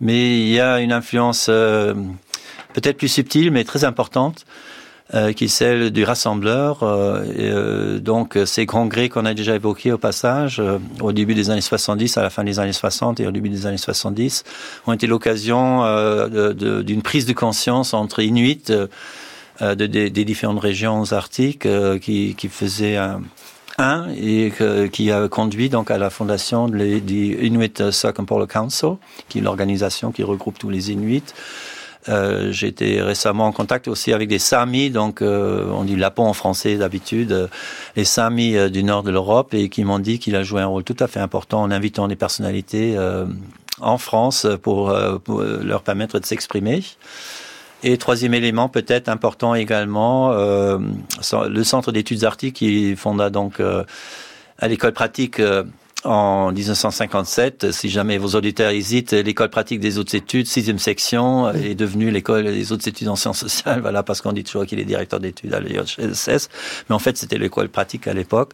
Mais 0.00 0.40
il 0.40 0.48
y 0.48 0.60
a 0.60 0.80
une 0.80 0.92
influence 0.92 1.46
peut-être 1.46 2.98
plus 2.98 3.08
subtile, 3.08 3.52
mais 3.52 3.62
très 3.62 3.84
importante 3.84 4.44
qui 5.36 5.44
est 5.44 5.48
celle 5.48 5.90
du 5.90 6.02
rassembleur. 6.02 6.78
donc 8.00 8.38
ces 8.46 8.66
congrès 8.66 9.08
qu'on 9.08 9.26
a 9.26 9.34
déjà 9.34 9.54
évoqués 9.54 9.92
au 9.92 9.98
passage, 9.98 10.62
au 11.00 11.12
début 11.12 11.34
des 11.34 11.50
années 11.50 11.60
70, 11.60 12.16
à 12.16 12.22
la 12.22 12.30
fin 12.30 12.42
des 12.42 12.58
années 12.58 12.72
60 12.72 13.20
et 13.20 13.26
au 13.26 13.30
début 13.30 13.50
des 13.50 13.66
années 13.66 13.76
70, 13.76 14.44
ont 14.86 14.92
été 14.92 15.06
l'occasion 15.06 15.82
d'une 16.54 17.02
prise 17.02 17.26
de 17.26 17.32
conscience 17.32 17.92
entre 17.92 18.20
Inuits 18.20 18.72
des 19.60 20.24
différentes 20.24 20.60
régions 20.60 21.12
arctiques 21.12 21.68
qui, 22.00 22.34
qui 22.34 22.48
faisaient 22.48 22.96
un, 22.96 23.20
un 23.78 24.08
et 24.16 24.52
qui 24.92 25.10
a 25.10 25.28
conduit 25.28 25.68
donc 25.68 25.90
à 25.90 25.98
la 25.98 26.10
fondation 26.10 26.68
de 26.68 26.76
l'Inuit 26.76 27.90
Circumpolar 27.90 28.46
Council, 28.46 28.96
qui 29.28 29.38
est 29.38 29.40
l'organisation 29.40 30.12
qui 30.12 30.22
regroupe 30.22 30.58
tous 30.58 30.70
les 30.70 30.92
Inuits. 30.92 31.22
Euh, 32.08 32.52
J'ai 32.52 32.68
été 32.68 33.00
récemment 33.00 33.46
en 33.46 33.52
contact 33.52 33.88
aussi 33.88 34.12
avec 34.12 34.28
des 34.28 34.38
Samis, 34.38 34.90
donc 34.90 35.22
euh, 35.22 35.66
on 35.72 35.84
dit 35.84 35.96
Lapon 35.96 36.24
en 36.24 36.32
français 36.32 36.76
d'habitude, 36.76 37.32
euh, 37.32 37.46
les 37.96 38.04
Samis 38.04 38.56
euh, 38.56 38.68
du 38.68 38.84
nord 38.84 39.02
de 39.02 39.10
l'Europe, 39.10 39.54
et 39.54 39.68
qui 39.68 39.84
m'ont 39.84 39.98
dit 39.98 40.18
qu'il 40.18 40.36
a 40.36 40.42
joué 40.42 40.60
un 40.60 40.66
rôle 40.66 40.84
tout 40.84 40.96
à 41.00 41.06
fait 41.06 41.20
important 41.20 41.62
en 41.62 41.70
invitant 41.70 42.08
des 42.08 42.16
personnalités 42.16 42.96
en 43.80 43.98
France 43.98 44.46
pour, 44.62 44.90
leur 44.90 45.82
permettre 45.82 46.18
de 46.18 46.26
s'exprimer. 46.26 46.82
Et 47.82 47.96
troisième 47.98 48.34
élément, 48.34 48.68
peut-être 48.68 49.08
important 49.08 49.54
également, 49.54 50.32
le 50.32 51.64
centre 51.64 51.92
d'études 51.92 52.24
arctiques 52.24 52.56
qui 52.56 52.96
fonda 52.96 53.30
donc 53.30 53.60
à 54.58 54.68
l'école 54.68 54.92
pratique 54.92 55.40
en 56.04 56.52
1957. 56.52 57.72
Si 57.72 57.88
jamais 57.88 58.18
vos 58.18 58.36
auditeurs 58.36 58.70
hésitent, 58.70 59.12
l'école 59.12 59.50
pratique 59.50 59.80
des 59.80 59.98
hautes 59.98 60.14
études, 60.14 60.46
sixième 60.46 60.78
section, 60.78 61.50
est 61.50 61.74
devenue 61.74 62.10
l'école 62.10 62.44
des 62.44 62.72
hautes 62.72 62.86
études 62.86 63.08
en 63.08 63.16
sciences 63.16 63.40
sociales. 63.40 63.80
Voilà, 63.84 64.02
parce 64.02 64.22
qu'on 64.22 64.32
dit 64.32 64.44
toujours 64.44 64.64
qu'il 64.64 64.80
est 64.80 64.84
directeur 64.84 65.20
d'études 65.20 65.52
à 65.52 65.60
l'IHSS. 65.60 66.48
Mais 66.88 66.94
en 66.94 66.98
fait, 66.98 67.18
c'était 67.18 67.36
l'école 67.36 67.68
pratique 67.68 68.06
à 68.06 68.14
l'époque. 68.14 68.52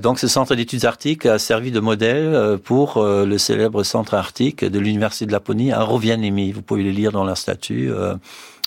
donc, 0.00 0.18
ce 0.20 0.28
centre 0.28 0.54
d'études 0.54 0.84
arctiques 0.84 1.26
a 1.26 1.38
servi 1.38 1.72
de 1.72 1.80
modèle 1.80 2.58
pour 2.62 3.02
le 3.02 3.38
célèbre 3.38 3.82
centre 3.82 4.14
arctique 4.14 4.64
de 4.64 4.78
l'Université 4.78 5.26
de 5.26 5.32
Laponie 5.32 5.72
à 5.72 5.82
Rovaniemi. 5.82 6.52
Vous 6.52 6.62
pouvez 6.62 6.84
le 6.84 6.90
lire 6.90 7.10
dans 7.10 7.24
leur 7.24 7.36
statut 7.36 7.90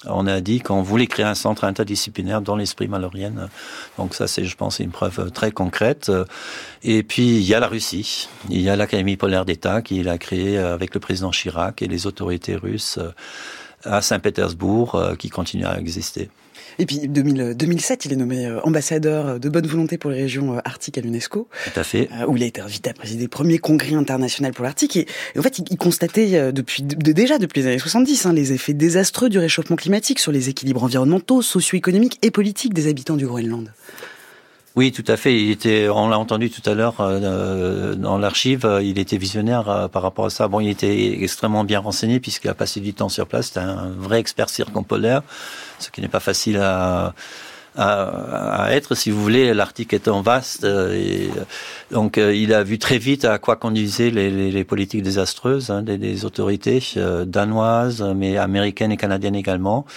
on 0.05 0.27
a 0.27 0.41
dit 0.41 0.59
qu'on 0.59 0.81
voulait 0.81 1.07
créer 1.07 1.25
un 1.25 1.35
centre 1.35 1.63
interdisciplinaire 1.63 2.41
dans 2.41 2.55
l'esprit 2.55 2.87
malorien. 2.87 3.33
Donc 3.97 4.13
ça, 4.13 4.27
c'est, 4.27 4.45
je 4.45 4.55
pense, 4.55 4.79
une 4.79 4.91
preuve 4.91 5.31
très 5.31 5.51
concrète. 5.51 6.11
Et 6.83 7.03
puis, 7.03 7.37
il 7.37 7.43
y 7.43 7.53
a 7.53 7.59
la 7.59 7.67
Russie. 7.67 8.29
Il 8.49 8.61
y 8.61 8.69
a 8.69 8.75
l'Académie 8.75 9.17
polaire 9.17 9.43
d'État 9.43 9.81
qui 9.81 10.07
a 10.07 10.17
créé 10.17 10.57
avec 10.57 10.93
le 10.93 10.99
président 10.99 11.31
Chirac 11.31 11.81
et 11.81 11.87
les 11.87 12.05
autorités 12.05 12.55
russes 12.55 12.99
à 13.83 14.01
Saint-Pétersbourg 14.01 14.95
euh, 14.95 15.15
qui 15.15 15.29
continue 15.29 15.65
à 15.65 15.79
exister. 15.79 16.29
Et 16.79 16.85
puis 16.85 17.07
2007, 17.07 18.05
il 18.05 18.13
est 18.13 18.15
nommé 18.15 18.45
euh, 18.45 18.59
ambassadeur 18.61 19.39
de 19.39 19.49
bonne 19.49 19.67
volonté 19.67 19.97
pour 19.97 20.11
les 20.11 20.21
régions 20.21 20.55
euh, 20.55 20.59
arctiques 20.65 20.97
à 20.97 21.01
l'UNESCO. 21.01 21.47
Tout 21.73 21.79
à 21.79 21.83
fait. 21.83 22.09
Où 22.27 22.37
il 22.37 22.43
a 22.43 22.45
été 22.45 22.61
invité 22.61 22.89
à 22.89 22.93
présider 22.93 23.23
le 23.23 23.29
premier 23.29 23.57
congrès 23.57 23.95
international 23.95 24.53
pour 24.53 24.63
l'Arctique. 24.63 24.97
Et, 24.97 25.07
en 25.37 25.41
fait, 25.41 25.59
il, 25.59 25.77
constatait 25.77 26.51
depuis 26.51 26.83
déjà 26.83 27.37
depuis 27.37 27.61
les 27.61 27.67
années 27.67 27.79
70 27.79 28.25
hein, 28.25 28.33
les 28.33 28.53
effets 28.53 28.73
désastreux 28.73 29.29
du 29.29 29.39
réchauffement 29.39 29.75
climatique 29.75 30.19
sur 30.19 30.31
les 30.31 30.49
équilibres 30.49 30.83
environnementaux, 30.83 31.41
socio-économiques 31.41 32.17
et 32.21 32.31
politiques 32.31 32.73
des 32.73 32.87
habitants 32.87 33.15
du 33.15 33.25
Groenland. 33.25 33.71
Oui, 34.77 34.91
tout 34.91 35.03
à 35.07 35.17
fait. 35.17 35.35
Il 35.35 35.49
était, 35.49 35.89
on 35.89 36.07
l'a 36.07 36.19
entendu 36.19 36.51
tout 36.51 36.61
à 36.69 36.75
l'heure 36.75 36.97
euh, 36.99 37.95
dans 37.95 38.19
l'archive, 38.19 38.63
euh, 38.63 38.83
il 38.83 38.99
était 38.99 39.17
visionnaire 39.17 39.67
euh, 39.67 39.87
par 39.87 40.03
rapport 40.03 40.25
à 40.25 40.29
ça. 40.29 40.47
Bon, 40.47 40.59
il 40.59 40.69
était 40.69 41.19
extrêmement 41.23 41.63
bien 41.63 41.79
renseigné 41.79 42.19
puisqu'il 42.19 42.47
a 42.51 42.53
passé 42.53 42.79
du 42.79 42.93
temps 42.93 43.09
sur 43.09 43.25
place. 43.25 43.47
C'était 43.47 43.61
un 43.61 43.89
vrai 43.97 44.19
expert 44.19 44.49
circumpolaire, 44.49 45.23
ce 45.79 45.89
qui 45.89 45.99
n'est 45.99 46.07
pas 46.07 46.19
facile 46.19 46.57
à, 46.57 47.15
à, 47.75 48.67
être, 48.69 48.93
si 48.93 49.09
vous 49.09 49.19
voulez, 49.19 49.51
l'Arctique 49.55 49.93
étant 49.93 50.21
vaste. 50.21 50.63
Donc, 51.89 52.17
il 52.17 52.53
a 52.53 52.61
vu 52.61 52.77
très 52.77 52.99
vite 52.99 53.25
à 53.25 53.39
quoi 53.39 53.55
conduisaient 53.55 54.11
les, 54.11 54.29
les, 54.29 54.51
les 54.51 54.63
politiques 54.63 55.01
désastreuses 55.01 55.71
hein, 55.71 55.81
des, 55.81 55.97
des, 55.97 56.23
autorités 56.23 56.83
danoises, 57.25 58.03
mais 58.15 58.37
américaines 58.37 58.91
et 58.91 58.97
canadiennes 58.97 59.35
également. 59.35 59.87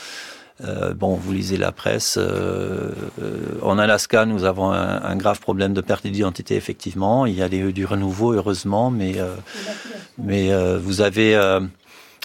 Euh, 0.65 0.93
bon, 0.95 1.15
vous 1.15 1.33
lisez 1.33 1.57
la 1.57 1.73
presse. 1.73 2.17
Euh, 2.19 2.91
euh, 3.23 3.59
en 3.63 3.79
Alaska, 3.79 4.27
nous 4.27 4.45
avons 4.45 4.71
un, 4.71 5.17
grave 5.17 5.41
problème 5.41 5.73
de 5.73 5.81
perte 5.81 6.07
d'identité, 6.07 6.57
effectivement. 6.57 7.27
Il 7.27 7.35
y 7.35 7.43
a 7.43 7.49
des, 7.49 7.73
du 7.73 7.85
renouveau, 7.85 8.33
heureusement, 8.33 8.91
mais, 8.91 9.17
mais 10.19 10.51
vous 10.79 11.01
avez 11.01 11.35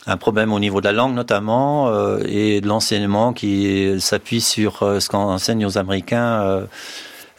un 0.08 0.18
problème 0.18 0.54
au 0.54 0.60
niveau 0.60 0.80
de 0.82 0.86
la 0.86 0.92
langue, 0.92 1.14
notamment, 1.14 2.18
et 2.20 2.62
de 2.62 2.68
l'enseignement 2.68 3.34
qui 3.34 4.00
s'appuie 4.00 4.42
sur 4.42 4.80
ce 4.80 5.10
qu'on 5.10 5.18
enseigne 5.18 5.66
aux 5.66 5.78
Américains 5.78 6.68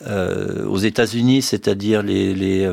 aux 0.07 0.79
États-Unis, 0.79 1.43
c'est-à-dire 1.43 2.03
les, 2.03 2.35
les 2.35 2.71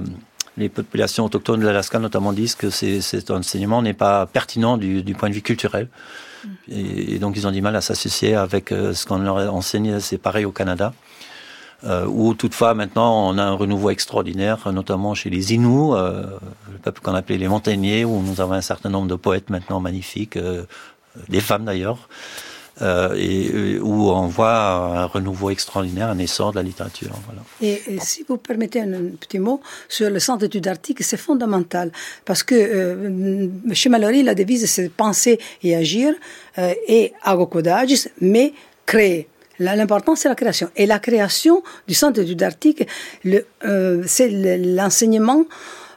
les 0.58 0.70
populations 0.70 1.26
autochtones 1.26 1.60
de 1.62 1.66
l'Alaska 1.66 2.00
notamment 2.00 2.34
disent 2.34 2.56
que 2.56 2.70
cet 2.70 3.32
enseignement 3.32 3.82
n'est 3.82 3.94
pas 3.94 4.26
pertinent 4.26 4.78
du, 4.78 5.04
point 5.18 5.30
de 5.30 5.34
vue 5.36 5.42
culturel. 5.42 5.88
Et, 6.70 7.20
donc 7.20 7.36
ils 7.38 7.48
ont 7.48 7.52
du 7.52 7.62
mal 7.62 7.76
à 7.76 7.82
s'associer 7.82 8.36
avec 8.36 8.72
euh, 8.72 8.94
ce 8.94 9.06
qu'on 9.06 9.18
leur 9.18 9.54
enseigne. 9.54 10.00
C'est 10.00 10.18
pareil 10.18 10.46
au 10.46 10.52
Canada. 10.52 10.94
Euh, 11.86 12.06
où 12.06 12.34
toutefois 12.34 12.74
maintenant 12.76 13.30
on 13.30 13.38
a 13.38 13.44
un 13.44 13.52
renouveau 13.52 13.90
extraordinaire, 13.90 14.72
notamment 14.72 15.14
chez 15.16 15.30
les 15.30 15.54
Inuits, 15.54 15.92
euh, 15.92 16.24
le 16.72 16.78
peuple 16.78 17.02
qu'on 17.02 17.14
appelait 17.14 17.38
les 17.38 17.50
montagnais, 17.50 18.06
où 18.06 18.22
nous 18.22 18.40
avons 18.40 18.54
un 18.54 18.62
certain 18.62 18.90
nombre 18.90 19.10
de 19.10 19.16
poètes 19.16 19.50
maintenant 19.50 19.82
magnifiques, 19.82 20.40
des 21.28 21.42
femmes 21.42 21.66
d'ailleurs, 21.66 22.08
euh, 22.82 23.14
et 23.16 23.52
euh, 23.54 23.80
où 23.82 24.10
on 24.10 24.28
voit 24.28 24.52
un 24.52 25.06
renouveau 25.06 25.52
extraordinaire, 25.52 26.10
un 26.10 26.18
essor 26.18 26.52
de 26.52 26.58
la 26.58 26.64
littérature. 26.64 27.12
Et, 27.62 27.82
si 28.00 28.26
vous 28.28 28.38
permettez 28.38 28.82
un, 28.82 29.12
petit 29.20 29.40
mot 29.40 29.62
sur 29.88 30.10
le 30.10 30.20
centre 30.20 30.40
d'études 30.40 30.68
arctiques, 30.68 31.04
c'est 31.04 31.18
fondamental 31.18 31.92
parce 32.26 32.42
que 32.42 32.56
euh, 32.56 33.48
chez 33.74 33.90
Mallory, 33.90 34.24
la 34.24 34.36
devise 34.36 34.66
c'est 34.70 34.90
penser 34.90 35.40
et 35.62 35.76
agir 35.76 36.14
euh, 36.58 36.74
et 36.88 37.14
agokodagis, 37.22 38.08
mais 38.22 38.54
créer. 38.86 39.28
L'important, 39.60 40.16
c'est 40.16 40.30
la 40.30 40.36
création. 40.36 40.70
Et 40.76 40.88
la 40.88 40.98
création 40.98 41.62
du 41.88 41.94
centre 41.94 42.14
d'études 42.14 42.42
arctiques, 42.42 42.88
euh, 43.64 44.04
c'est 44.08 44.30
l'enseignement 44.58 45.46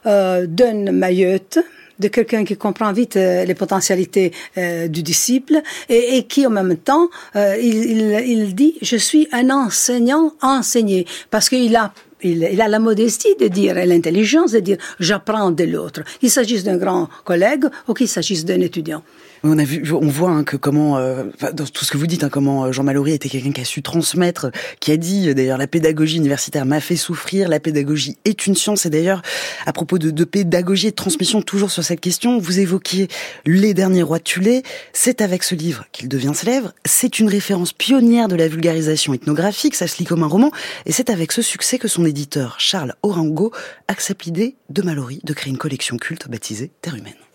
d'un 0.05 0.91
Mayotte, 0.91 1.59
de 1.99 2.07
quelqu'un 2.07 2.43
qui 2.45 2.55
comprend 2.57 2.91
vite 2.91 3.15
euh, 3.15 3.45
les 3.45 3.55
potentialités 3.55 4.31
euh, 4.57 4.87
du 4.87 5.03
disciple 5.03 5.61
et, 5.89 6.23
qui 6.23 6.45
en 6.45 6.49
même 6.49 6.77
temps 6.77 7.09
euh, 7.35 7.57
il, 7.59 7.91
il, 7.91 8.27
il, 8.27 8.55
dit 8.55 8.75
je 8.81 8.97
suis 8.97 9.27
un 9.31 9.49
enseignant 9.49 10.33
enseigné 10.41 11.05
parce 11.31 11.49
qu'il 11.49 11.75
a 11.75 11.93
il, 12.23 12.47
il, 12.51 12.61
a 12.61 12.67
la 12.67 12.79
modestie 12.79 13.35
de 13.39 13.47
dire 13.47 13.77
et 13.77 13.85
l'intelligence 13.85 14.51
de 14.51 14.59
dire 14.59 14.77
j'apprends 14.99 15.51
de 15.51 15.63
l'autre, 15.63 16.01
qu'il 16.19 16.31
s'agisse 16.31 16.63
d'un 16.63 16.77
grand 16.77 17.09
collègue 17.25 17.65
ou 17.87 17.93
qu'il 17.93 18.07
s'agisse 18.07 18.43
d'un 18.43 18.59
étudiant. 18.61 19.03
On 19.49 19.57
a 19.57 19.63
vu, 19.63 19.81
on 19.93 20.07
voit 20.07 20.31
hein, 20.31 20.43
que 20.43 20.57
comment, 20.57 20.97
euh, 20.97 21.23
dans 21.53 21.65
tout 21.65 21.85
ce 21.85 21.91
que 21.91 21.97
vous 21.97 22.07
dites, 22.07 22.23
hein, 22.25 22.29
comment 22.29 22.65
euh, 22.65 22.71
Jean 22.73 22.83
Mallory 22.83 23.13
était 23.13 23.29
quelqu'un 23.29 23.53
qui 23.53 23.61
a 23.61 23.65
su 23.65 23.81
transmettre, 23.81 24.51
qui 24.81 24.91
a 24.91 24.97
dit 24.97 25.29
euh, 25.29 25.33
d'ailleurs 25.33 25.57
la 25.57 25.67
pédagogie 25.67 26.17
universitaire 26.17 26.65
m'a 26.65 26.81
fait 26.81 26.97
souffrir, 26.97 27.47
la 27.47 27.61
pédagogie 27.61 28.17
est 28.25 28.45
une 28.45 28.55
science. 28.55 28.85
Et 28.85 28.89
d'ailleurs, 28.89 29.21
à 29.65 29.71
propos 29.71 29.99
de, 29.99 30.23
pédagogie 30.25 30.87
et 30.87 30.91
de 30.91 30.95
transmission, 30.95 31.41
toujours 31.41 31.71
sur 31.71 31.83
cette 31.83 32.01
question, 32.01 32.39
vous 32.39 32.59
évoquiez 32.59 33.07
les 33.45 33.73
derniers 33.73 34.03
rois 34.03 34.17
de 34.17 34.23
Tulé. 34.23 34.63
C'est 34.91 35.21
avec 35.21 35.43
ce 35.43 35.55
livre 35.55 35.85
qu'il 35.93 36.09
devient 36.09 36.33
célèbre. 36.33 36.73
C'est 36.83 37.19
une 37.19 37.29
référence 37.29 37.71
pionnière 37.71 38.27
de 38.27 38.35
la 38.35 38.49
vulgarisation 38.49 39.13
ethnographique, 39.13 39.75
ça 39.75 39.87
se 39.87 39.99
lit 39.99 40.05
comme 40.05 40.23
un 40.23 40.27
roman. 40.27 40.51
Et 40.85 40.91
c'est 40.91 41.09
avec 41.09 41.31
ce 41.31 41.41
succès 41.41 41.79
que 41.79 41.87
son 41.87 42.05
éditeur 42.05 42.59
Charles 42.59 42.95
Orango 43.01 43.53
accepte 43.87 44.25
l'idée 44.25 44.55
de 44.69 44.81
Mallory 44.81 45.21
de 45.23 45.33
créer 45.33 45.51
une 45.51 45.57
collection 45.57 45.97
culte 45.97 46.27
baptisée 46.29 46.71
Terre 46.81 46.95
humaine. 46.95 47.26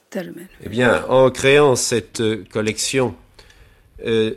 Eh 0.63 0.69
bien, 0.69 1.05
en 1.09 1.31
créant 1.31 1.77
cette 1.77 2.21
euh, 2.21 2.45
collection 2.53 3.15
euh, 4.07 4.35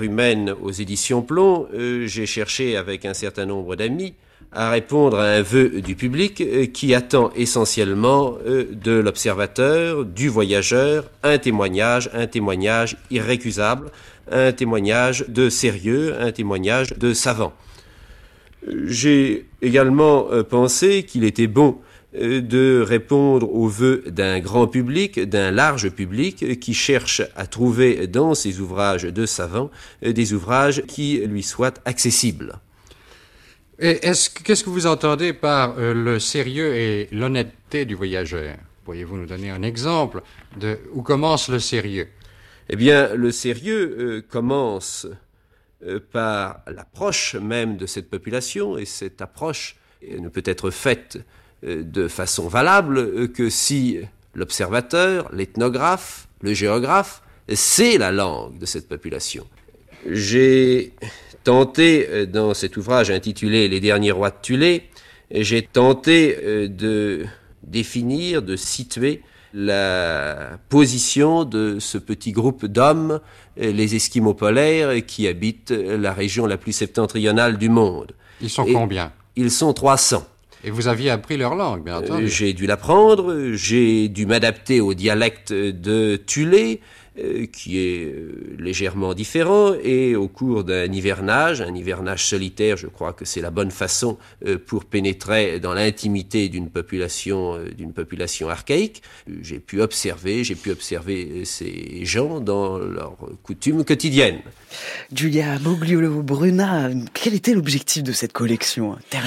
humaine 0.00 0.54
aux 0.62 0.70
éditions 0.70 1.20
Plomb, 1.20 1.68
euh, 1.74 2.06
j'ai 2.06 2.26
cherché 2.26 2.76
avec 2.76 3.04
un 3.04 3.12
certain 3.12 3.44
nombre 3.44 3.76
d'amis 3.76 4.14
à 4.52 4.70
répondre 4.70 5.18
à 5.18 5.24
un 5.24 5.42
vœu 5.42 5.82
du 5.82 5.96
public 5.96 6.40
euh, 6.40 6.66
qui 6.66 6.94
attend 6.94 7.30
essentiellement 7.36 8.38
de 8.46 8.92
l'observateur, 8.92 10.04
du 10.04 10.28
voyageur, 10.28 11.10
un 11.22 11.36
témoignage, 11.36 12.08
un 12.14 12.26
témoignage 12.26 12.96
irrécusable, 13.10 13.90
un 14.30 14.52
témoignage 14.52 15.26
de 15.28 15.50
sérieux, 15.50 16.14
un 16.18 16.32
témoignage 16.32 16.94
de 16.96 17.12
savant. 17.12 17.52
J'ai 18.86 19.46
également 19.60 20.26
pensé 20.48 21.04
qu'il 21.04 21.24
était 21.24 21.46
bon 21.46 21.78
de 22.16 22.80
répondre 22.86 23.52
aux 23.52 23.68
vœux 23.68 24.04
d'un 24.06 24.40
grand 24.40 24.66
public, 24.66 25.20
d'un 25.20 25.50
large 25.50 25.90
public 25.90 26.58
qui 26.60 26.74
cherche 26.74 27.22
à 27.36 27.46
trouver 27.46 28.06
dans 28.06 28.34
ses 28.34 28.60
ouvrages 28.60 29.04
de 29.04 29.26
savants 29.26 29.70
euh, 30.04 30.12
des 30.12 30.32
ouvrages 30.32 30.82
qui 30.86 31.18
lui 31.26 31.42
soient 31.42 31.74
accessibles. 31.84 32.58
Qu'est-ce 33.78 34.64
que 34.64 34.70
vous 34.70 34.86
entendez 34.86 35.34
par 35.34 35.78
euh, 35.78 35.92
le 35.92 36.18
sérieux 36.18 36.74
et 36.74 37.08
l'honnêteté 37.12 37.84
du 37.84 37.94
voyageur? 37.94 38.56
Pourriez-vous 38.84 39.16
nous 39.16 39.26
donner 39.26 39.50
un 39.50 39.62
exemple 39.62 40.22
de 40.58 40.78
où 40.92 41.02
commence 41.02 41.48
le 41.48 41.58
sérieux? 41.58 42.08
Eh 42.68 42.76
bien, 42.76 43.14
le 43.14 43.30
sérieux 43.30 44.24
commence 44.28 45.06
euh, 45.84 46.00
par 46.12 46.60
l'approche 46.68 47.34
même 47.34 47.76
de 47.76 47.84
cette 47.84 48.08
population, 48.08 48.78
et 48.78 48.86
cette 48.86 49.20
approche 49.20 49.76
ne 50.02 50.28
peut 50.30 50.42
être 50.46 50.70
faite 50.70 51.18
euh, 51.18 51.20
de 51.62 52.08
façon 52.08 52.48
valable 52.48 52.98
euh, 52.98 53.28
que 53.28 53.50
si 53.50 53.98
l'observateur, 54.34 55.30
l'ethnographe, 55.32 56.28
le 56.42 56.52
géographe 56.54 57.22
sait 57.52 57.98
la 57.98 58.12
langue 58.12 58.58
de 58.58 58.66
cette 58.66 58.88
population. 58.88 59.46
J'ai 60.08 60.92
tenté, 61.44 62.26
dans 62.26 62.54
cet 62.54 62.76
ouvrage 62.76 63.10
intitulé 63.10 63.68
Les 63.68 63.80
derniers 63.80 64.10
rois 64.10 64.30
de 64.30 64.36
Tulé, 64.42 64.90
j'ai 65.30 65.62
tenté 65.62 66.68
de 66.68 67.24
définir, 67.62 68.42
de 68.42 68.56
situer 68.56 69.22
la 69.54 70.58
position 70.68 71.44
de 71.44 71.78
ce 71.80 71.98
petit 71.98 72.32
groupe 72.32 72.66
d'hommes, 72.66 73.20
les 73.56 73.94
Esquimaux 73.94 74.34
polaires, 74.34 75.04
qui 75.06 75.26
habitent 75.28 75.70
la 75.70 76.12
région 76.12 76.46
la 76.46 76.58
plus 76.58 76.72
septentrionale 76.72 77.56
du 77.56 77.68
monde. 77.68 78.12
Ils 78.40 78.50
sont 78.50 78.66
combien? 78.66 79.12
Ils 79.36 79.50
sont 79.50 79.72
300. 79.72 80.26
Et 80.66 80.70
vous 80.70 80.88
aviez 80.88 81.10
appris 81.10 81.36
leur 81.36 81.54
langue, 81.54 81.84
bien 81.84 81.98
entendu. 81.98 82.24
Euh, 82.24 82.26
j'ai 82.26 82.52
dû 82.52 82.66
l'apprendre, 82.66 83.52
j'ai 83.52 84.08
dû 84.08 84.26
m'adapter 84.26 84.80
au 84.80 84.94
dialecte 84.94 85.52
de 85.52 86.16
Tulé, 86.16 86.80
qui 87.52 87.78
est 87.78 88.04
euh, 88.04 88.56
légèrement 88.58 89.14
différent, 89.14 89.74
et 89.82 90.16
au 90.16 90.28
cours 90.28 90.64
d'un 90.64 90.92
hivernage, 90.92 91.60
un 91.60 91.74
hivernage 91.74 92.26
solitaire, 92.26 92.76
je 92.76 92.86
crois 92.86 93.12
que 93.12 93.24
c'est 93.24 93.40
la 93.40 93.50
bonne 93.50 93.70
façon 93.70 94.18
euh, 94.44 94.58
pour 94.58 94.84
pénétrer 94.84 95.60
dans 95.60 95.74
l'intimité 95.74 96.48
d'une 96.48 96.70
population, 96.70 97.58
d'une 97.76 97.92
population 97.92 98.48
archaïque. 98.48 99.02
J'ai 99.42 99.58
pu 99.58 99.80
observer, 99.80 100.44
j'ai 100.44 100.54
pu 100.54 100.70
observer 100.70 101.44
ces 101.44 102.04
gens 102.04 102.40
dans 102.40 102.78
leurs 102.78 103.16
coutumes 103.42 103.84
quotidiennes. 103.84 104.40
Julia 105.14 105.58
Bogliolo-Bruna, 105.58 106.90
quel 107.14 107.34
était 107.34 107.54
l'objectif 107.54 108.02
de 108.02 108.12
cette 108.12 108.32
collection 108.32 108.96
Terre 109.10 109.24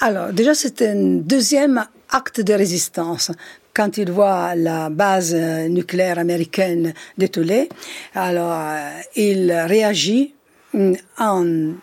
Alors, 0.00 0.32
déjà, 0.32 0.54
c'était 0.54 0.88
un 0.88 1.16
deuxième 1.16 1.84
acte 2.10 2.40
de 2.40 2.52
résistance 2.52 3.30
quand 3.74 3.96
il 3.98 4.10
voit 4.10 4.54
la 4.54 4.90
base 4.90 5.34
euh, 5.34 5.68
nucléaire 5.68 6.18
américaine 6.18 6.94
détoulée, 7.16 7.68
alors 8.14 8.52
euh, 8.52 8.90
il 9.16 9.52
réagit 9.52 10.34
mm, 10.74 10.92
en 11.18 11.74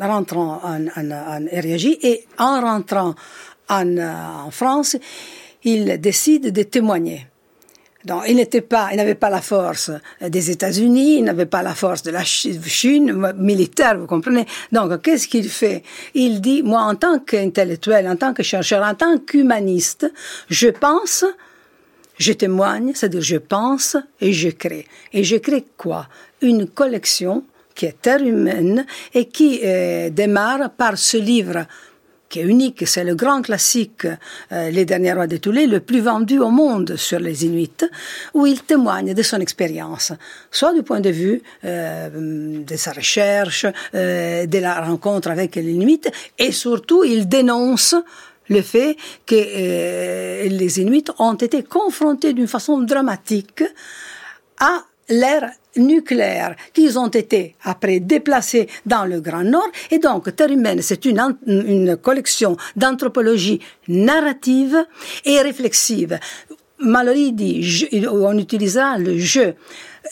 rentrant 0.00 0.60
en, 0.64 0.86
en, 0.86 1.46
réagit 1.52 1.98
et 2.02 2.24
en 2.38 2.60
rentrant 2.60 3.14
en, 3.68 3.96
euh, 3.96 4.12
en 4.46 4.50
France, 4.50 4.96
il 5.64 6.00
décide 6.00 6.52
de 6.52 6.62
témoigner. 6.62 7.27
Il 8.28 8.36
n'était 8.36 8.60
pas, 8.60 8.88
il 8.92 8.96
n'avait 8.96 9.14
pas 9.14 9.30
la 9.30 9.40
force 9.40 9.90
des 10.20 10.50
États-Unis, 10.50 11.18
il 11.18 11.24
n'avait 11.24 11.46
pas 11.46 11.62
la 11.62 11.74
force 11.74 12.02
de 12.02 12.10
la 12.10 12.24
Chine 12.24 13.32
militaire, 13.36 13.98
vous 13.98 14.06
comprenez. 14.06 14.46
Donc, 14.72 15.02
qu'est-ce 15.02 15.28
qu'il 15.28 15.48
fait? 15.48 15.82
Il 16.14 16.40
dit, 16.40 16.62
moi, 16.62 16.82
en 16.82 16.94
tant 16.94 17.18
qu'intellectuel, 17.18 18.08
en 18.08 18.16
tant 18.16 18.32
que 18.32 18.42
chercheur, 18.42 18.82
en 18.82 18.94
tant 18.94 19.18
qu'humaniste, 19.18 20.10
je 20.48 20.68
pense, 20.68 21.24
je 22.18 22.32
témoigne, 22.32 22.92
c'est-à-dire 22.94 23.22
je 23.22 23.36
pense 23.36 23.96
et 24.20 24.32
je 24.32 24.50
crée. 24.50 24.86
Et 25.12 25.24
je 25.24 25.36
crée 25.36 25.64
quoi? 25.76 26.08
Une 26.42 26.66
collection 26.68 27.44
qui 27.74 27.86
est 27.86 28.02
terre 28.02 28.22
humaine 28.22 28.84
et 29.14 29.26
qui 29.26 29.60
euh, 29.62 30.10
démarre 30.10 30.70
par 30.70 30.98
ce 30.98 31.16
livre 31.16 31.66
qui 32.28 32.40
est 32.40 32.44
unique, 32.44 32.86
c'est 32.86 33.04
le 33.04 33.14
grand 33.14 33.42
classique 33.42 34.06
euh, 34.52 34.70
Les 34.70 34.84
derniers 34.84 35.12
rois 35.12 35.26
de 35.26 35.36
Toulé, 35.36 35.66
le 35.66 35.80
plus 35.80 36.00
vendu 36.00 36.38
au 36.38 36.50
monde 36.50 36.96
sur 36.96 37.18
les 37.18 37.44
Inuits, 37.44 37.84
où 38.34 38.46
il 38.46 38.62
témoigne 38.62 39.14
de 39.14 39.22
son 39.22 39.40
expérience, 39.40 40.12
soit 40.50 40.74
du 40.74 40.82
point 40.82 41.00
de 41.00 41.10
vue 41.10 41.42
euh, 41.64 42.62
de 42.64 42.76
sa 42.76 42.92
recherche, 42.92 43.66
euh, 43.94 44.46
de 44.46 44.58
la 44.58 44.80
rencontre 44.80 45.30
avec 45.30 45.56
les 45.56 45.72
Inuits, 45.72 46.02
et 46.38 46.52
surtout 46.52 47.04
il 47.04 47.28
dénonce 47.28 47.94
le 48.48 48.62
fait 48.62 48.96
que 49.26 49.34
euh, 49.34 50.48
les 50.48 50.80
Inuits 50.80 51.04
ont 51.18 51.34
été 51.34 51.62
confrontés 51.62 52.32
d'une 52.32 52.46
façon 52.46 52.78
dramatique 52.78 53.62
à 54.58 54.84
l'ère 55.08 55.50
nucléaire 55.76 56.56
qu'ils 56.72 56.98
ont 56.98 57.08
été 57.08 57.56
après 57.64 58.00
déplacés 58.00 58.68
dans 58.86 59.04
le 59.04 59.20
Grand 59.20 59.44
Nord. 59.44 59.68
Et 59.90 59.98
donc, 59.98 60.28
humaine, 60.50 60.82
c'est 60.82 61.04
une, 61.04 61.36
une 61.46 61.96
collection 61.96 62.56
d'anthropologie 62.76 63.60
narrative 63.86 64.84
et 65.24 65.40
réflexive. 65.40 66.18
Mallory 66.80 67.32
dit, 67.32 67.88
on 68.10 68.38
utilisera 68.38 68.98
le 68.98 69.18
jeu. 69.18 69.54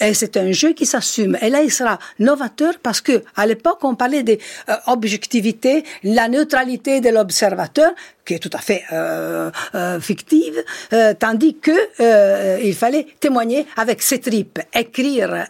Et 0.01 0.15
c'est 0.15 0.37
un 0.37 0.53
jeu 0.53 0.73
qui 0.73 0.85
s'assume. 0.85 1.39
Et 1.41 1.49
là, 1.49 1.63
il 1.63 1.71
sera 1.71 1.99
novateur 2.19 2.75
parce 2.83 3.01
que 3.01 3.23
à 3.37 3.47
l'époque, 3.47 3.79
on 3.83 3.95
parlait 3.95 4.23
d'objectivité, 4.23 5.79
euh, 5.79 5.81
la 6.15 6.29
neutralité 6.29 7.01
de 7.01 7.09
l'observateur, 7.09 7.93
qui 8.25 8.35
est 8.35 8.39
tout 8.39 8.51
à 8.53 8.59
fait 8.59 8.83
euh, 8.93 9.51
euh, 9.75 10.01
fictive, 10.01 10.63
euh, 10.93 11.15
tandis 11.19 11.57
que 11.57 11.71
euh, 12.01 12.59
il 12.63 12.75
fallait 12.75 13.07
témoigner 13.21 13.67
avec 13.77 14.03
ses 14.03 14.21
tripes, 14.21 14.59
écrire 14.75 15.47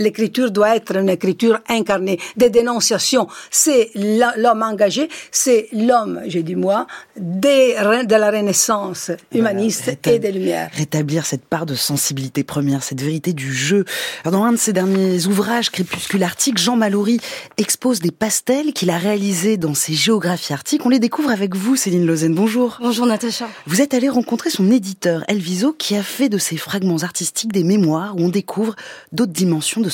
l'écriture 0.00 0.50
doit 0.50 0.74
être 0.74 0.96
une 0.96 1.08
écriture 1.08 1.60
incarnée, 1.68 2.18
des 2.36 2.50
dénonciations. 2.50 3.28
C'est 3.50 3.90
l'homme 3.94 4.62
engagé, 4.62 5.08
c'est 5.30 5.68
l'homme, 5.72 6.20
j'ai 6.26 6.42
dit 6.42 6.56
moi, 6.56 6.86
des, 7.16 7.74
de 7.74 8.14
la 8.16 8.30
Renaissance 8.30 9.10
humaniste 9.32 9.92
et 10.06 10.18
des 10.18 10.32
Lumières. 10.32 10.70
Rétablir 10.72 11.26
cette 11.26 11.44
part 11.44 11.66
de 11.66 11.74
sensibilité 11.74 12.42
première, 12.42 12.82
cette 12.82 13.00
vérité 13.00 13.32
du 13.32 13.52
jeu. 13.52 13.84
dans 14.24 14.42
un 14.44 14.52
de 14.52 14.56
ses 14.56 14.72
derniers 14.72 15.26
ouvrages, 15.26 15.70
Crépuscule 15.70 16.22
Arctique, 16.22 16.58
Jean 16.58 16.76
Mallory 16.76 17.20
expose 17.58 18.00
des 18.00 18.10
pastels 18.10 18.72
qu'il 18.72 18.90
a 18.90 18.96
réalisés 18.96 19.58
dans 19.58 19.74
ses 19.74 19.92
géographies 19.92 20.52
arctiques. 20.52 20.86
On 20.86 20.88
les 20.88 20.98
découvre 20.98 21.30
avec 21.30 21.54
vous, 21.54 21.76
Céline 21.76 22.06
Lausanne. 22.06 22.34
Bonjour. 22.34 22.78
Bonjour, 22.80 23.04
Natacha. 23.04 23.48
Vous 23.66 23.82
êtes 23.82 23.92
allé 23.92 24.08
rencontrer 24.08 24.48
son 24.48 24.70
éditeur, 24.70 25.24
Elviso, 25.28 25.72
qui 25.72 25.94
a 25.94 26.02
fait 26.02 26.30
de 26.30 26.38
ces 26.38 26.56
fragments 26.56 27.02
artistiques 27.02 27.52
des 27.52 27.64
mémoires 27.64 28.16
où 28.16 28.22
on 28.22 28.28
découvre 28.28 28.74
d'autres 29.12 29.32
dimensions 29.32 29.82
de 29.82 29.89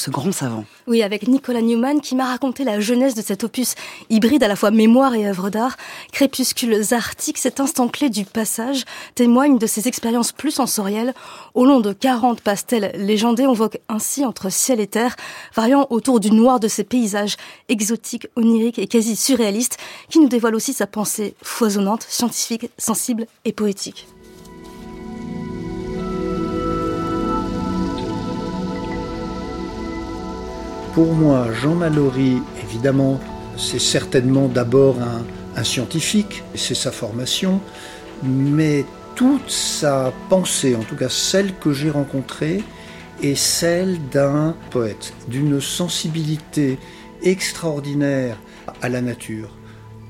Oui, 0.87 1.03
avec 1.03 1.27
Nicolas 1.27 1.63
Newman 1.63 2.01
qui 2.01 2.15
m'a 2.15 2.27
raconté 2.27 2.65
la 2.65 2.81
jeunesse 2.81 3.15
de 3.15 3.23
cet 3.23 3.45
opus 3.45 3.75
hybride 4.11 4.43
à 4.43 4.49
la 4.49 4.57
fois 4.57 4.71
mémoire 4.71 5.15
et 5.15 5.27
œuvre 5.27 5.51
d'art. 5.51 5.77
Crépuscules 6.13 6.83
arctiques, 6.93 7.39
cet 7.39 7.61
instant 7.61 7.89
clé 7.89 8.11
du 8.11 8.25
passage, 8.25 8.85
témoigne 9.15 9.59
de 9.59 9.67
ses 9.67 9.89
expériences 9.89 10.33
plus 10.33 10.51
sensorielles. 10.51 11.15
Au 11.55 11.65
long 11.65 11.81
de 11.81 11.93
40 11.93 12.41
pastels 12.41 12.93
légendés, 12.95 13.47
on 13.47 13.53
vogue 13.53 13.79
ainsi 13.89 14.25
entre 14.25 14.51
ciel 14.51 14.81
et 14.81 14.87
terre, 14.87 15.17
variant 15.55 15.87
autour 15.91 16.21
du 16.21 16.31
noir 16.31 16.61
de 16.61 16.69
ces 16.69 16.85
paysages 16.85 17.37
exotiques, 17.69 18.29
oniriques 18.37 18.79
et 18.79 18.87
quasi 18.87 19.17
surréalistes, 19.17 19.79
qui 20.09 20.19
nous 20.19 20.29
dévoilent 20.29 20.55
aussi 20.55 20.73
sa 20.73 20.87
pensée 20.87 21.35
foisonnante, 21.43 22.05
scientifique, 22.09 22.71
sensible 22.79 23.27
et 23.45 23.53
poétique. 23.53 24.07
Pour 30.97 31.13
moi, 31.13 31.53
Jean 31.53 31.75
Mallory, 31.75 32.39
évidemment, 32.65 33.21
c'est 33.59 33.79
certainement 33.79 34.49
d'abord 34.49 34.97
un, 35.55 35.63
scientifique, 35.63 36.43
c'est 36.55 36.75
sa 36.75 36.91
formation, 36.91 37.61
mais 38.23 38.87
toute 39.15 39.51
sa 39.51 40.11
pensée, 40.31 40.75
en 40.75 40.83
tout 40.85 40.97
cas 40.97 41.11
celle 41.11 41.55
que 41.59 41.75
j'ai 41.75 41.91
rencontrée, 41.91 42.65
est 43.23 43.35
celle 43.35 43.99
d'un 44.09 44.57
poète, 44.71 45.13
d'une 45.29 45.61
sensibilité 45.61 46.79
extraordinaire 47.23 48.39
à 48.81 48.89
la 48.89 49.03
nature, 49.03 49.51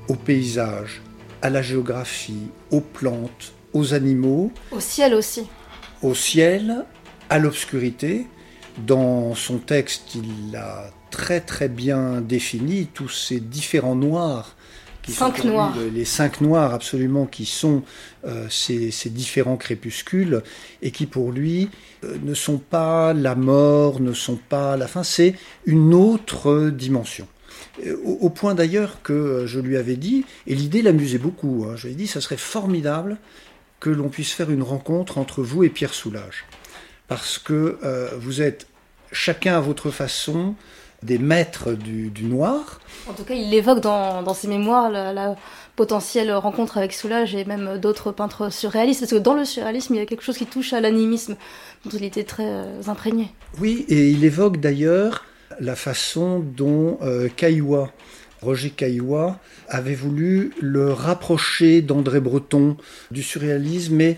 au 0.07 0.13
paysage, 0.13 1.01
à 1.41 1.49
la 1.49 1.61
géographie, 1.61 2.47
aux 2.71 2.79
plantes, 2.79 3.51
aux 3.73 3.93
animaux. 3.93 4.53
Au 4.71 4.79
ciel 4.79 5.15
aussi. 5.15 5.47
Au 6.01 6.15
ciel, 6.15 6.85
à 7.29 7.39
l'obscurité, 7.39 8.27
dans 8.85 9.33
son 9.35 9.57
texte, 9.57 10.15
il 10.15 10.55
a 10.55 10.91
très 11.09 11.41
très 11.41 11.69
bien 11.69 12.21
défini 12.21 12.87
tous 12.87 13.09
ces 13.09 13.39
différents 13.39 13.95
noirs. 13.95 14.55
Qui 15.01 15.13
cinq 15.13 15.43
noirs. 15.45 15.73
Les 15.93 16.05
cinq 16.05 16.41
noirs 16.41 16.73
absolument 16.73 17.25
qui 17.25 17.45
sont 17.45 17.83
euh, 18.25 18.47
ces, 18.49 18.91
différents 19.09 19.57
crépuscules 19.57 20.43
et 20.81 20.91
qui 20.91 21.05
pour 21.05 21.31
lui 21.31 21.69
euh, 22.03 22.17
ne 22.23 22.33
sont 22.33 22.57
pas 22.57 23.13
la 23.13 23.35
mort, 23.35 24.01
ne 24.01 24.13
sont 24.13 24.37
pas 24.49 24.75
la 24.75 24.87
fin, 24.87 25.03
c'est 25.03 25.35
une 25.65 25.93
autre 25.93 26.69
dimension. 26.69 27.27
Euh, 27.85 27.95
au, 28.03 28.29
point 28.29 28.53
d'ailleurs 28.53 29.01
que 29.01 29.45
je 29.47 29.59
lui 29.59 29.77
avais 29.77 29.95
dit, 29.95 30.25
et 30.45 30.55
l'idée 30.55 30.81
l'amusait 30.81 31.17
beaucoup, 31.17 31.65
hein, 31.67 31.75
je 31.77 31.87
lui 31.87 31.93
ai 31.93 31.95
dit, 31.95 32.07
ça 32.07 32.19
serait 32.19 32.37
formidable 32.37 33.17
que 33.79 33.89
l'on 33.89 34.09
puisse 34.09 34.33
faire 34.33 34.51
une 34.51 34.63
rencontre 34.63 35.17
entre 35.17 35.41
vous 35.41 35.63
et 35.63 35.69
Pierre 35.69 35.93
Soulages 35.93 36.45
parce 37.07 37.37
que 37.37 37.79
euh, 37.83 38.09
vous 38.19 38.41
êtes 38.41 38.66
chacun 39.11 39.57
à 39.57 39.59
votre 39.59 39.91
façon 39.91 40.55
des 41.03 41.17
maîtres 41.17 41.73
du, 41.73 42.11
noir. 42.23 42.79
En 43.07 43.13
tout 43.13 43.23
cas, 43.23 43.35
il 43.35 43.53
évoque 43.53 43.81
dans, 43.81 44.23
dans 44.23 44.33
ses 44.33 44.47
mémoires 44.47 44.89
la, 44.89 45.35
potentielle 45.77 46.33
rencontre 46.33 46.79
avec 46.79 46.91
Soulage 46.91 47.35
et 47.35 47.45
même 47.45 47.77
d'autres 47.77 48.11
peintres 48.11 48.51
surréalistes, 48.51 49.01
parce 49.01 49.11
que 49.11 49.17
dans 49.17 49.35
le 49.35 49.45
surréalisme, 49.45 49.93
il 49.93 49.97
y 49.99 50.01
a 50.01 50.07
quelque 50.07 50.23
chose 50.23 50.37
qui 50.37 50.47
touche 50.47 50.73
à 50.73 50.81
l'animisme, 50.81 51.37
dont 51.85 51.91
il 51.93 52.03
était 52.03 52.23
très 52.23 52.47
euh, 52.47 52.81
imprégné. 52.87 53.31
Oui, 53.59 53.85
et 53.87 54.09
il 54.09 54.25
évoque 54.25 54.57
d'ailleurs 54.57 55.23
la 55.59 55.75
façon 55.75 56.39
dont 56.39 56.97
euh, 57.03 57.29
Caillois, 57.29 57.91
Roger 58.41 58.71
Caillois, 58.71 59.37
avait 59.69 59.95
voulu 59.95 60.51
le 60.59 60.91
rapprocher 60.91 61.83
d'André 61.83 62.21
Breton, 62.21 62.75
du 63.11 63.21
surréalisme, 63.21 63.95
mais 63.95 64.17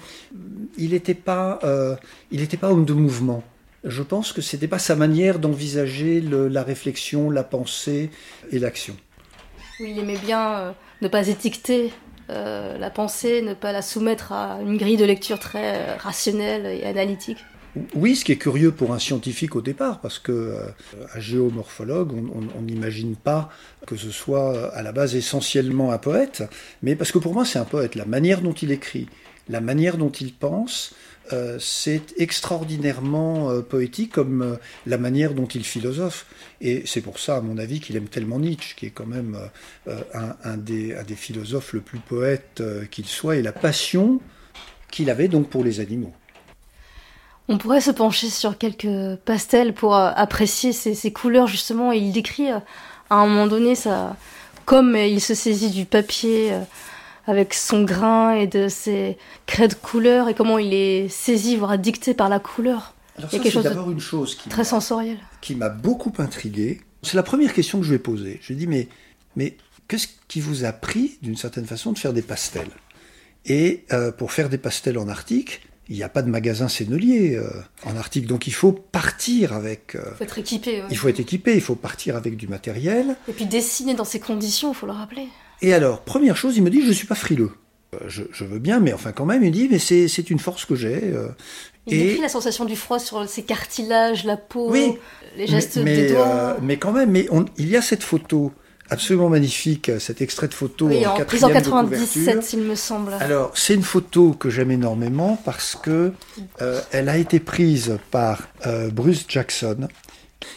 il 0.78 0.92
n'était 0.92 1.14
pas, 1.14 1.60
euh, 1.64 1.96
il 2.32 2.40
n'était 2.40 2.58
pas 2.58 2.72
homme 2.72 2.86
de 2.86 2.94
mouvement. 2.94 3.44
Je 3.84 4.04
pense 4.04 4.32
que 4.34 4.42
c'était 4.42 4.68
pas 4.70 4.80
sa 4.80 4.96
manière 4.96 5.40
d'envisager 5.40 6.22
la 6.22 6.64
réflexion, 6.64 7.30
la 7.30 7.44
pensée 7.44 8.10
et 8.52 8.60
l'action. 8.60 8.96
Oui, 9.80 9.92
il 9.92 10.00
aimait 10.00 10.18
bien 10.18 10.60
euh, 10.60 10.74
ne 11.02 11.08
pas 11.08 11.28
étiqueter 11.28 11.94
euh, 12.30 12.78
la 12.78 12.90
pensée, 12.90 13.42
ne 13.42 13.54
pas 13.54 13.72
la 13.72 13.82
soumettre 13.82 14.32
à 14.32 14.60
une 14.62 14.78
grille 14.78 14.98
de 14.98 15.06
lecture 15.06 15.40
très 15.40 15.94
euh, 15.94 15.98
rationnelle 15.98 16.66
et 16.66 16.86
analytique. 16.86 17.46
Oui, 17.94 18.16
ce 18.16 18.26
qui 18.26 18.32
est 18.32 18.38
curieux 18.38 18.72
pour 18.72 18.94
un 18.94 19.00
scientifique 19.00 19.56
au 19.56 19.62
départ, 19.62 20.02
parce 20.02 20.18
que 20.18 20.32
euh, 20.32 20.68
un 21.14 21.20
géomorphologue, 21.20 22.14
on- 22.14 22.62
n'imagine 22.62 23.16
pas 23.16 23.50
que 23.86 23.96
ce 23.96 24.10
soit 24.12 24.74
à 24.74 24.82
la 24.82 24.92
base 24.92 25.16
essentiellement 25.16 25.92
un 25.92 26.00
poète, 26.00 26.44
mais 26.82 26.96
parce 26.96 27.12
que 27.12 27.20
pour 27.20 27.34
moi 27.34 27.46
c'est 27.46 27.60
un 27.60 27.66
poète. 27.66 27.94
La 27.96 28.06
manière 28.06 28.42
dont 28.42 28.54
il 28.54 28.72
écrit, 28.72 29.08
la 29.48 29.62
manière 29.62 29.98
dont 29.98 30.10
il 30.10 30.34
pense, 30.34 30.94
euh, 31.32 31.58
c'est 31.60 32.14
extraordinairement 32.18 33.52
euh, 33.52 33.62
poétique 33.62 34.14
comme 34.14 34.42
euh, 34.42 34.56
la 34.88 34.98
manière 34.98 35.34
dont 35.34 35.46
il 35.46 35.64
philosophe. 35.64 36.26
Et 36.62 36.84
c'est 36.86 37.02
pour 37.02 37.20
ça, 37.20 37.38
à 37.38 37.42
mon 37.42 37.58
avis, 37.58 37.80
qu'il 37.80 37.96
aime 37.96 38.08
tellement 38.08 38.40
Nietzsche, 38.40 38.76
qui 38.76 38.88
est 38.88 38.90
quand 38.90 39.06
même 39.06 39.38
un, 39.88 40.58
des, 40.58 40.96
philosophes 41.16 41.72
le 41.72 41.80
plus 41.80 42.00
poète 42.00 42.62
qu'il 42.92 43.06
soit, 43.06 43.38
et 43.38 43.42
la 43.42 43.54
passion 43.54 44.20
qu'il 44.92 45.10
avait 45.10 45.30
donc 45.30 45.50
pour 45.50 45.64
les 45.64 45.80
animaux. 45.80 46.14
On 47.48 47.58
pourrait 47.58 47.80
se 47.80 47.92
pencher 47.92 48.30
sur 48.30 48.58
quelques 48.58 49.16
pastels 49.24 49.74
pour 49.74 49.96
apprécier 49.96 50.74
ces, 50.74 51.14
couleurs 51.14 51.48
justement. 51.48 51.94
Et 51.94 51.98
il 51.98 52.12
décrit 52.12 52.50
à 52.50 52.62
un 53.10 53.26
moment 53.26 53.48
donné 53.48 53.76
ça, 53.76 54.18
comme 54.66 54.98
il 54.98 55.22
se 55.22 55.36
saisit 55.36 55.70
du 55.70 55.86
papier 55.86 56.52
avec 57.30 57.54
son 57.54 57.84
grain 57.84 58.32
et 58.34 58.48
de 58.48 58.68
ses 58.68 59.18
craies 59.46 59.68
de 59.68 59.74
couleurs 59.76 60.28
et 60.30 60.34
comment 60.34 60.58
il 60.58 60.74
est 60.74 61.08
saisi, 61.10 61.56
voire 61.56 61.78
dicté 61.78 62.14
par 62.14 62.28
la 62.30 62.40
couleur. 62.40 62.94
Alors 63.18 63.30
Il 63.32 63.36
y 63.36 63.38
ça, 63.38 63.42
a 63.42 63.44
quelque 63.44 63.46
c'est 63.46 63.52
chose 63.52 63.64
de 63.64 63.70
d'abord 63.70 63.92
une 63.92 64.00
chose 64.00 64.36
qui 64.36 64.50
Très 64.50 64.62
m'a- 64.62 64.66
sensoriel. 64.66 65.18
qui 65.42 65.56
m'a 65.56 65.70
beaucoup 65.70 66.14
intrigué. 66.20 66.82
C'est 67.04 67.16
la 67.18 67.24
première 67.24 67.54
question 67.54 67.80
que 67.80 67.86
je 67.86 67.92
vais 67.92 68.00
poser. 68.00 68.40
Je 68.42 68.54
dis 68.54 68.68
mais 68.68 68.88
mais 69.36 69.56
qu'est-ce 69.88 70.08
qui 70.28 70.42
vous 70.42 70.66
a 70.66 70.72
pris 70.72 71.18
d'une 71.22 71.38
certaine 71.38 71.66
façon 71.66 71.92
de 71.94 72.00
faire 72.00 72.14
des 72.14 72.22
pastels? 72.22 72.70
Et 73.46 73.86
euh, 73.94 74.12
pour 74.12 74.32
faire 74.32 74.50
des 74.50 74.58
pastels 74.58 74.98
en 74.98 75.08
Arctique, 75.08 75.62
il 75.88 75.96
n'y 75.96 76.04
a 76.04 76.10
pas 76.10 76.22
de 76.22 76.30
magasin 76.30 76.68
sénelier 76.68 77.36
euh, 77.36 77.50
en 77.86 77.96
Arctique, 77.96 78.28
donc 78.28 78.48
il 78.48 78.54
faut 78.54 78.72
partir 78.74 79.54
avec. 79.54 79.96
euh, 79.96 80.02
Il 80.12 80.18
faut 80.18 80.24
être 80.24 80.38
équipé. 80.38 80.82
ouais. 80.82 80.88
il 80.92 80.98
faut 80.98 81.08
être 81.08 81.20
équipé, 81.20 81.56
il 81.56 81.62
faut 81.62 81.76
partir 81.76 82.16
avec 82.16 82.36
du 82.38 82.48
matériel. 82.48 83.16
Et 83.28 83.34
puis 83.34 83.46
dessiner 83.46 83.94
dans 83.96 84.04
ces 84.06 84.20
conditions, 84.20 84.72
il 84.72 84.76
faut 84.76 84.86
le 84.86 84.92
rappeler. 84.92 85.28
Et 85.62 85.74
alors, 85.74 86.02
première 86.02 86.38
chose, 86.38 86.56
il 86.58 86.64
me 86.64 86.70
dit 86.70 86.86
je 86.86 86.92
suis 86.92 87.08
pas 87.08 87.16
frileux. 87.16 87.52
Euh, 87.96 87.98
Je, 88.08 88.24
je 88.32 88.44
veux 88.46 88.60
bien, 88.60 88.80
mais 88.80 88.94
enfin 88.94 89.12
quand 89.12 89.26
même, 89.26 89.44
il 89.44 89.52
dit 89.52 89.68
mais 89.70 89.80
c'est 89.80 90.30
une 90.30 90.40
force 90.40 90.66
que 90.66 90.76
j'ai. 90.76 91.02
euh, 91.04 91.30
Il 91.88 91.94
et 91.98 92.04
décrit 92.08 92.22
la 92.22 92.30
sensation 92.30 92.66
du 92.66 92.76
froid 92.76 93.00
sur 93.00 93.28
ses 93.28 93.44
cartilages, 93.44 94.24
la 94.26 94.38
peau, 94.38 94.70
Oui. 94.70 94.94
les 95.38 95.48
gestes 95.48 95.78
mais, 95.78 95.84
mais, 95.84 95.96
des 95.98 96.10
doigts. 96.14 96.28
euh, 96.28 96.54
mais 96.62 96.78
quand 96.78 96.92
même, 96.92 97.10
mais 97.12 97.28
on- 97.32 97.46
il 97.58 97.68
y 97.70 97.76
a 97.78 97.82
cette 97.82 98.04
photo 98.04 98.52
absolument 98.92 99.30
magnifique, 99.30 99.92
cet 100.00 100.20
extrait 100.22 100.48
de 100.48 100.54
photo 100.54 100.88
oui, 100.88 101.06
en 101.06 101.14
en 101.16 101.26
prise 101.26 101.44
en 101.44 101.50
quatrième 101.50 101.86
de 101.86 101.90
couverture. 101.90 102.24
97, 102.26 102.54
il 102.54 102.60
me 102.64 102.76
semble. 102.76 103.14
Alors, 103.20 103.52
c'est 103.56 103.76
une 103.76 103.84
photo 103.84 104.32
que 104.34 104.50
j'aime 104.50 104.72
énormément 104.72 105.40
parce 105.46 105.76
que 105.76 106.12
euh, 106.62 106.82
elle 106.92 107.08
a 107.10 107.18
été 107.18 107.40
prise 107.40 107.98
par 108.12 108.48
euh, 108.66 108.90
Bruce 108.90 109.26
Jackson. 109.28 109.88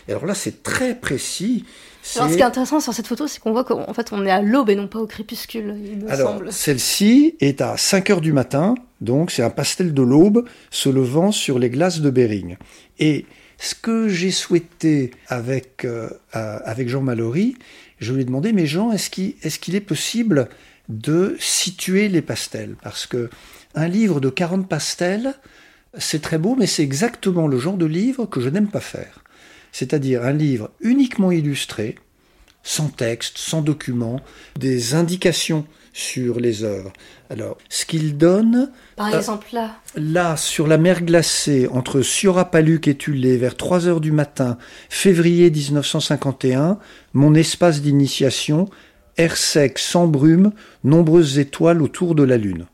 Et 0.08 0.12
alors 0.12 0.24
là, 0.26 0.34
c'est 0.34 0.62
très 0.62 0.94
précis. 0.94 1.64
Alors, 2.16 2.28
ce 2.30 2.34
qui 2.34 2.40
est 2.40 2.44
intéressant 2.44 2.80
sur 2.80 2.92
cette 2.92 3.06
photo, 3.06 3.26
c'est 3.26 3.40
qu'on 3.40 3.52
voit 3.52 3.64
qu'en 3.64 3.92
fait, 3.94 4.08
on 4.12 4.26
est 4.26 4.30
à 4.30 4.42
l'aube 4.42 4.70
et 4.70 4.74
non 4.76 4.88
pas 4.88 4.98
au 4.98 5.06
crépuscule, 5.06 5.76
il 5.84 6.04
me 6.04 6.10
Alors, 6.10 6.32
semble. 6.32 6.52
celle-ci 6.52 7.36
est 7.40 7.60
à 7.60 7.76
5 7.76 8.10
heures 8.10 8.20
du 8.20 8.32
matin, 8.32 8.74
donc 9.00 9.30
c'est 9.30 9.42
un 9.42 9.50
pastel 9.50 9.94
de 9.94 10.02
l'aube 10.02 10.46
se 10.70 10.88
levant 10.88 11.30
sur 11.32 11.58
les 11.58 11.70
glaces 11.70 12.00
de 12.00 12.10
Bering. 12.10 12.56
Et 12.98 13.24
ce 13.58 13.74
que 13.74 14.08
j'ai 14.08 14.32
souhaité 14.32 15.12
avec, 15.28 15.84
euh, 15.84 16.10
avec 16.32 16.88
Jean 16.88 17.02
Mallory, 17.02 17.56
je 18.00 18.12
lui 18.12 18.22
ai 18.22 18.24
demandé, 18.24 18.52
mais 18.52 18.66
Jean, 18.66 18.90
est-ce 18.92 19.08
qu'il 19.08 19.34
est, 19.42 19.58
qu'il 19.60 19.76
est 19.76 19.80
possible 19.80 20.48
de 20.88 21.36
situer 21.38 22.08
les 22.08 22.22
pastels? 22.22 22.74
Parce 22.82 23.06
que 23.06 23.30
un 23.76 23.86
livre 23.86 24.20
de 24.20 24.28
40 24.28 24.68
pastels, 24.68 25.34
c'est 25.96 26.20
très 26.20 26.38
beau, 26.38 26.56
mais 26.58 26.66
c'est 26.66 26.82
exactement 26.82 27.46
le 27.46 27.58
genre 27.58 27.76
de 27.76 27.86
livre 27.86 28.26
que 28.26 28.40
je 28.40 28.48
n'aime 28.48 28.68
pas 28.68 28.80
faire. 28.80 29.22
C'est-à-dire 29.72 30.22
un 30.22 30.32
livre 30.32 30.70
uniquement 30.80 31.32
illustré, 31.32 31.96
sans 32.62 32.88
texte, 32.88 33.38
sans 33.38 33.62
document, 33.62 34.20
des 34.58 34.94
indications 34.94 35.66
sur 35.92 36.40
les 36.40 36.64
œuvres. 36.64 36.92
Alors, 37.28 37.58
ce 37.68 37.84
qu'il 37.84 38.16
donne, 38.16 38.70
Par 38.96 39.12
euh, 39.12 39.18
exemple, 39.18 39.48
là, 39.52 39.76
là, 39.94 40.36
sur 40.36 40.66
la 40.66 40.78
mer 40.78 41.02
glacée, 41.02 41.68
entre 41.68 42.02
Siora-Paluk 42.02 42.88
et 42.88 42.96
Tulé, 42.96 43.36
vers 43.36 43.56
3 43.56 43.88
heures 43.88 44.00
du 44.00 44.12
matin, 44.12 44.58
février 44.88 45.50
1951, 45.50 46.78
mon 47.12 47.34
espace 47.34 47.82
d'initiation, 47.82 48.68
air 49.18 49.36
sec, 49.36 49.78
sans 49.78 50.06
brume, 50.06 50.52
nombreuses 50.84 51.38
étoiles 51.38 51.82
autour 51.82 52.14
de 52.14 52.22
la 52.22 52.38
Lune. 52.38 52.66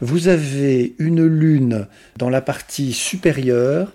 Vous 0.00 0.28
avez 0.28 0.94
une 0.98 1.24
lune 1.24 1.86
dans 2.16 2.28
la 2.28 2.40
partie 2.40 2.92
supérieure, 2.92 3.92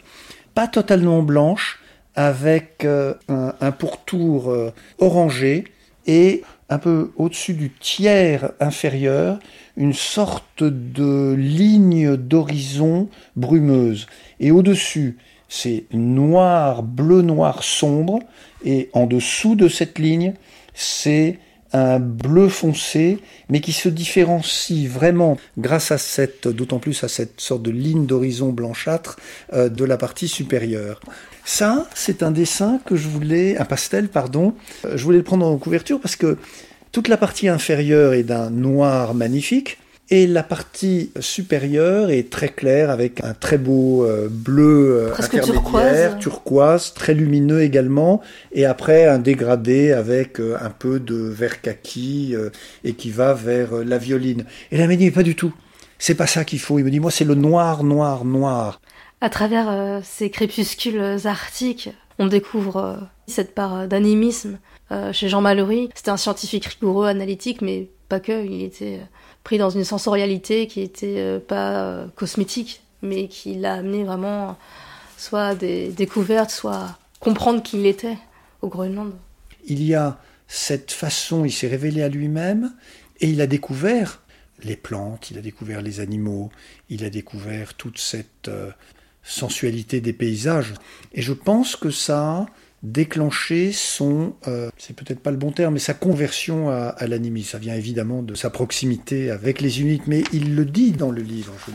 pas 0.55 0.67
totalement 0.67 1.21
blanche, 1.21 1.79
avec 2.17 2.83
euh, 2.83 3.13
un, 3.29 3.71
pourtour 3.71 4.49
euh, 4.49 4.73
orangé 4.97 5.65
et 6.07 6.41
un 6.67 6.79
peu 6.79 7.11
au-dessus 7.15 7.53
du 7.53 7.69
tiers 7.69 8.51
inférieur, 8.59 9.39
une 9.77 9.93
sorte 9.93 10.63
de 10.63 11.35
ligne 11.37 12.17
d'horizon 12.17 13.07
brumeuse. 13.35 14.07
Et 14.39 14.51
au-dessus, 14.51 15.17
c'est 15.47 15.85
noir, 15.93 16.81
bleu-noir 16.83 17.63
sombre, 17.63 18.19
et 18.65 18.89
en 18.93 19.05
dessous 19.05 19.55
de 19.55 19.69
cette 19.69 19.99
ligne, 19.99 20.33
c'est 20.73 21.37
un 21.73 21.99
bleu 21.99 22.49
foncé, 22.49 23.19
mais 23.49 23.61
qui 23.61 23.73
se 23.73 23.89
différencie 23.89 24.87
vraiment 24.87 25.37
grâce 25.57 25.91
à 25.91 25.97
cette, 25.97 26.47
d'autant 26.47 26.79
plus 26.79 27.03
à 27.03 27.07
cette 27.07 27.39
sorte 27.39 27.61
de 27.61 27.71
ligne 27.71 28.05
d'horizon 28.05 28.49
blanchâtre 28.49 29.17
euh, 29.53 29.69
de 29.69 29.85
la 29.85 29.97
partie 29.97 30.27
supérieure. 30.27 30.99
Ça, 31.49 31.87
c'est 31.95 32.23
un 32.23 32.31
dessin 32.31 32.79
que 32.85 32.97
je 32.97 33.07
voulais, 33.07 33.57
un 33.57 33.63
pastel, 33.63 34.09
pardon, 34.09 34.53
euh, 34.85 34.97
je 34.97 35.03
voulais 35.03 35.17
le 35.17 35.23
prendre 35.23 35.45
en 35.45 35.57
couverture 35.57 35.99
parce 36.01 36.17
que 36.17 36.37
toute 36.91 37.07
la 37.07 37.15
partie 37.15 37.47
inférieure 37.47 38.13
est 38.13 38.23
d'un 38.23 38.49
noir 38.49 39.13
magnifique 39.13 39.77
et 40.09 40.25
la 40.25 40.43
partie 40.43 41.11
supérieure 41.19 42.09
est 42.09 42.29
très 42.29 42.49
claire 42.49 42.89
avec 42.89 43.23
un 43.23 43.33
très 43.33 43.57
beau 43.57 44.05
euh, 44.05 44.29
bleu 44.29 45.09
euh, 45.09 45.13
intermédiaire, 45.13 45.45
turquoise. 45.45 46.19
turquoise, 46.19 46.93
très 46.93 47.13
lumineux 47.13 47.61
également, 47.61 48.21
et 48.53 48.65
après 48.65 49.05
un 49.05 49.19
dégradé 49.19 49.91
avec 49.91 50.39
euh, 50.39 50.57
un 50.61 50.69
peu 50.69 50.99
de 50.99 51.15
vert 51.15 51.61
kaki 51.61 52.35
et 52.83 52.93
qui 52.93 53.09
va 53.09 53.33
vers 53.33 53.83
la 53.85 53.97
violine. 53.97 54.45
Et 54.71 54.77
là, 54.77 54.83
il 54.83 54.87
m'a 54.87 54.95
dit, 54.95 55.11
pas 55.11 55.23
du 55.23 55.35
tout. 55.35 55.53
C'est 55.99 56.15
pas 56.15 56.27
ça 56.27 56.45
qu'il 56.45 56.59
faut. 56.59 56.77
Il 56.79 56.85
me 56.85 56.91
dit, 56.91 56.99
moi, 56.99 57.11
c'est 57.11 57.25
le 57.25 57.35
noir, 57.35 57.83
noir, 57.83 58.23
noir. 58.23 58.79
À 59.21 59.29
travers 59.29 59.69
euh, 59.69 59.99
ces 60.03 60.29
crépuscules 60.29 61.17
arctiques, 61.25 61.89
on 62.19 62.27
découvre 62.27 62.77
euh, 62.77 62.97
cette 63.27 63.55
part 63.55 63.75
euh, 63.75 63.87
d'animisme 63.87 64.59
chez 65.11 65.27
Jean 65.27 65.41
Mallory. 65.41 65.89
C'était 65.95 66.11
un 66.11 66.17
scientifique 66.17 66.63
rigoureux, 66.63 67.07
analytique, 67.07 67.61
mais 67.61 67.89
pas 68.07 68.21
que. 68.21 68.45
Il 68.45 68.63
était 68.63 69.01
pris 69.43 69.57
dans 69.57 69.69
une 69.69 69.83
sensorialité 69.83 70.65
qui 70.67 70.79
était 70.79 71.39
pas 71.45 72.05
cosmétique, 72.15 72.81
mais 73.01 73.27
qui 73.27 73.55
l'a 73.55 73.73
amené 73.73 74.05
vraiment 74.05 74.55
soit 75.17 75.47
à 75.47 75.55
des 75.55 75.89
découvertes, 75.89 76.51
soit 76.51 76.75
à 76.75 76.99
comprendre 77.19 77.61
qui 77.61 77.81
il 77.81 77.85
était 77.85 78.17
au 78.61 78.69
Groenland. 78.69 79.11
il 79.65 79.83
y 79.83 79.93
a 79.93 80.19
cette 80.47 80.93
façon, 80.93 81.43
il 81.43 81.51
s'est 81.51 81.67
révélé 81.67 82.01
à 82.01 82.07
lui-même 82.07 82.73
et 83.19 83.27
il 83.27 83.41
a 83.41 83.47
découvert 83.47 84.21
les 84.63 84.77
plantes, 84.77 85.31
il 85.31 85.37
a 85.37 85.41
découvert 85.41 85.81
les 85.81 85.99
animaux, 85.99 86.49
il 86.87 87.03
a 87.03 87.09
découvert 87.09 87.73
toute 87.73 87.99
cette 87.99 88.49
sensualité 89.27 90.01
des 90.01 90.13
paysages. 90.13 90.73
Et 91.13 91.21
je 91.21 91.33
pense 91.33 91.75
que 91.75 91.91
ça 91.91 92.19
a 92.19 92.45
déclenché 92.83 93.71
son, 93.71 94.35
euh, 94.47 94.69
c'est 94.77 94.95
peut-être 94.95 95.19
pas 95.19 95.31
le 95.31 95.37
bon 95.37 95.51
terme, 95.51 95.73
mais 95.73 95.79
sa 95.79 95.93
conversion 95.93 96.69
à, 96.69 96.95
l'animisme. 97.07 97.51
Ça 97.51 97.57
vient 97.57 97.75
évidemment 97.75 98.23
de 98.23 98.35
sa 98.35 98.49
proximité 98.49 99.31
avec 99.31 99.61
les 99.61 99.81
Inuits, 99.81 100.01
mais 100.07 100.23
il 100.31 100.55
le 100.55 100.65
dit 100.65 100.91
dans 100.91 101.11
le 101.11 101.21
livre. 101.21 101.53
Je 101.67 101.73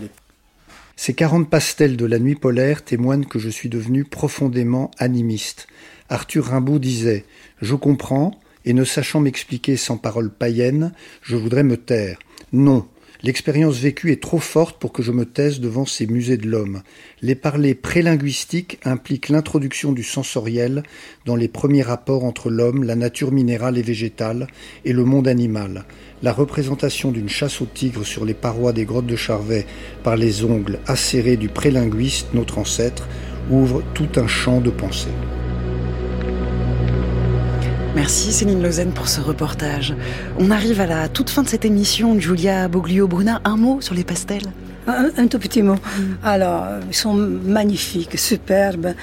ces 0.97 1.15
40 1.15 1.51
pastels 1.51 1.97
de 1.97 2.05
la 2.05 2.19
nuit 2.19 2.37
polaire 2.37 2.85
témoignent 2.85 3.25
que 3.25 3.39
je 3.39 3.49
suis 3.49 3.69
devenu 3.69 4.05
profondément 4.05 4.91
animiste. 4.99 5.67
Arthur 6.09 6.47
Rimbaud 6.47 6.79
disait 6.79 7.25
Je 7.61 7.75
comprends, 7.75 8.39
et 8.65 8.73
ne 8.73 8.85
sachant 8.85 9.21
m'expliquer 9.21 9.77
sans 9.77 9.97
paroles 9.97 10.31
païennes, 10.31 10.93
je 11.23 11.37
voudrais 11.37 11.65
me 11.65 11.77
taire. 11.77 12.19
Non, 12.53 12.87
L'expérience 13.25 13.79
vécue 13.79 14.11
est 14.11 14.21
trop 14.21 14.41
forte 14.41 14.81
pour 14.81 14.93
que 14.93 15.03
je 15.03 15.13
me 15.13 15.25
taise 15.25 15.61
devant 15.61 15.87
ces 15.87 16.09
musées 16.09 16.37
de 16.37 16.49
l'homme. 16.49 16.83
Les 17.21 17.37
parler 17.37 17.77
prélinguistiques 17.77 18.81
impliquent 18.85 19.29
l'introduction 19.29 19.93
du 19.93 20.03
sensoriel 20.03 20.83
dans 21.25 21.37
les 21.37 21.47
premiers 21.47 21.83
rapports 21.83 22.25
entre 22.25 22.51
l'homme, 22.51 22.83
la 22.83 22.97
nature 22.97 23.31
minérale 23.31 23.79
et 23.79 23.83
végétale, 23.83 24.49
et 24.85 24.93
le 24.93 25.05
monde 25.05 25.29
animal. 25.29 25.85
La 26.23 26.33
représentation 26.33 27.13
d'une 27.13 27.29
chasse 27.29 27.61
au 27.61 27.67
tigre 27.67 28.05
sur 28.05 28.25
les 28.25 28.35
parois 28.35 28.73
des 28.73 28.85
grottes 28.85 29.07
de 29.07 29.17
Charvet 29.17 29.67
par 30.03 30.17
les 30.17 30.45
ongles 30.45 30.81
acérés 30.89 31.37
du 31.37 31.49
prélinguiste, 31.49 32.35
notre 32.35 32.59
ancêtre, 32.59 33.09
ouvre 33.53 33.85
tout 33.95 34.09
un 34.17 34.27
champ 34.27 34.61
de 34.61 34.71
pensée. 34.71 35.11
Merci 37.95 38.33
Céline 38.33 38.63
Lausanne 38.63 38.93
pour 38.93 39.07
ce 39.07 39.21
reportage. 39.21 39.95
On 40.39 40.51
arrive 40.51 40.81
à 40.81 40.87
la 40.87 41.09
toute 41.09 41.29
fin 41.29 41.43
de 41.43 41.49
cette 41.49 41.67
émission. 41.67 42.19
Julia 42.19 42.67
Boglio-Bruna, 42.67 43.43
un 43.45 43.57
mot 43.57 43.83
sur 43.83 43.95
les 43.95 44.03
pastels? 44.03 44.47
Un, 44.87 45.27
tout 45.27 45.39
petit 45.39 45.63
mot. 45.63 45.77
Alors, 46.25 46.65
ils 46.89 46.95
sont 46.95 47.13
magnifiques, 47.15 48.19
superbes 48.19 48.95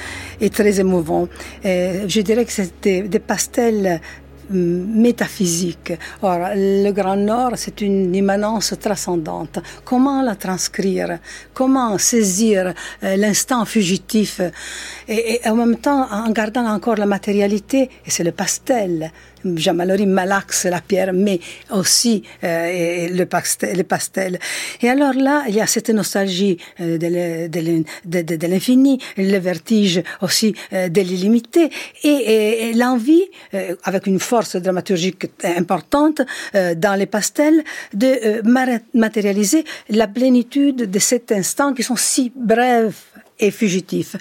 et 0.41 0.49
très 0.49 0.79
émouvants. 0.79 1.29
Et 1.63 2.01
je 2.07 2.21
dirais 2.21 2.45
que 2.45 2.51
c'était 2.51 3.03
des 3.03 3.19
pastels 3.19 4.01
métaphysique. 4.49 5.93
Or, 6.21 6.39
le 6.55 6.91
Grand 6.91 7.15
Nord, 7.15 7.53
c'est 7.55 7.81
une 7.81 8.15
immanence 8.15 8.73
transcendante. 8.79 9.59
Comment 9.85 10.21
la 10.21 10.35
transcrire? 10.35 11.19
Comment 11.53 11.97
saisir 11.97 12.73
euh, 13.03 13.15
l'instant 13.15 13.65
fugitif? 13.65 14.41
Et, 15.07 15.41
et, 15.45 15.49
en 15.49 15.55
même 15.55 15.77
temps 15.77 16.07
en 16.11 16.29
gardant 16.31 16.65
encore 16.67 16.95
la 16.95 17.05
matérialité 17.05 17.89
Et 18.05 18.09
c'est 18.09 18.23
le 18.23 18.31
pastel. 18.31 19.11
Jean 19.45 19.73
Mallory 19.73 20.05
malaxe 20.05 20.65
la 20.65 20.81
pierre, 20.81 21.13
mais 21.13 21.39
aussi 21.71 22.23
euh, 22.43 23.07
le, 23.09 23.25
pastel, 23.25 23.77
le 23.77 23.83
pastel. 23.83 24.39
Et 24.81 24.89
alors 24.89 25.13
là, 25.13 25.43
il 25.47 25.55
y 25.55 25.61
a 25.61 25.67
cette 25.67 25.89
nostalgie 25.89 26.57
euh, 26.79 26.97
de 26.97 28.47
l'infini, 28.47 28.99
le 29.17 29.37
vertige 29.37 30.03
aussi 30.21 30.55
euh, 30.73 30.89
de 30.89 31.01
l'illimité, 31.01 31.69
et, 32.03 32.73
l'envie, 32.75 33.23
euh, 33.53 33.75
avec 33.83 34.07
une 34.07 34.19
force 34.19 34.55
dramaturgique 34.55 35.27
importante 35.43 36.21
dans 36.53 36.97
les 36.97 37.05
pastels, 37.05 37.63
de 37.93 38.41
matérialiser 38.93 39.63
la 39.89 40.07
plénitude 40.07 40.89
de 40.89 40.99
cet 40.99 41.31
instant 41.31 41.73
qui 41.73 41.83
sont 41.83 41.95
si 41.95 42.31
brefs 42.35 43.08
et 43.39 43.51
fugitif. 43.51 44.15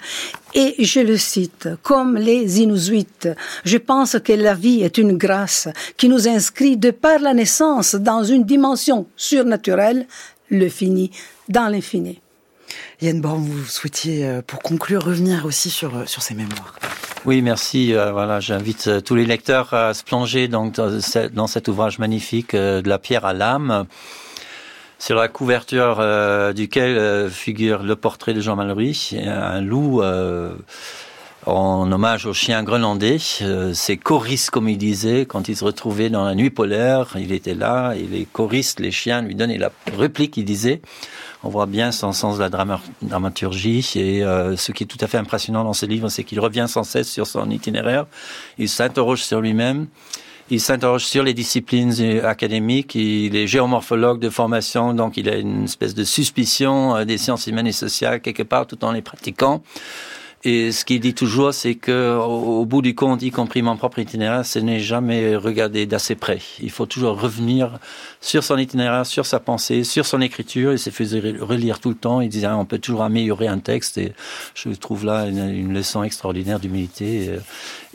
Et 0.53 0.75
je 0.79 0.99
le 0.99 1.17
cite, 1.17 1.69
comme 1.83 2.15
les 2.15 2.61
Inuits, 2.61 3.27
je 3.65 3.77
pense 3.77 4.17
que 4.23 4.33
la 4.33 4.53
vie 4.53 4.81
est 4.81 4.97
une 4.97 5.17
grâce 5.17 5.67
qui 5.97 6.09
nous 6.09 6.27
inscrit 6.27 6.77
de 6.77 6.91
par 6.91 7.19
la 7.19 7.33
naissance 7.33 7.95
dans 7.95 8.23
une 8.23 8.43
dimension 8.43 9.07
surnaturelle, 9.15 10.07
le 10.49 10.69
fini 10.69 11.11
dans 11.47 11.67
l'infini. 11.67 12.21
Yann 13.01 13.21
Born, 13.21 13.43
vous 13.43 13.65
souhaitiez, 13.65 14.25
euh, 14.25 14.41
pour 14.45 14.59
conclure, 14.59 15.03
revenir 15.03 15.45
aussi 15.45 15.69
sur, 15.69 15.95
euh, 15.95 16.05
sur 16.05 16.21
ces 16.21 16.33
mémoires. 16.33 16.75
Oui, 17.25 17.41
merci. 17.41 17.93
Euh, 17.93 18.11
voilà, 18.11 18.39
j'invite 18.39 19.03
tous 19.03 19.15
les 19.15 19.25
lecteurs 19.25 19.73
à 19.73 19.93
se 19.93 20.03
plonger 20.03 20.47
donc 20.47 20.75
dans 20.75 21.47
cet 21.47 21.67
ouvrage 21.67 21.99
magnifique 21.99 22.55
de 22.55 22.87
la 22.87 22.99
pierre 22.99 23.25
à 23.25 23.33
l'âme 23.33 23.85
sur 24.99 25.15
la 25.15 25.27
couverture 25.27 25.97
euh, 25.99 26.53
duquel 26.53 26.97
euh, 26.97 27.29
figure 27.29 27.81
le 27.81 27.95
portrait 27.95 28.33
de 28.33 28.41
Jean 28.41 28.55
Mallory, 28.55 29.17
un 29.25 29.61
loup 29.61 30.03
euh, 30.03 30.53
en 31.45 31.91
hommage 31.91 32.25
au 32.25 32.33
chien 32.33 32.63
groenlandais. 32.63 33.17
Euh, 33.41 33.73
c'est 33.73 33.97
choristes, 33.97 34.49
comme 34.49 34.69
il 34.69 34.77
disait, 34.77 35.25
quand 35.25 35.47
il 35.47 35.55
se 35.55 35.63
retrouvait 35.63 36.09
dans 36.09 36.23
la 36.23 36.35
nuit 36.35 36.49
polaire, 36.49 37.15
il 37.17 37.31
était 37.31 37.55
là, 37.55 37.93
et 37.93 38.03
les 38.03 38.25
choristes, 38.25 38.79
les 38.79 38.91
chiens, 38.91 39.21
lui 39.21 39.35
donnaient 39.35 39.57
la 39.57 39.71
réplique, 39.97 40.37
il 40.37 40.45
disait. 40.45 40.81
On 41.41 41.49
voit 41.49 41.67
bien 41.67 41.93
son 41.93 42.11
sens 42.11 42.37
de 42.37 42.41
la 42.41 42.49
dramaturgie, 43.01 43.89
et 43.95 44.23
euh, 44.23 44.57
ce 44.57 44.73
qui 44.73 44.83
est 44.83 44.87
tout 44.87 44.97
à 44.99 45.07
fait 45.07 45.17
impressionnant 45.17 45.63
dans 45.63 45.73
ce 45.73 45.85
livre, 45.85 46.09
c'est 46.09 46.25
qu'il 46.25 46.39
revient 46.39 46.65
sans 46.67 46.83
cesse 46.83 47.09
sur 47.09 47.25
son 47.27 47.49
itinéraire, 47.49 48.05
il 48.57 48.67
s'interroge 48.67 49.23
sur 49.23 49.39
lui-même, 49.39 49.87
il 50.49 50.59
s'interroge 50.59 51.05
sur 51.05 51.23
les 51.23 51.33
disciplines 51.33 51.93
académiques. 52.23 52.95
Il 52.95 53.35
est 53.35 53.47
géomorphologue 53.47 54.19
de 54.19 54.29
formation, 54.29 54.93
donc 54.93 55.17
il 55.17 55.29
a 55.29 55.35
une 55.35 55.65
espèce 55.65 55.93
de 55.93 56.03
suspicion 56.03 56.95
euh, 56.95 57.05
des 57.05 57.17
sciences 57.17 57.47
humaines 57.47 57.67
et 57.67 57.71
sociales 57.71 58.21
quelque 58.21 58.43
part, 58.43 58.67
tout 58.67 58.83
en 58.83 58.91
les 58.91 59.01
pratiquant. 59.01 59.61
Et 60.45 60.71
ce 60.71 60.85
qu'il 60.85 61.01
dit 61.01 61.13
toujours, 61.13 61.53
c'est 61.53 61.75
que 61.75 62.17
au, 62.17 62.65
bout 62.65 62.81
du 62.81 62.95
compte, 62.95 63.21
y 63.23 63.29
compris 63.29 63.61
mon 63.61 63.75
propre 63.75 63.99
itinéraire, 63.99 64.45
ce 64.45 64.57
n'est 64.59 64.79
jamais 64.79 65.35
regardé 65.35 65.85
d'assez 65.85 66.15
près. 66.15 66.39
Il 66.61 66.71
faut 66.71 66.85
toujours 66.85 67.19
revenir 67.19 67.77
sur 68.21 68.41
son 68.41 68.57
itinéraire, 68.57 69.05
sur 69.05 69.25
sa 69.25 69.41
pensée, 69.41 69.83
sur 69.83 70.05
son 70.05 70.21
écriture. 70.21 70.71
Il 70.71 70.79
se 70.79 70.91
faisait 70.91 71.19
relire 71.41 71.81
tout 71.81 71.89
le 71.89 71.95
temps. 71.95 72.21
Il 72.21 72.29
disait, 72.29 72.47
ah, 72.47 72.57
on 72.57 72.63
peut 72.63 72.79
toujours 72.79 73.03
améliorer 73.03 73.47
un 73.47 73.59
texte. 73.59 73.97
Et 73.97 74.13
je 74.55 74.69
trouve 74.69 75.03
là 75.03 75.25
une, 75.25 75.73
leçon 75.73 76.03
extraordinaire 76.03 76.61
d'humilité 76.61 77.37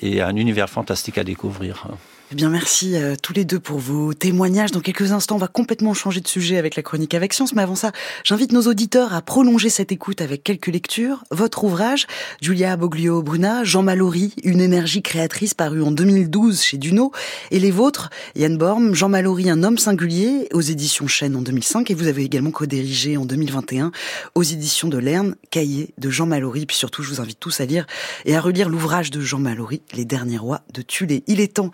et, 0.03 0.17
et 0.17 0.21
un 0.21 0.37
univers 0.37 0.69
fantastique 0.69 1.17
à 1.17 1.25
découvrir. 1.25 1.89
Eh 2.35 2.37
bien, 2.37 2.51
merci 2.51 2.97
euh, 2.97 3.15
tous 3.15 3.33
les 3.33 3.45
deux 3.45 3.61
pour 3.61 3.79
vos 3.79 4.13
témoignages. 4.13 4.73
Dans 4.73 4.81
quelques 4.81 5.13
instants, 5.13 5.37
on 5.37 5.39
va 5.39 5.47
complètement 5.47 5.95
changer 5.95 6.21
de 6.21 6.27
sujet 6.27 6.59
avec 6.59 6.75
la 6.75 6.83
chronique 6.83 7.15
avec 7.15 7.33
science. 7.33 7.55
Mais 7.55 7.63
avant 7.63 7.77
ça, 7.77 7.93
j'invite 8.25 8.51
nos 8.51 8.63
auditeurs 8.63 9.15
à 9.15 9.23
prolonger 9.23 9.69
cette 9.69 9.93
écoute 9.93 10.21
avec 10.21 10.43
quelques 10.43 10.67
lectures. 10.67 11.23
Votre 11.31 11.63
ouvrage, 11.63 12.09
Julia 12.41 12.77
Boglio-Bruna, 12.77 13.63
Jean 13.63 13.85
Mallory, 13.85 14.35
une 14.43 14.61
énergie 14.61 15.01
créatrice, 15.01 15.55
paru 15.55 15.81
en 15.81 15.93
2012 15.93 16.61
chez 16.61 16.77
Duno. 16.77 17.13
Et 17.53 17.61
les 17.61 17.71
vôtres, 17.71 18.11
Yann 18.35 18.59
Borm, 18.59 18.97
Jean 18.97 19.11
Mallory, 19.11 19.49
un 19.49 19.63
homme 19.63 19.79
singulier, 19.79 20.49
aux 20.53 20.61
éditions 20.61 21.07
Chêne 21.07 21.37
en 21.37 21.41
2005. 21.41 21.89
Et 21.93 21.95
vous 21.95 22.09
avez 22.09 22.25
également 22.25 22.51
co-dirigé 22.51 23.17
en 23.17 23.27
2021 23.27 23.93
aux 24.35 24.43
éditions 24.43 24.89
de 24.89 24.99
Lerne, 24.99 25.37
Cahier 25.53 25.95
de 25.99 26.11
Jean 26.11 26.27
Mallory. 26.27 26.67
Puis 26.67 26.79
surtout, 26.79 27.05
je 27.05 27.11
vous 27.11 27.21
invite 27.21 27.39
tous 27.39 27.61
à 27.61 27.65
lire 27.65 27.87
et 28.25 28.35
à 28.35 28.41
relire 28.41 28.69
l'ouvrage 28.69 29.13
de 29.13 29.21
Jean 29.21 29.39
Mallory, 29.39 29.83
Les 29.93 30.05
derniers 30.05 30.39
rois 30.39 30.63
de 30.73 30.83
Tulé. 30.83 31.23
Il 31.29 31.39
est 31.39 31.55
temps 31.55 31.71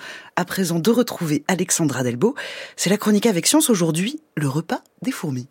présent 0.51 0.80
de 0.80 0.90
retrouver 0.90 1.44
Alexandra 1.46 2.03
Delbo. 2.03 2.34
C'est 2.74 2.90
la 2.90 2.96
chronique 2.96 3.26
avec 3.26 3.46
science 3.46 3.70
aujourd'hui, 3.70 4.20
le 4.36 4.48
repas 4.48 4.82
des 5.01 5.12
fourmis. 5.12 5.46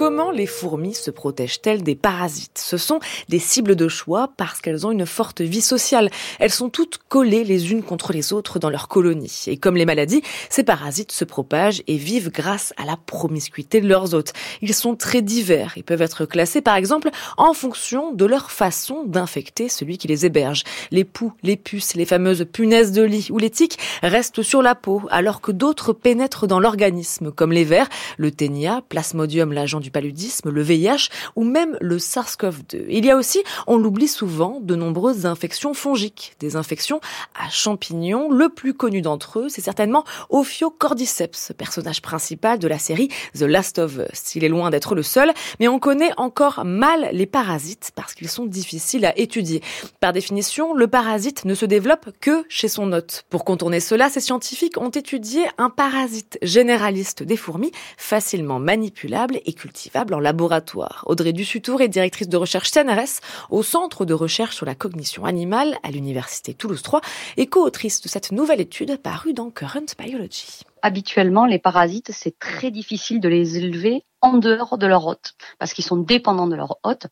Comment 0.00 0.30
les 0.30 0.46
fourmis 0.46 0.94
se 0.94 1.10
protègent-elles 1.10 1.82
des 1.82 1.94
parasites? 1.94 2.56
Ce 2.56 2.78
sont 2.78 3.00
des 3.28 3.38
cibles 3.38 3.76
de 3.76 3.86
choix 3.86 4.30
parce 4.38 4.62
qu'elles 4.62 4.86
ont 4.86 4.92
une 4.92 5.04
forte 5.04 5.42
vie 5.42 5.60
sociale. 5.60 6.08
Elles 6.38 6.50
sont 6.50 6.70
toutes 6.70 7.00
collées 7.10 7.44
les 7.44 7.70
unes 7.70 7.82
contre 7.82 8.14
les 8.14 8.32
autres 8.32 8.58
dans 8.58 8.70
leur 8.70 8.88
colonie. 8.88 9.44
Et 9.46 9.58
comme 9.58 9.76
les 9.76 9.84
maladies, 9.84 10.22
ces 10.48 10.64
parasites 10.64 11.12
se 11.12 11.26
propagent 11.26 11.82
et 11.86 11.98
vivent 11.98 12.30
grâce 12.30 12.72
à 12.78 12.86
la 12.86 12.96
promiscuité 12.96 13.82
de 13.82 13.88
leurs 13.88 14.14
hôtes. 14.14 14.32
Ils 14.62 14.72
sont 14.72 14.96
très 14.96 15.20
divers. 15.20 15.74
Ils 15.76 15.84
peuvent 15.84 16.00
être 16.00 16.24
classés 16.24 16.62
par 16.62 16.76
exemple 16.76 17.10
en 17.36 17.52
fonction 17.52 18.14
de 18.14 18.24
leur 18.24 18.50
façon 18.50 19.04
d'infecter 19.04 19.68
celui 19.68 19.98
qui 19.98 20.08
les 20.08 20.24
héberge. 20.24 20.64
Les 20.92 21.04
poux, 21.04 21.34
les 21.42 21.58
puces, 21.58 21.94
les 21.94 22.06
fameuses 22.06 22.46
punaises 22.50 22.92
de 22.92 23.02
lit 23.02 23.28
ou 23.30 23.36
les 23.36 23.50
tiques 23.50 23.78
restent 24.02 24.40
sur 24.40 24.62
la 24.62 24.74
peau 24.74 25.02
alors 25.10 25.42
que 25.42 25.52
d'autres 25.52 25.92
pénètrent 25.92 26.46
dans 26.46 26.58
l'organisme 26.58 27.30
comme 27.30 27.52
les 27.52 27.64
vers, 27.64 27.90
le 28.16 28.30
ténia, 28.30 28.80
plasmodium, 28.88 29.52
l'agent 29.52 29.78
du 29.78 29.89
paludisme, 29.90 30.50
le 30.50 30.62
VIH 30.62 31.08
ou 31.36 31.44
même 31.44 31.76
le 31.80 31.98
SARS-CoV-2. 31.98 32.86
Il 32.88 33.04
y 33.04 33.10
a 33.10 33.16
aussi, 33.16 33.42
on 33.66 33.76
l'oublie 33.76 34.08
souvent, 34.08 34.58
de 34.60 34.74
nombreuses 34.74 35.26
infections 35.26 35.74
fongiques, 35.74 36.34
des 36.40 36.56
infections 36.56 37.00
à 37.38 37.48
champignons. 37.50 38.30
Le 38.30 38.48
plus 38.48 38.74
connu 38.74 39.02
d'entre 39.02 39.40
eux, 39.40 39.48
c'est 39.48 39.60
certainement 39.60 40.04
Ophiocordyceps, 40.30 41.52
personnage 41.56 42.02
principal 42.02 42.58
de 42.58 42.68
la 42.68 42.78
série 42.78 43.08
The 43.34 43.42
Last 43.42 43.78
of 43.78 43.98
Us. 43.98 44.34
Il 44.34 44.44
est 44.44 44.48
loin 44.48 44.70
d'être 44.70 44.94
le 44.94 45.02
seul, 45.02 45.32
mais 45.58 45.68
on 45.68 45.78
connaît 45.78 46.12
encore 46.16 46.64
mal 46.64 47.10
les 47.12 47.26
parasites 47.26 47.92
parce 47.94 48.14
qu'ils 48.14 48.28
sont 48.28 48.46
difficiles 48.46 49.04
à 49.04 49.18
étudier. 49.18 49.62
Par 50.00 50.12
définition, 50.12 50.74
le 50.74 50.86
parasite 50.86 51.44
ne 51.44 51.54
se 51.54 51.66
développe 51.66 52.10
que 52.20 52.44
chez 52.48 52.68
son 52.68 52.92
hôte. 52.92 53.24
Pour 53.30 53.44
contourner 53.44 53.80
cela, 53.80 54.08
ces 54.08 54.20
scientifiques 54.20 54.78
ont 54.78 54.90
étudié 54.90 55.44
un 55.58 55.70
parasite 55.70 56.38
généraliste 56.42 57.22
des 57.22 57.36
fourmis, 57.36 57.72
facilement 57.96 58.58
manipulable 58.58 59.40
et 59.44 59.52
cultivable 59.52 59.79
en 60.12 60.20
laboratoire. 60.20 61.04
Audrey 61.06 61.32
Dussutour 61.32 61.80
est 61.80 61.88
directrice 61.88 62.28
de 62.28 62.36
recherche 62.36 62.70
CNRS 62.70 63.20
au 63.50 63.62
Centre 63.62 64.04
de 64.04 64.14
recherche 64.14 64.56
sur 64.56 64.66
la 64.66 64.74
cognition 64.74 65.24
animale 65.24 65.78
à 65.82 65.90
l'Université 65.90 66.54
Toulouse 66.54 66.82
3 66.82 67.00
et 67.36 67.46
co-autrice 67.46 68.00
de 68.00 68.08
cette 68.08 68.32
nouvelle 68.32 68.60
étude 68.60 68.98
parue 68.98 69.32
dans 69.32 69.50
Current 69.50 69.94
Biology. 69.98 70.64
Habituellement, 70.82 71.46
les 71.46 71.58
parasites, 71.58 72.10
c'est 72.12 72.38
très 72.38 72.70
difficile 72.70 73.20
de 73.20 73.28
les 73.28 73.58
élever 73.58 74.04
en 74.22 74.34
dehors 74.34 74.76
de 74.76 74.86
leur 74.86 75.06
hôte, 75.06 75.32
parce 75.58 75.72
qu'ils 75.72 75.84
sont 75.84 75.96
dépendants 75.96 76.46
de 76.46 76.54
leur 76.54 76.76
hôte. 76.82 77.06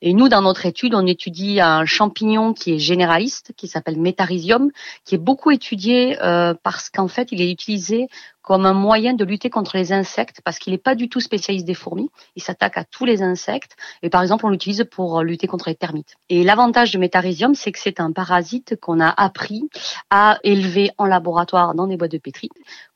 Et 0.00 0.14
nous, 0.14 0.28
dans 0.28 0.42
notre 0.42 0.64
étude, 0.64 0.94
on 0.94 1.06
étudie 1.06 1.60
un 1.60 1.84
champignon 1.84 2.54
qui 2.54 2.74
est 2.74 2.78
généraliste, 2.78 3.52
qui 3.56 3.66
s'appelle 3.66 3.98
Metarhizium, 3.98 4.70
qui 5.04 5.16
est 5.16 5.18
beaucoup 5.18 5.50
étudié 5.50 6.22
euh, 6.22 6.54
parce 6.62 6.88
qu'en 6.88 7.08
fait, 7.08 7.32
il 7.32 7.40
est 7.40 7.50
utilisé 7.50 8.06
comme 8.42 8.66
un 8.66 8.74
moyen 8.74 9.14
de 9.14 9.24
lutter 9.24 9.50
contre 9.50 9.76
les 9.76 9.92
insectes, 9.92 10.40
parce 10.44 10.58
qu'il 10.58 10.72
n'est 10.72 10.78
pas 10.78 10.94
du 10.94 11.08
tout 11.08 11.20
spécialiste 11.20 11.66
des 11.66 11.74
fourmis. 11.74 12.10
Il 12.36 12.42
s'attaque 12.42 12.76
à 12.76 12.84
tous 12.84 13.04
les 13.04 13.22
insectes. 13.22 13.76
Et 14.02 14.10
par 14.10 14.22
exemple, 14.22 14.46
on 14.46 14.48
l'utilise 14.48 14.84
pour 14.90 15.22
lutter 15.22 15.46
contre 15.46 15.68
les 15.68 15.76
termites. 15.76 16.14
Et 16.28 16.42
l'avantage 16.42 16.92
de 16.92 16.98
Metarhizium, 16.98 17.54
c'est 17.54 17.70
que 17.72 17.78
c'est 17.78 18.00
un 18.00 18.12
parasite 18.12 18.78
qu'on 18.80 19.00
a 19.00 19.08
appris 19.08 19.68
à 20.10 20.38
élever 20.42 20.90
en 20.98 21.06
laboratoire 21.06 21.74
dans 21.74 21.86
des 21.86 21.96
boîtes 21.96 22.12
de 22.12 22.18
pétri 22.18 22.50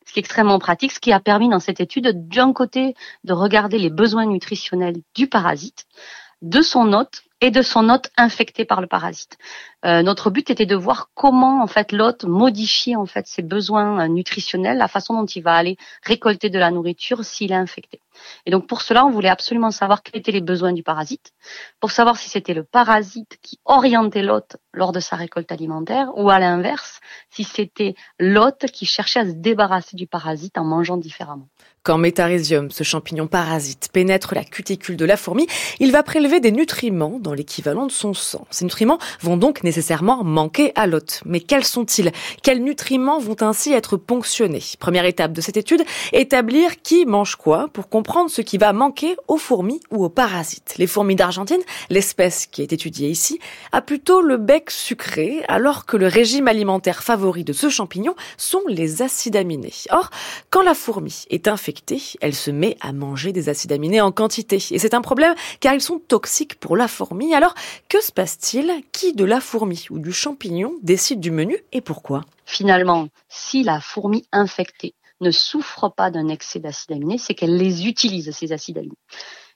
ce 0.07 0.13
qui 0.13 0.19
est 0.19 0.21
extrêmement 0.21 0.59
pratique, 0.59 0.93
ce 0.93 1.01
qui 1.01 1.13
a 1.13 1.21
permis 1.21 1.49
dans 1.49 1.61
cette 1.61 1.81
étude 1.81 2.29
d'un 2.29 2.53
côté 2.53 2.95
de 3.25 3.33
regarder 3.33 3.79
les 3.79 3.91
besoins 3.91 4.27
nutritionnels 4.27 4.97
du 5.15 5.27
parasite, 5.27 5.87
de 6.43 6.63
son 6.63 6.93
hôte 6.93 7.23
et 7.41 7.51
de 7.51 7.61
son 7.61 7.89
hôte 7.91 8.11
infecté 8.17 8.65
par 8.65 8.81
le 8.81 8.87
parasite. 8.87 9.37
Euh, 9.85 10.03
notre 10.03 10.31
but 10.31 10.49
était 10.49 10.67
de 10.67 10.77
voir 10.77 11.11
comment 11.15 11.63
en 11.63 11.67
fait 11.67 11.93
l'hôte 11.93 12.25
modifie 12.25 12.97
en 12.97 13.07
fait 13.07 13.27
ses 13.27 13.43
besoins 13.43 14.05
euh, 14.05 14.09
nutritionnels, 14.09 14.79
la 14.79 14.89
façon 14.89 15.15
dont 15.15 15.27
il 15.27 15.43
va 15.43 15.55
aller 15.55 15.77
récolter 16.03 16.51
de 16.51 16.59
la 16.59 16.71
nourriture 16.71 17.25
s'il 17.25 17.53
est 17.53 17.57
infecté. 17.57 18.01
Et 18.45 18.51
donc 18.51 18.67
pour 18.67 18.83
cela, 18.83 19.05
on 19.07 19.11
voulait 19.11 19.29
absolument 19.29 19.71
savoir 19.71 20.03
quels 20.03 20.21
étaient 20.21 20.33
les 20.33 20.41
besoins 20.41 20.73
du 20.73 20.83
parasite, 20.83 21.33
pour 21.81 21.91
savoir 21.91 22.17
si 22.17 22.29
c'était 22.29 22.55
le 22.55 22.65
parasite 22.65 23.39
qui 23.43 23.59
orientait 23.65 24.23
l'hôte 24.23 24.57
lors 24.73 24.93
de 24.93 25.01
sa 25.01 25.17
récolte 25.17 25.51
alimentaire, 25.53 26.09
ou 26.17 26.31
à 26.31 26.39
l'inverse, 26.39 27.01
si 27.31 27.45
c'était 27.45 27.95
l'hôte 28.19 28.67
qui 28.73 28.87
cherchait 28.87 29.21
à 29.21 29.27
se 29.27 29.33
débarrasser 29.33 29.97
du 29.97 30.07
parasite 30.07 30.59
en 30.59 30.65
mangeant 30.65 30.97
différemment. 30.97 31.49
Quand 31.83 31.99
Metarhizium, 31.99 32.73
ce 32.73 32.83
champignon 32.83 33.29
parasite, 33.29 33.91
pénètre 33.93 34.35
la 34.35 34.43
cuticule 34.43 34.97
de 34.97 35.05
la 35.05 35.17
fourmi, 35.17 35.47
il 35.79 35.93
va 35.93 36.03
prélever 36.03 36.41
des 36.41 36.51
nutriments 36.51 37.19
dans 37.21 37.33
l'équivalent 37.33 37.87
de 37.87 37.93
son 37.93 38.13
sang. 38.13 38.45
Ces 38.51 38.65
nutriments 38.65 38.99
vont 39.21 39.37
donc 39.37 39.63
nécessairement 39.63 40.25
manquer 40.25 40.73
à 40.75 40.89
l'hôte. 40.89 41.21
Mais 41.25 41.39
quels 41.39 41.65
sont-ils? 41.65 42.11
Quels 42.43 42.61
nutriments 42.61 43.21
vont 43.21 43.37
ainsi 43.41 43.73
être 43.73 43.97
ponctionnés? 43.97 44.65
Première 44.81 45.05
étape 45.05 45.33
de 45.33 45.41
cette 45.41 45.57
étude, 45.57 45.85
établir 46.13 46.83
qui 46.83 47.07
mange 47.07 47.37
quoi 47.37 47.69
pour 47.73 47.89
comprendre 47.89 48.06
ce 48.29 48.41
qui 48.41 48.57
va 48.57 48.73
manquer 48.73 49.17
aux 49.29 49.37
fourmis 49.37 49.81
ou 49.91 50.05
aux 50.05 50.09
parasites. 50.09 50.75
Les 50.79 50.87
fourmis 50.87 51.17
d'Argentine, 51.17 51.61
l'espèce 51.91 52.47
qui 52.47 52.63
est 52.63 52.73
étudiée 52.73 53.11
ici, 53.11 53.39
a 53.73 53.83
plutôt 53.83 54.23
le 54.23 54.37
bec 54.37 54.71
sucré, 54.71 55.45
alors 55.49 55.87
que 55.87 55.97
le 55.97 56.07
régime 56.07 56.49
alimentaire 56.49 57.03
favori 57.03 57.45
de 57.45 57.53
ce 57.53 57.69
champignon 57.69 58.15
sont 58.39 58.63
les 58.69 59.03
acides 59.03 59.37
aminés. 59.37 59.75
Or, 59.91 60.11
quand 60.51 60.63
la 60.63 60.75
fourmi 60.75 61.25
est 61.31 61.47
infectée, 61.47 62.01
elle 62.21 62.35
se 62.35 62.51
met 62.51 62.77
à 62.81 62.93
manger 62.93 63.33
des 63.33 63.49
acides 63.49 63.73
aminés 63.73 64.01
en 64.01 64.13
quantité. 64.13 64.57
Et 64.71 64.79
c'est 64.79 64.95
un 64.95 65.03
problème 65.03 65.35
car 65.61 65.75
ils 65.75 65.83
sont 65.83 65.99
toxiques 65.99 66.59
pour 66.59 66.77
la 66.77 66.89
fourmi. 66.89 67.35
Alors, 67.35 67.55
que 67.89 68.03
se 68.03 68.13
passe-t-il? 68.13 68.73
Qui 68.93 69.13
de 69.13 69.25
la 69.25 69.41
fourmi 69.41 69.87
ou 69.91 69.99
du 69.99 70.13
champignon 70.13 70.75
décide 70.83 71.21
du 71.21 71.31
menu 71.31 71.59
et 71.73 71.81
pourquoi? 71.81 72.23
Finalement, 72.47 73.09
si 73.29 73.65
la 73.65 73.81
fourmi 73.81 74.25
infectée 74.33 74.95
ne 75.21 75.31
souffre 75.31 75.89
pas 75.89 76.11
d'un 76.11 76.29
excès 76.29 76.59
d'acides 76.59 76.93
aminés, 76.93 77.19
c'est 77.19 77.35
qu'elle 77.35 77.57
les 77.57 77.87
utilise, 77.87 78.31
ces 78.31 78.53
acides 78.53 78.79
aminés. 78.79 78.97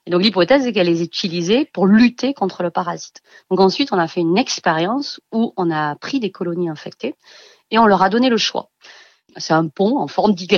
Et 0.06 0.11
donc 0.11 0.22
l'hypothèse 0.22 0.66
est 0.66 0.72
qu'elle 0.72 0.86
les 0.86 1.02
utilisait 1.02 1.66
pour 1.66 1.86
lutter 1.86 2.32
contre 2.32 2.62
le 2.62 2.70
parasite. 2.70 3.20
Donc 3.50 3.61
ensuite, 3.61 3.92
on 3.92 3.98
a 3.98 4.08
fait 4.08 4.20
une 4.20 4.38
expérience 4.38 5.20
où 5.30 5.52
on 5.56 5.70
a 5.70 5.94
pris 5.96 6.20
des 6.20 6.30
colonies 6.30 6.70
infectées 6.70 7.14
et 7.70 7.78
on 7.78 7.86
leur 7.86 8.02
a 8.02 8.08
donné 8.08 8.30
le 8.30 8.38
choix 8.38 8.70
c'est 9.37 9.53
un 9.53 9.68
pont 9.68 9.99
en 9.99 10.07
forme 10.07 10.35
d'Y 10.35 10.49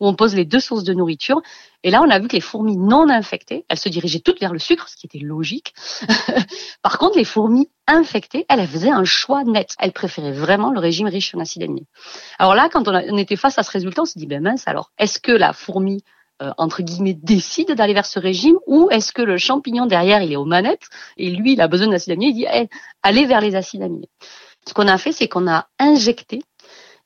où 0.00 0.06
on 0.06 0.14
pose 0.14 0.34
les 0.34 0.44
deux 0.44 0.60
sources 0.60 0.84
de 0.84 0.92
nourriture. 0.94 1.40
Et 1.82 1.90
là, 1.90 2.02
on 2.02 2.10
a 2.10 2.18
vu 2.18 2.28
que 2.28 2.36
les 2.36 2.40
fourmis 2.40 2.76
non 2.76 3.08
infectées, 3.08 3.64
elles 3.68 3.78
se 3.78 3.88
dirigeaient 3.88 4.20
toutes 4.20 4.40
vers 4.40 4.52
le 4.52 4.58
sucre, 4.58 4.88
ce 4.88 4.96
qui 4.96 5.06
était 5.06 5.24
logique. 5.24 5.74
Par 6.82 6.98
contre, 6.98 7.16
les 7.16 7.24
fourmis 7.24 7.70
infectées, 7.86 8.46
elles, 8.48 8.66
faisaient 8.66 8.90
un 8.90 9.04
choix 9.04 9.44
net. 9.44 9.74
Elles 9.78 9.92
préféraient 9.92 10.32
vraiment 10.32 10.70
le 10.70 10.78
régime 10.78 11.06
riche 11.06 11.34
en 11.34 11.40
acides 11.40 11.62
aminés. 11.62 11.86
Alors 12.38 12.54
là, 12.54 12.68
quand 12.70 12.86
on, 12.88 13.16
était 13.16 13.36
face 13.36 13.58
à 13.58 13.62
ce 13.62 13.70
résultat, 13.70 14.02
on 14.02 14.04
s'est 14.04 14.18
dit, 14.18 14.26
ben 14.26 14.42
mince, 14.42 14.66
alors, 14.66 14.90
est-ce 14.98 15.18
que 15.18 15.32
la 15.32 15.52
fourmi 15.52 16.02
euh, 16.42 16.52
entre 16.56 16.82
guillemets, 16.82 17.12
décide 17.12 17.72
d'aller 17.72 17.92
vers 17.92 18.06
ce 18.06 18.18
régime 18.18 18.56
ou 18.66 18.88
est-ce 18.90 19.12
que 19.12 19.20
le 19.20 19.36
champignon 19.36 19.84
derrière, 19.84 20.22
il 20.22 20.32
est 20.32 20.36
aux 20.36 20.46
manettes 20.46 20.88
et 21.18 21.30
lui, 21.30 21.52
il 21.52 21.60
a 21.60 21.68
besoin 21.68 21.88
d'acides 21.88 22.14
aminés, 22.14 22.30
il 22.30 22.34
dit, 22.34 22.68
allez 23.02 23.26
vers 23.26 23.42
les 23.42 23.56
acides 23.56 23.82
aminés. 23.82 24.08
Ce 24.66 24.72
qu'on 24.72 24.88
a 24.88 24.98
fait, 24.98 25.12
c'est 25.12 25.28
qu'on 25.28 25.48
a 25.48 25.68
injecté 25.78 26.40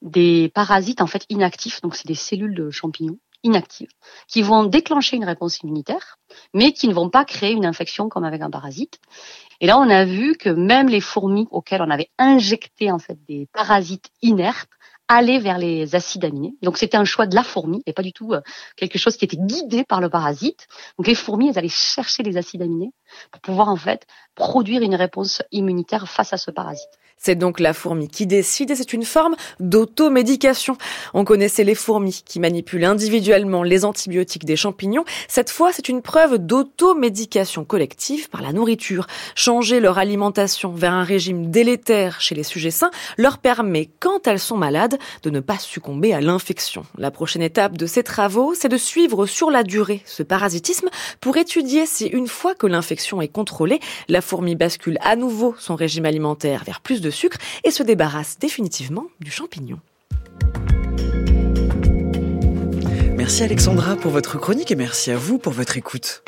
des 0.04 0.50
parasites 0.54 1.00
en 1.00 1.06
fait 1.06 1.24
inactifs, 1.30 1.80
donc 1.80 1.96
c'est 1.96 2.06
des 2.06 2.14
cellules 2.14 2.54
de 2.54 2.70
champignons 2.70 3.18
inactives, 3.42 3.90
qui 4.28 4.42
vont 4.42 4.64
déclencher 4.64 5.16
une 5.16 5.24
réponse 5.24 5.60
immunitaire, 5.60 6.18
mais 6.54 6.72
qui 6.72 6.88
ne 6.88 6.94
vont 6.94 7.10
pas 7.10 7.24
créer 7.24 7.52
une 7.52 7.66
infection 7.66 8.08
comme 8.08 8.24
avec 8.24 8.40
un 8.40 8.50
parasite. 8.50 9.00
Et 9.60 9.66
là, 9.66 9.78
on 9.78 9.88
a 9.90 10.04
vu 10.04 10.34
que 10.36 10.48
même 10.48 10.88
les 10.88 11.00
fourmis 11.00 11.46
auxquelles 11.50 11.82
on 11.82 11.90
avait 11.90 12.10
injecté 12.18 12.90
en 12.90 12.98
fait 12.98 13.18
des 13.28 13.48
parasites 13.52 14.08
inertes 14.22 14.70
allaient 15.08 15.38
vers 15.38 15.58
les 15.58 15.94
acides 15.94 16.24
aminés. 16.24 16.54
Donc 16.62 16.78
c'était 16.78 16.96
un 16.96 17.04
choix 17.04 17.26
de 17.26 17.34
la 17.34 17.42
fourmi 17.42 17.82
et 17.84 17.92
pas 17.92 18.02
du 18.02 18.12
tout 18.12 18.32
euh, 18.32 18.40
quelque 18.76 18.98
chose 18.98 19.18
qui 19.18 19.26
était 19.26 19.36
guidé 19.36 19.84
par 19.84 20.00
le 20.00 20.08
parasite. 20.08 20.66
Donc 20.98 21.06
les 21.06 21.14
fourmis, 21.14 21.50
elles 21.50 21.58
allaient 21.58 21.68
chercher 21.68 22.22
les 22.22 22.38
acides 22.38 22.62
aminés 22.62 22.92
pour 23.30 23.42
pouvoir 23.42 23.68
en 23.68 23.76
fait 23.76 24.06
produire 24.34 24.80
une 24.80 24.94
réponse 24.94 25.42
immunitaire 25.52 26.08
face 26.08 26.32
à 26.32 26.38
ce 26.38 26.50
parasite. 26.50 26.88
C'est 27.16 27.36
donc 27.36 27.58
la 27.58 27.72
fourmi 27.72 28.08
qui 28.08 28.26
décide 28.26 28.70
et 28.70 28.74
c'est 28.74 28.92
une 28.92 29.04
forme 29.04 29.34
d'automédication. 29.58 30.76
On 31.14 31.24
connaissait 31.24 31.64
les 31.64 31.74
fourmis 31.74 32.22
qui 32.24 32.38
manipulent 32.38 32.84
individuellement 32.84 33.62
les 33.62 33.84
antibiotiques 33.84 34.44
des 34.44 34.56
champignons. 34.56 35.04
Cette 35.28 35.50
fois, 35.50 35.72
c'est 35.72 35.88
une 35.88 36.02
preuve 36.02 36.38
d'automédication 36.38 37.64
collective 37.64 38.28
par 38.28 38.42
la 38.42 38.52
nourriture. 38.52 39.06
Changer 39.34 39.80
leur 39.80 39.98
alimentation 39.98 40.72
vers 40.72 40.92
un 40.92 41.04
régime 41.04 41.50
délétère 41.50 42.20
chez 42.20 42.34
les 42.34 42.42
sujets 42.42 42.70
sains 42.70 42.90
leur 43.16 43.38
permet, 43.38 43.88
quand 44.00 44.26
elles 44.26 44.38
sont 44.38 44.58
malades, 44.58 44.98
de 45.22 45.30
ne 45.30 45.40
pas 45.40 45.58
succomber 45.58 46.12
à 46.12 46.20
l'infection. 46.20 46.84
La 46.98 47.10
prochaine 47.10 47.42
étape 47.42 47.78
de 47.78 47.86
ces 47.86 48.02
travaux, 48.02 48.54
c'est 48.54 48.68
de 48.68 48.76
suivre 48.76 49.26
sur 49.26 49.50
la 49.50 49.62
durée 49.62 50.02
ce 50.04 50.22
parasitisme 50.22 50.88
pour 51.20 51.36
étudier 51.36 51.86
si 51.86 52.06
une 52.06 52.28
fois 52.28 52.54
que 52.54 52.66
l'infection 52.66 53.22
est 53.22 53.28
contrôlée, 53.28 53.80
la 54.08 54.20
fourmi 54.20 54.56
bascule 54.56 54.98
à 55.00 55.16
nouveau 55.16 55.54
son 55.58 55.74
régime 55.74 56.04
alimentaire 56.04 56.64
vers 56.64 56.80
plus 56.80 57.00
de 57.04 57.10
sucre 57.10 57.38
et 57.62 57.70
se 57.70 57.82
débarrasse 57.82 58.38
définitivement 58.38 59.06
du 59.20 59.30
champignon. 59.30 59.78
Merci 63.16 63.42
Alexandra 63.42 63.96
pour 63.96 64.10
votre 64.10 64.38
chronique 64.38 64.70
et 64.70 64.76
merci 64.76 65.10
à 65.10 65.16
vous 65.16 65.38
pour 65.38 65.52
votre 65.52 65.76
écoute. 65.76 66.24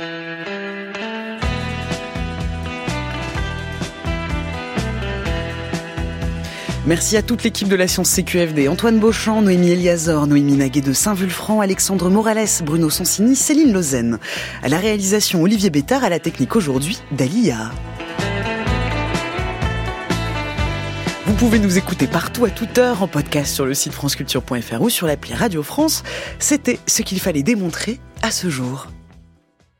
Merci 6.86 7.16
à 7.16 7.22
toute 7.22 7.42
l'équipe 7.42 7.66
de 7.66 7.74
la 7.74 7.88
science 7.88 8.10
CQFD, 8.10 8.68
Antoine 8.68 9.00
Beauchamp, 9.00 9.42
Noémie 9.42 9.72
Eliazor, 9.72 10.28
Noémie 10.28 10.56
Naguet 10.56 10.82
de 10.82 10.92
Saint-Vulfranc, 10.92 11.60
Alexandre 11.60 12.08
Morales, 12.10 12.46
Bruno 12.64 12.90
Sonsini, 12.90 13.34
Céline 13.34 13.72
Lausanne. 13.72 14.20
À 14.62 14.68
la 14.68 14.78
réalisation, 14.78 15.42
Olivier 15.42 15.70
Bétard, 15.70 16.04
à 16.04 16.08
la 16.08 16.20
technique 16.20 16.54
aujourd'hui, 16.54 16.98
Dalia. 17.10 17.72
Pouvez 21.36 21.58
nous 21.58 21.76
écouter 21.76 22.06
partout 22.06 22.46
à 22.46 22.50
toute 22.50 22.78
heure 22.78 23.02
en 23.02 23.08
podcast 23.08 23.54
sur 23.54 23.66
le 23.66 23.74
site 23.74 23.92
franceculture.fr 23.92 24.80
ou 24.80 24.88
sur 24.88 25.06
l'appli 25.06 25.34
Radio 25.34 25.62
France. 25.62 26.02
C'était 26.38 26.78
ce 26.86 27.02
qu'il 27.02 27.20
fallait 27.20 27.42
démontrer 27.42 28.00
à 28.22 28.30
ce 28.30 28.48
jour. 28.48 28.88